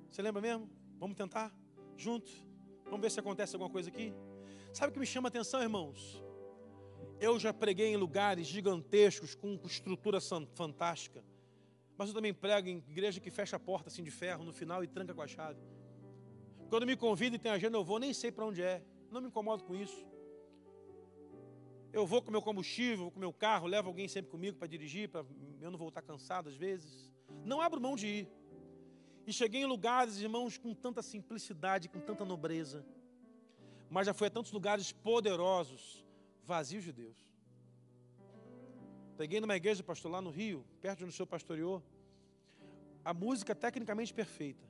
[0.10, 0.70] Você lembra mesmo?
[0.98, 1.54] Vamos tentar?
[1.98, 2.47] Juntos?
[2.90, 4.14] Vamos ver se acontece alguma coisa aqui.
[4.74, 6.24] Sabe o que me chama a atenção, irmãos?
[7.20, 10.20] Eu já preguei em lugares gigantescos, com estrutura
[10.56, 11.24] fantástica.
[11.98, 14.84] Mas eu também prego em igreja que fecha a porta assim de ferro no final
[14.84, 15.60] e tranca com a chave.
[16.70, 18.84] Quando me convida e tem agenda, eu vou, nem sei para onde é.
[19.10, 20.06] Não me incomodo com isso.
[21.92, 25.10] Eu vou com meu combustível, vou com meu carro, levo alguém sempre comigo para dirigir,
[25.10, 25.26] para
[25.60, 27.12] eu não voltar cansado às vezes.
[27.44, 28.28] Não abro mão de ir.
[29.28, 32.86] E cheguei em lugares, irmãos, com tanta simplicidade, com tanta nobreza.
[33.90, 36.06] Mas já fui a tantos lugares poderosos,
[36.46, 37.18] vazios de Deus.
[39.18, 41.84] Peguei numa igreja, pastor, lá no Rio, perto de onde o senhor pastoreou.
[43.04, 44.66] A música tecnicamente perfeita.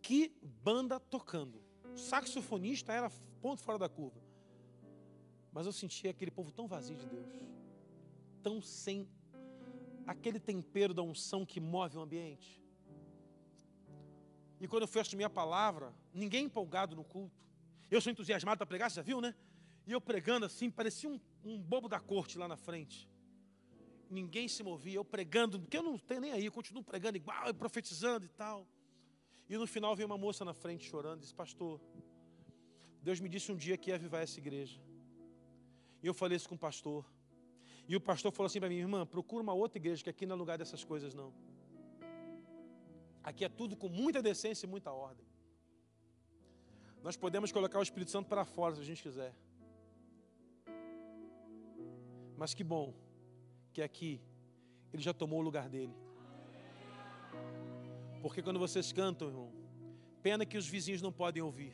[0.00, 0.32] Que
[0.64, 1.62] banda tocando.
[1.92, 3.10] O saxofonista era
[3.42, 4.20] ponto fora da curva.
[5.52, 7.32] Mas eu sentia aquele povo tão vazio de Deus.
[8.42, 9.06] Tão sem
[10.06, 12.62] aquele tempero da unção que move o ambiente.
[14.60, 17.44] E quando eu fui assumir a palavra, ninguém empolgado no culto.
[17.90, 19.34] Eu sou entusiasmado para pregar, você já viu, né?
[19.86, 23.08] E eu pregando assim, parecia um, um bobo da corte lá na frente.
[24.10, 27.52] Ninguém se movia, eu pregando, porque eu não tenho nem aí, eu continuo pregando igual,
[27.54, 28.66] profetizando e tal.
[29.48, 31.80] E no final veio uma moça na frente chorando disse: Pastor,
[33.02, 34.80] Deus me disse um dia que ia avivar essa igreja.
[36.02, 37.04] E eu falei isso com o pastor.
[37.88, 40.34] E o pastor falou assim para mim, irmã, procura uma outra igreja, que aqui não
[40.34, 41.32] é lugar dessas coisas, não.
[43.22, 45.26] Aqui é tudo com muita decência e muita ordem.
[47.02, 49.32] Nós podemos colocar o Espírito Santo para fora se a gente quiser.
[52.36, 52.92] Mas que bom
[53.72, 54.20] que aqui
[54.92, 55.94] ele já tomou o lugar dele.
[58.20, 59.52] Porque quando vocês cantam, irmão,
[60.22, 61.72] pena que os vizinhos não podem ouvir.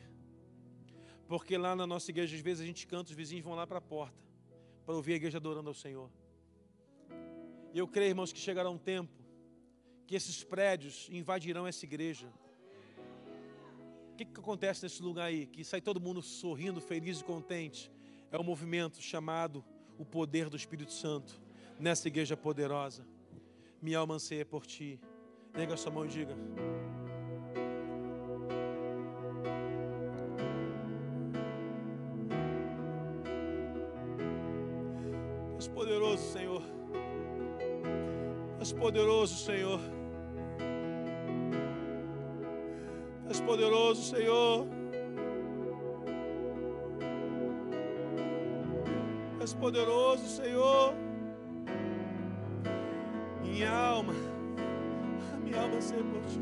[1.27, 3.79] Porque lá na nossa igreja, às vezes a gente canta, os vizinhos vão lá para
[3.79, 4.32] a porta
[4.85, 6.09] para ouvir a igreja adorando ao Senhor.
[7.73, 9.11] E eu creio, irmãos, que chegará um tempo
[10.05, 12.27] que esses prédios invadirão essa igreja.
[14.11, 15.47] O que, que acontece nesse lugar aí?
[15.47, 17.91] Que sai todo mundo sorrindo, feliz e contente.
[18.31, 19.63] É um movimento chamado
[19.97, 21.41] o poder do Espírito Santo
[21.79, 23.05] nessa igreja poderosa.
[23.81, 24.99] Minha alma anseia por ti.
[25.53, 26.35] Nega sua mão e diga.
[38.83, 39.79] Poderoso, Senhor.
[43.29, 44.67] És poderoso, Senhor.
[49.41, 50.93] És poderoso, Senhor.
[53.41, 54.13] Minha alma,
[55.41, 56.39] minha alma sempre por ti.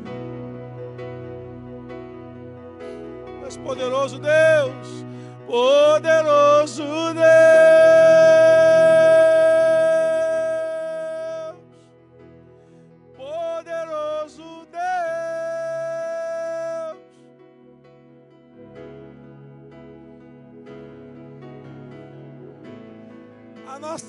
[3.45, 5.05] És poderoso, Deus.
[5.45, 7.50] Poderoso Deus.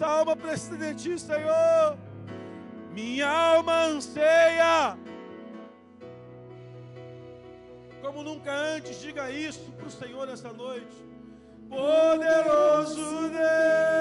[0.03, 1.99] Alma precisa de ti, Senhor.
[2.93, 4.97] Minha alma anseia.
[8.01, 10.97] Como nunca antes, diga isso para o Senhor nessa noite.
[11.69, 13.92] Poderoso Deus.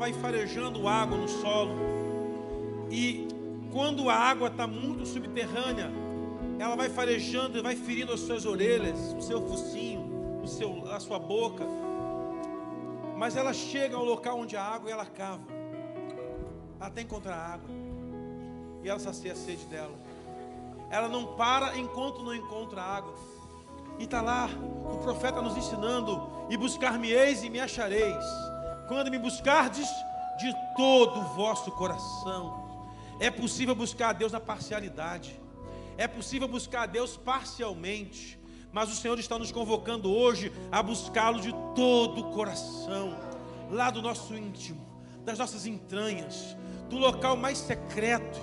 [0.00, 1.74] Vai farejando água no solo.
[2.90, 3.28] E
[3.70, 5.90] quando a água está muito subterrânea,
[6.58, 10.98] ela vai farejando e vai ferindo as suas orelhas, o seu focinho, o seu, a
[10.98, 11.66] sua boca.
[13.18, 15.42] Mas ela chega ao local onde a água e ela cava.
[16.80, 17.68] Ela tem contra a água.
[18.82, 19.94] E ela sacia a sede dela.
[20.90, 23.12] Ela não para enquanto não encontra água.
[23.98, 24.48] E está lá
[24.90, 28.24] o profeta nos ensinando: E buscar-me-eis e me achareis,
[28.90, 29.88] quando me buscardes
[30.36, 32.90] de todo o vosso coração.
[33.20, 35.40] É possível buscar a Deus na parcialidade,
[35.96, 38.36] é possível buscar a Deus parcialmente,
[38.72, 43.16] mas o Senhor está nos convocando hoje a buscá-lo de todo o coração,
[43.70, 44.84] lá do nosso íntimo,
[45.24, 46.56] das nossas entranhas,
[46.88, 48.40] do local mais secreto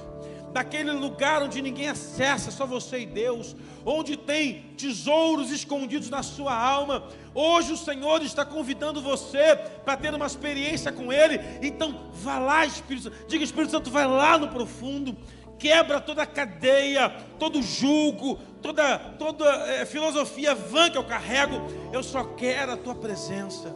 [0.53, 3.55] daquele lugar onde ninguém acessa, só você e Deus,
[3.85, 7.03] onde tem tesouros escondidos na sua alma.
[7.33, 9.55] Hoje o Senhor está convidando você
[9.85, 11.39] para ter uma experiência com Ele.
[11.61, 13.27] Então, vá lá, Espírito Santo.
[13.27, 15.15] Diga, Espírito Santo, vai lá no profundo.
[15.59, 17.09] Quebra toda a cadeia,
[17.39, 21.61] todo julgo, toda, toda é, filosofia vã que eu carrego.
[21.91, 23.75] Eu só quero a tua presença,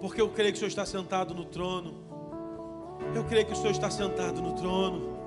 [0.00, 1.94] porque eu creio que o Senhor está sentado no trono.
[3.14, 5.17] Eu creio que o Senhor está sentado no trono.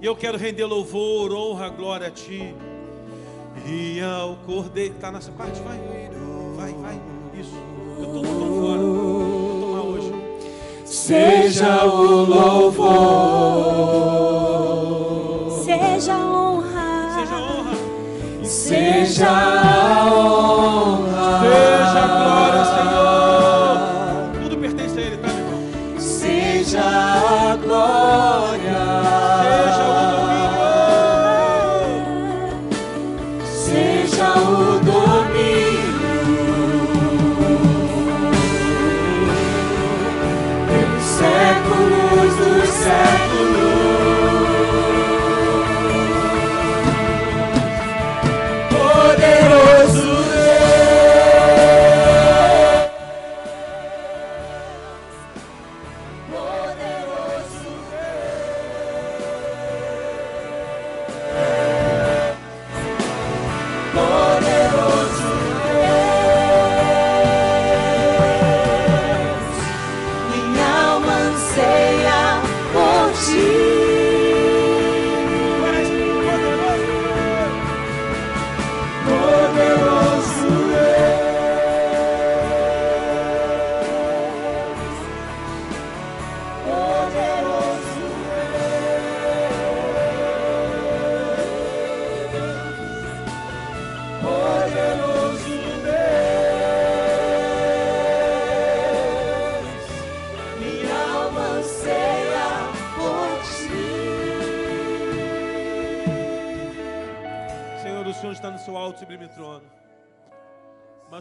[0.00, 2.54] E eu quero render louvor, honra, glória a Ti.
[3.66, 4.94] E ao Cordeiro.
[4.94, 5.60] Está nessa parte?
[5.60, 5.76] Vai,
[6.56, 7.00] vai, vai.
[7.34, 7.56] Isso.
[7.98, 8.80] Eu estou fora.
[8.80, 10.12] Vou tomar hoje.
[10.84, 12.88] Seja o louvor.
[15.64, 17.14] Seja a honra.
[17.18, 17.74] Seja a honra.
[18.44, 21.07] Seja a honra.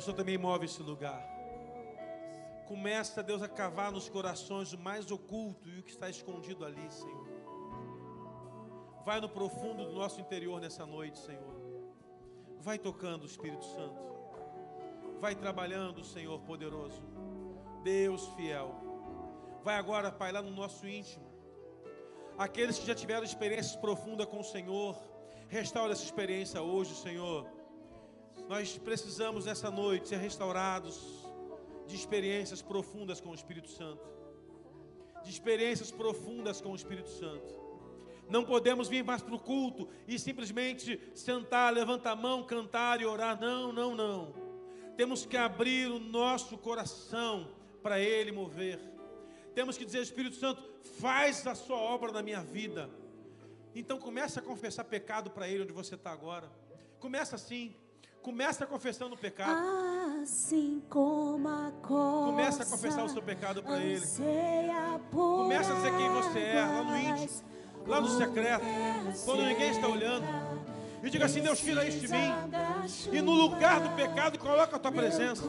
[0.08, 1.22] Senhor também move esse lugar.
[2.66, 6.90] Começa, Deus, a cavar nos corações o mais oculto e o que está escondido ali,
[6.90, 7.28] Senhor.
[9.04, 11.56] Vai no profundo do nosso interior nessa noite, Senhor.
[12.60, 14.02] Vai tocando, Espírito Santo.
[15.20, 17.02] Vai trabalhando, Senhor poderoso.
[17.84, 18.76] Deus fiel.
[19.62, 21.28] Vai agora, Pai, lá no nosso íntimo.
[22.38, 24.96] Aqueles que já tiveram experiências profundas com o Senhor,
[25.50, 27.57] restaura essa experiência hoje, Senhor.
[28.48, 31.26] Nós precisamos nessa noite ser restaurados
[31.88, 34.08] de experiências profundas com o Espírito Santo.
[35.24, 37.68] De experiências profundas com o Espírito Santo.
[38.30, 43.06] Não podemos vir mais para o culto e simplesmente sentar, levantar a mão, cantar e
[43.06, 43.40] orar.
[43.40, 44.34] Não, não, não.
[44.98, 47.50] Temos que abrir o nosso coração
[47.82, 48.80] para Ele mover.
[49.56, 50.62] Temos que dizer, Espírito Santo,
[51.00, 52.90] faz a sua obra na minha vida.
[53.74, 56.52] Então comece a confessar pecado para Ele onde você está agora.
[57.00, 57.76] Começa assim.
[58.22, 59.58] Começa confessando o pecado.
[60.22, 64.06] Assim como a Começa a confessar o seu pecado para Ele.
[65.12, 67.30] Começa a dizer quem você é, lá no íntimo,
[67.86, 68.66] lá no secreto,
[69.24, 70.26] quando ninguém está olhando.
[71.04, 72.34] E diga assim: Deus, tira isso de mim.
[73.14, 75.44] E no lugar do pecado, coloca a tua presença.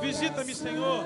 [0.00, 1.04] Visita-me, Senhor.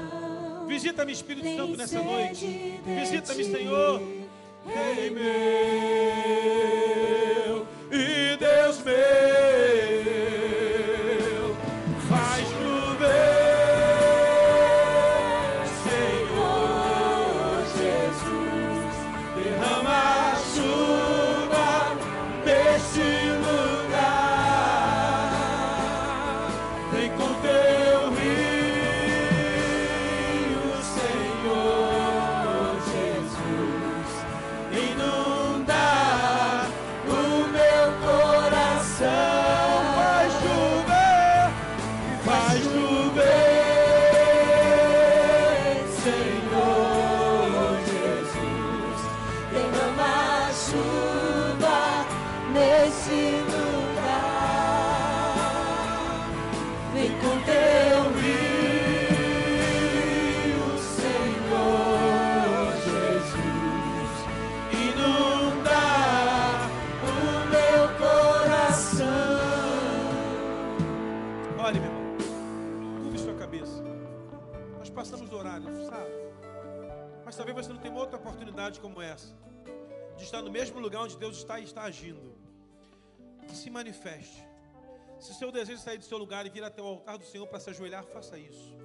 [0.66, 2.80] Visita-me, Espírito Santo, nessa noite.
[2.84, 4.00] Visita-me, Senhor.
[4.64, 6.81] Meu
[80.52, 82.36] mesmo lugar onde Deus está está agindo.
[83.48, 84.40] Que se manifeste.
[85.18, 87.24] Se o seu desejo é sair do seu lugar e vir até o altar do
[87.24, 88.76] Senhor para se ajoelhar, faça isso.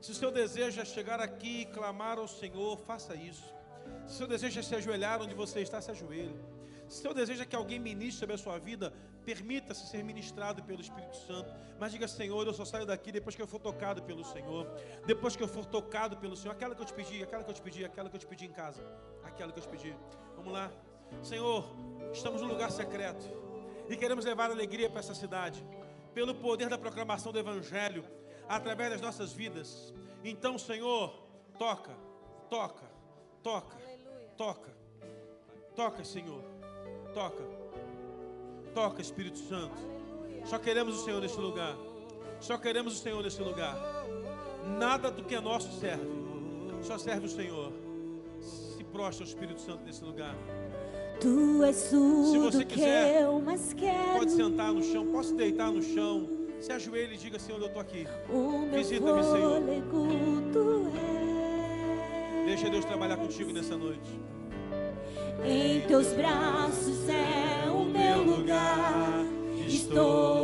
[0.00, 3.46] Se o seu desejo é chegar aqui e clamar ao Senhor, faça isso.
[4.06, 6.38] Se o seu desejo é se ajoelhar onde você está, se ajoelhe.
[6.88, 8.92] Se o seu desejo é que alguém ministre sobre a sua vida,
[9.24, 11.52] permita-se ser ministrado pelo Espírito Santo.
[11.78, 14.66] Mas diga, Senhor, eu só saio daqui depois que eu for tocado pelo Senhor.
[15.06, 16.52] Depois que eu for tocado pelo Senhor.
[16.52, 18.46] Aquela que eu te pedi, aquela que eu te pedi, aquela que eu te pedi
[18.46, 18.82] em casa.
[19.22, 19.94] Aquela que eu te pedi.
[20.36, 20.70] Vamos lá.
[21.22, 21.64] Senhor,
[22.12, 23.26] estamos num lugar secreto.
[23.88, 25.64] E queremos levar alegria para essa cidade.
[26.14, 28.04] Pelo poder da proclamação do Evangelho.
[28.48, 29.92] Através das nossas vidas.
[30.24, 31.14] Então, Senhor,
[31.58, 31.94] toca,
[32.48, 32.90] toca,
[33.42, 33.76] toca,
[34.36, 34.76] toca.
[35.74, 36.42] Toca, Senhor.
[37.14, 37.44] Toca.
[38.74, 39.76] Toca, Espírito Santo.
[40.44, 41.76] Só queremos o Senhor nesse lugar.
[42.40, 43.76] Só queremos o Senhor nesse lugar.
[44.78, 46.06] Nada do que é nosso serve.
[46.82, 47.72] Só serve o Senhor.
[48.40, 50.34] Se prostra o Espírito Santo nesse lugar.
[51.20, 53.26] Tu és tudo você que quiser.
[54.16, 56.28] Pode sentar no chão, posso deitar no chão.
[56.60, 58.06] Se ajoelhe e diga, Senhor, eu estou aqui.
[58.72, 59.62] Visita-me, Senhor.
[62.46, 64.20] Deixa Deus trabalhar contigo nessa noite.
[65.44, 69.24] Em teus braços é o meu lugar.
[69.66, 70.37] Estou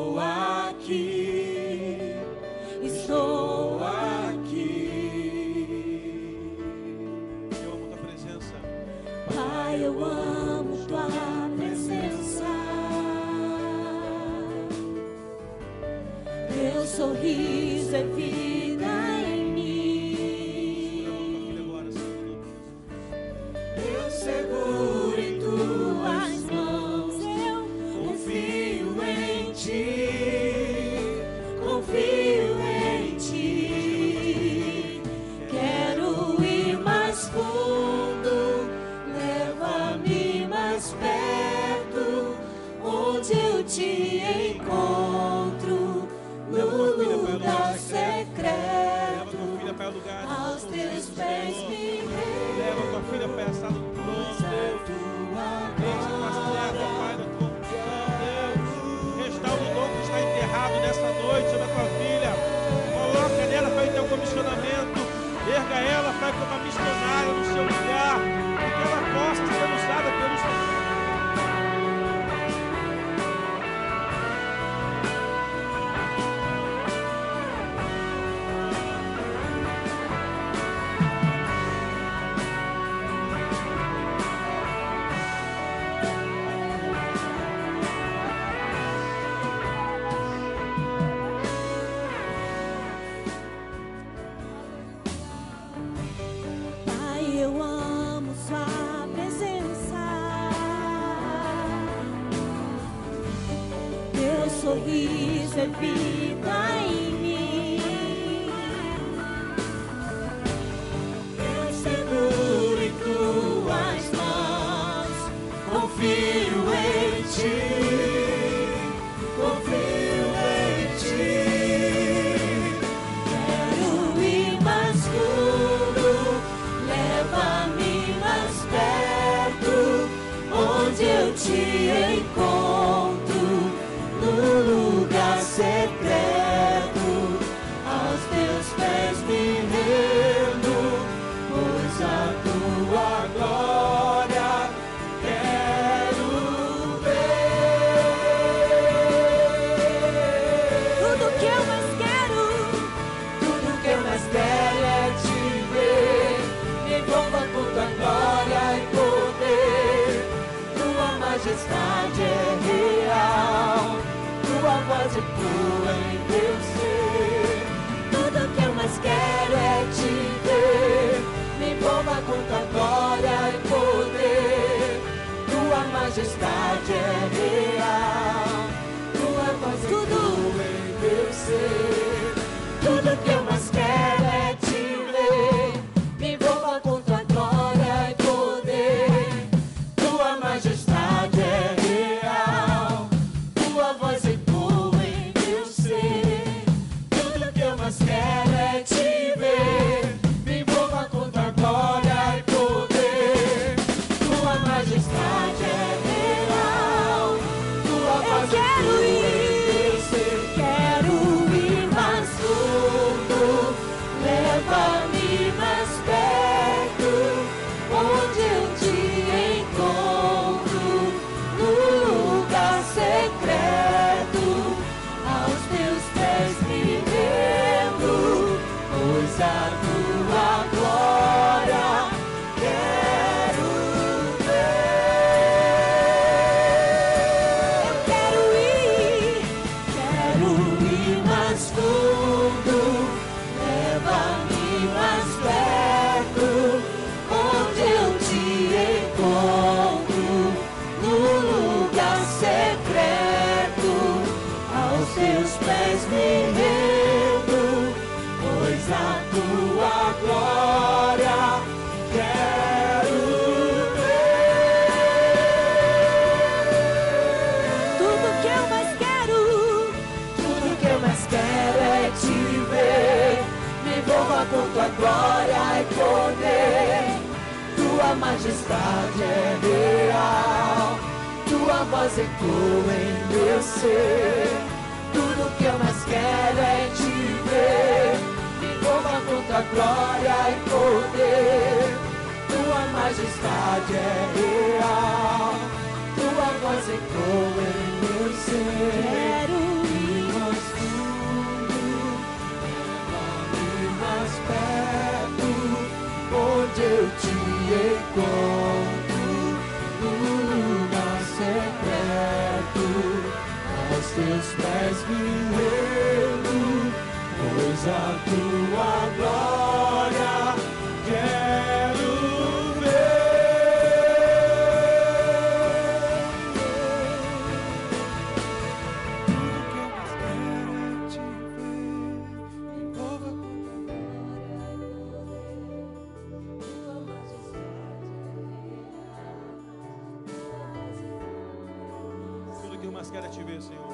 [343.04, 343.86] Mais quero te ver, Senhor.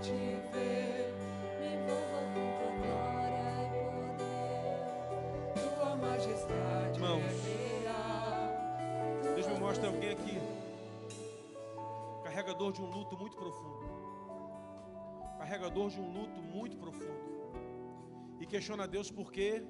[0.00, 1.12] te ver.
[1.60, 3.46] Envolva glória
[5.54, 5.96] e poder.
[6.00, 6.98] Majestade.
[9.34, 10.40] Deus me mostra alguém aqui,
[12.24, 13.84] carregador de um luto muito profundo,
[15.36, 17.20] carregador de um luto muito profundo,
[18.40, 19.62] e questiona a Deus por que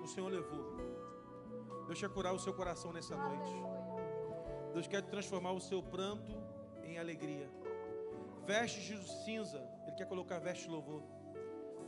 [0.00, 0.76] o Senhor levou.
[1.88, 3.52] Deus quer curar o seu coração nessa noite.
[4.72, 6.53] Deus quer transformar o seu pranto
[6.86, 7.48] em alegria.
[8.46, 11.02] Vestes de cinza, Ele quer colocar vestes de louvor.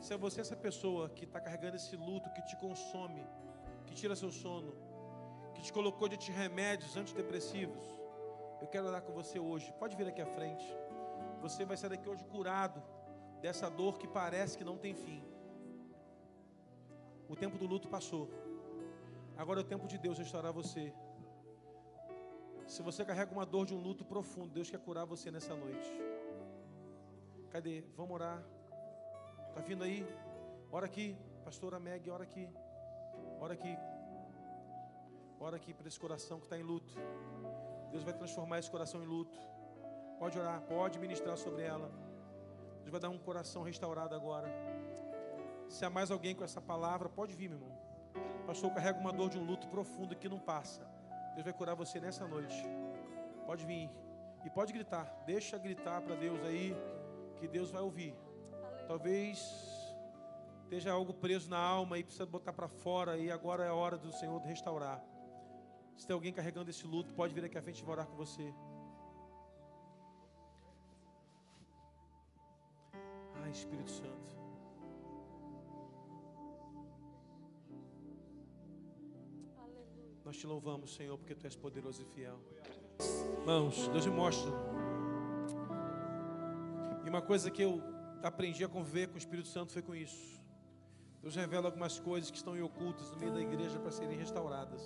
[0.01, 3.25] Se é você essa pessoa que está carregando esse luto que te consome,
[3.87, 4.73] que tira seu sono,
[5.55, 7.85] que te colocou de remédios antidepressivos,
[8.61, 9.73] eu quero orar com você hoje.
[9.79, 10.67] Pode vir aqui à frente.
[11.41, 12.83] Você vai sair daqui hoje curado
[13.41, 15.23] dessa dor que parece que não tem fim.
[17.29, 18.31] O tempo do luto passou.
[19.37, 20.93] Agora é o tempo de Deus restaurar você.
[22.67, 25.89] Se você carrega uma dor de um luto profundo, Deus quer curar você nessa noite.
[27.51, 27.85] Cadê?
[27.97, 28.43] Vamos orar.
[29.55, 30.07] Tá vindo aí?
[30.71, 32.49] Ora aqui, pastora Meg, ora aqui.
[33.41, 33.79] Ora aqui.
[35.39, 36.93] Ora aqui para esse coração que está em luto.
[37.93, 39.39] Deus vai transformar esse coração em luto.
[40.19, 41.89] Pode orar, pode ministrar sobre ela.
[42.81, 44.49] Deus vai dar um coração restaurado agora.
[45.69, 47.79] Se há mais alguém com essa palavra, pode vir, meu irmão.
[48.47, 50.96] Pastor, carrega uma dor de um luto profundo que não passa.
[51.37, 52.65] Deus vai curar você nessa noite.
[53.45, 53.91] Pode vir.
[54.43, 55.05] E pode gritar.
[55.27, 56.75] Deixa gritar para Deus aí,
[57.39, 58.15] que Deus vai ouvir.
[58.89, 59.39] Talvez
[60.63, 63.19] esteja algo preso na alma e precisa botar para fora.
[63.19, 65.05] E agora é a hora do Senhor restaurar.
[65.95, 68.55] Se tem alguém carregando esse luto, pode vir aqui à frente e orar com você.
[73.43, 74.36] Ai, Espírito Santo.
[80.27, 82.37] Nós te louvamos, Senhor, porque Tu és poderoso e fiel.
[83.43, 84.51] Irmãos, Deus me mostra.
[87.05, 87.81] E uma coisa que eu
[88.25, 90.43] aprendi a conviver com o Espírito Santo foi com isso.
[91.23, 94.83] Deus revela algumas coisas que estão ocultas no meio da igreja para serem restauradas.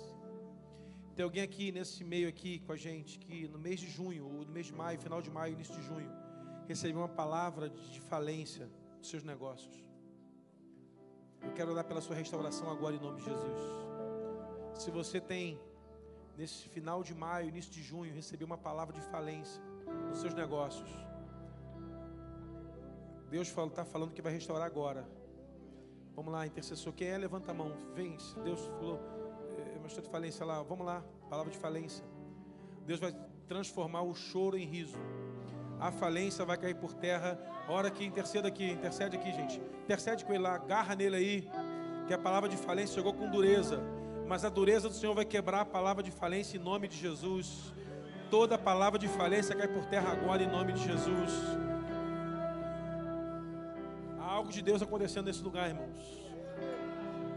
[1.15, 4.45] Tem alguém aqui nesse meio aqui com a gente que no mês de junho, ou
[4.45, 6.11] no mês de maio, final de maio, início de junho,
[6.67, 8.69] recebeu uma palavra de falência
[8.99, 9.83] dos seus negócios.
[11.41, 13.90] Eu quero orar pela sua restauração agora em nome de Jesus.
[14.75, 15.59] Se você tem
[16.37, 19.61] nesse final de maio, início de junho, receber uma palavra de falência
[20.09, 20.89] nos seus negócios,
[23.29, 25.07] Deus está falando que vai restaurar agora.
[26.13, 26.91] Vamos lá, intercessor.
[26.91, 27.17] Quem é?
[27.17, 27.71] Levanta a mão.
[27.95, 28.19] Vem.
[28.19, 28.99] Se Deus falou,
[29.57, 30.61] é, mostrou de falência lá.
[30.61, 32.03] Vamos lá, palavra de falência.
[32.85, 33.15] Deus vai
[33.47, 34.97] transformar o choro em riso.
[35.79, 37.39] A falência vai cair por terra.
[37.67, 39.61] Hora que interceda aqui, intercede aqui, gente.
[39.83, 41.49] Intercede com ele lá, agarra nele aí.
[42.07, 43.81] Que a palavra de falência chegou com dureza.
[44.27, 47.73] Mas a dureza do Senhor vai quebrar a palavra de falência em nome de Jesus.
[48.29, 51.31] Toda palavra de falência cai por terra agora em nome de Jesus.
[54.19, 55.99] Há algo de Deus acontecendo nesse lugar, irmãos.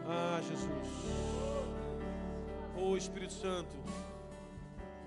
[0.06, 0.88] Ah, Jesus.
[2.76, 3.74] Oh, Espírito Santo.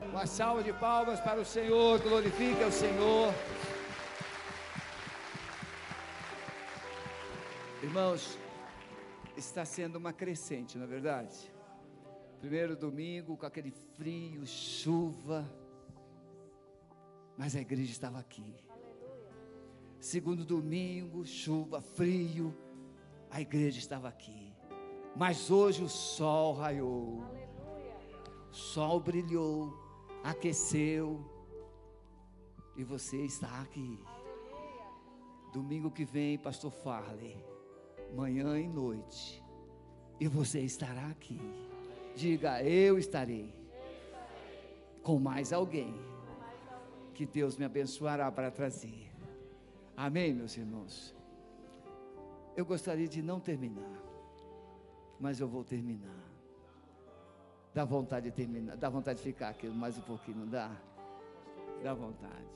[0.01, 3.33] Uma salva de palmas para o Senhor, glorifique ao Senhor.
[7.81, 8.37] Irmãos,
[9.35, 11.51] está sendo uma crescente, não é verdade?
[12.39, 15.49] Primeiro domingo com aquele frio, chuva,
[17.35, 18.55] mas a igreja estava aqui.
[19.99, 22.55] Segundo domingo, chuva, frio,
[23.29, 24.53] a igreja estava aqui.
[25.15, 27.23] Mas hoje o sol raiou,
[28.51, 29.73] o sol brilhou,
[30.23, 31.25] aqueceu,
[32.75, 33.99] e você está aqui.
[35.51, 37.43] Domingo que vem, Pastor Farley,
[38.15, 39.43] manhã e noite,
[40.19, 41.41] e você estará aqui.
[42.17, 43.53] Diga, eu estarei
[45.03, 45.93] com mais alguém
[47.13, 49.11] que Deus me abençoará para trazer.
[49.95, 51.15] Amém, meus irmãos?
[52.55, 54.01] Eu gostaria de não terminar,
[55.19, 56.23] mas eu vou terminar.
[57.71, 60.75] Dá vontade de terminar, dá vontade de ficar aqui mais um pouquinho, não dá?
[61.83, 62.49] Dá vontade.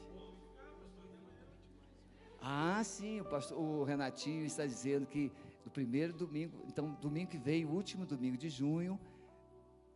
[2.42, 5.32] Ah, sim, o, pastor, o Renatinho está dizendo que
[5.64, 9.00] no primeiro domingo, então domingo que vem, o último domingo de junho,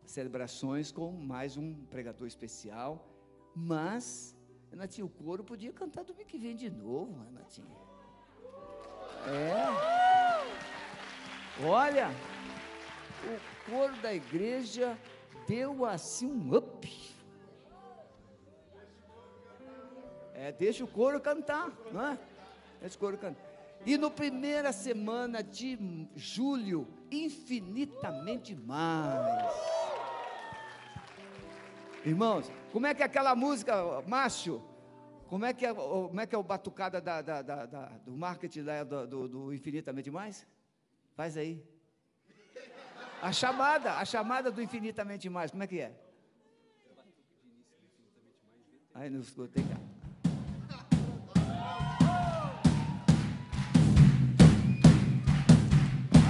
[0.06, 3.06] celebrações com mais um pregador especial,
[3.54, 4.36] mas
[4.70, 7.66] Renatinho, o coro podia cantar domingo que vem de novo, Renatinho.
[9.26, 9.66] É.
[11.64, 12.10] Olha,
[13.24, 14.98] o coro da igreja
[15.46, 17.16] deu assim um up.
[20.34, 22.18] É, deixa o coro cantar, não é?
[22.80, 23.42] Deixa o coro cantar.
[23.86, 25.78] E no primeira semana de
[26.14, 29.75] julho, infinitamente mais.
[32.06, 33.74] Irmãos, como é que é aquela música,
[34.06, 34.62] Márcio?
[35.28, 38.16] Como é que é, como é, que é o batucada da, da- da- da- do
[38.16, 40.46] marketing do, do- do Infinitamente Mais?
[41.16, 41.60] Faz aí.
[43.20, 45.92] A chamada, a chamada do Infinitamente Mais, como é que é?
[48.94, 49.64] Aí não escutei.
[49.64, 49.80] cara.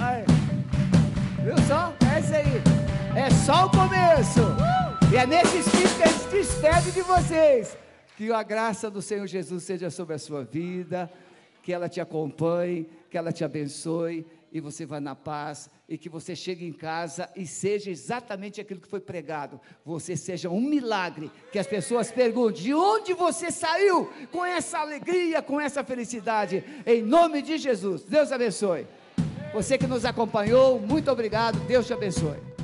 [0.01, 0.23] Aí.
[1.43, 1.93] Viu só?
[2.15, 2.61] É isso aí.
[3.15, 4.41] É só o começo.
[5.11, 7.77] E é nesse espírito que a gente despede de vocês.
[8.17, 11.09] Que a graça do Senhor Jesus seja sobre a sua vida,
[11.63, 16.09] que ela te acompanhe, que ela te abençoe e você vá na paz e que
[16.09, 19.61] você chegue em casa e seja exatamente aquilo que foi pregado.
[19.85, 25.41] Você seja um milagre, que as pessoas perguntem de onde você saiu com essa alegria,
[25.41, 28.03] com essa felicidade, em nome de Jesus.
[28.03, 28.85] Deus abençoe.
[29.53, 31.59] Você que nos acompanhou, muito obrigado.
[31.61, 32.56] Deus te abençoe.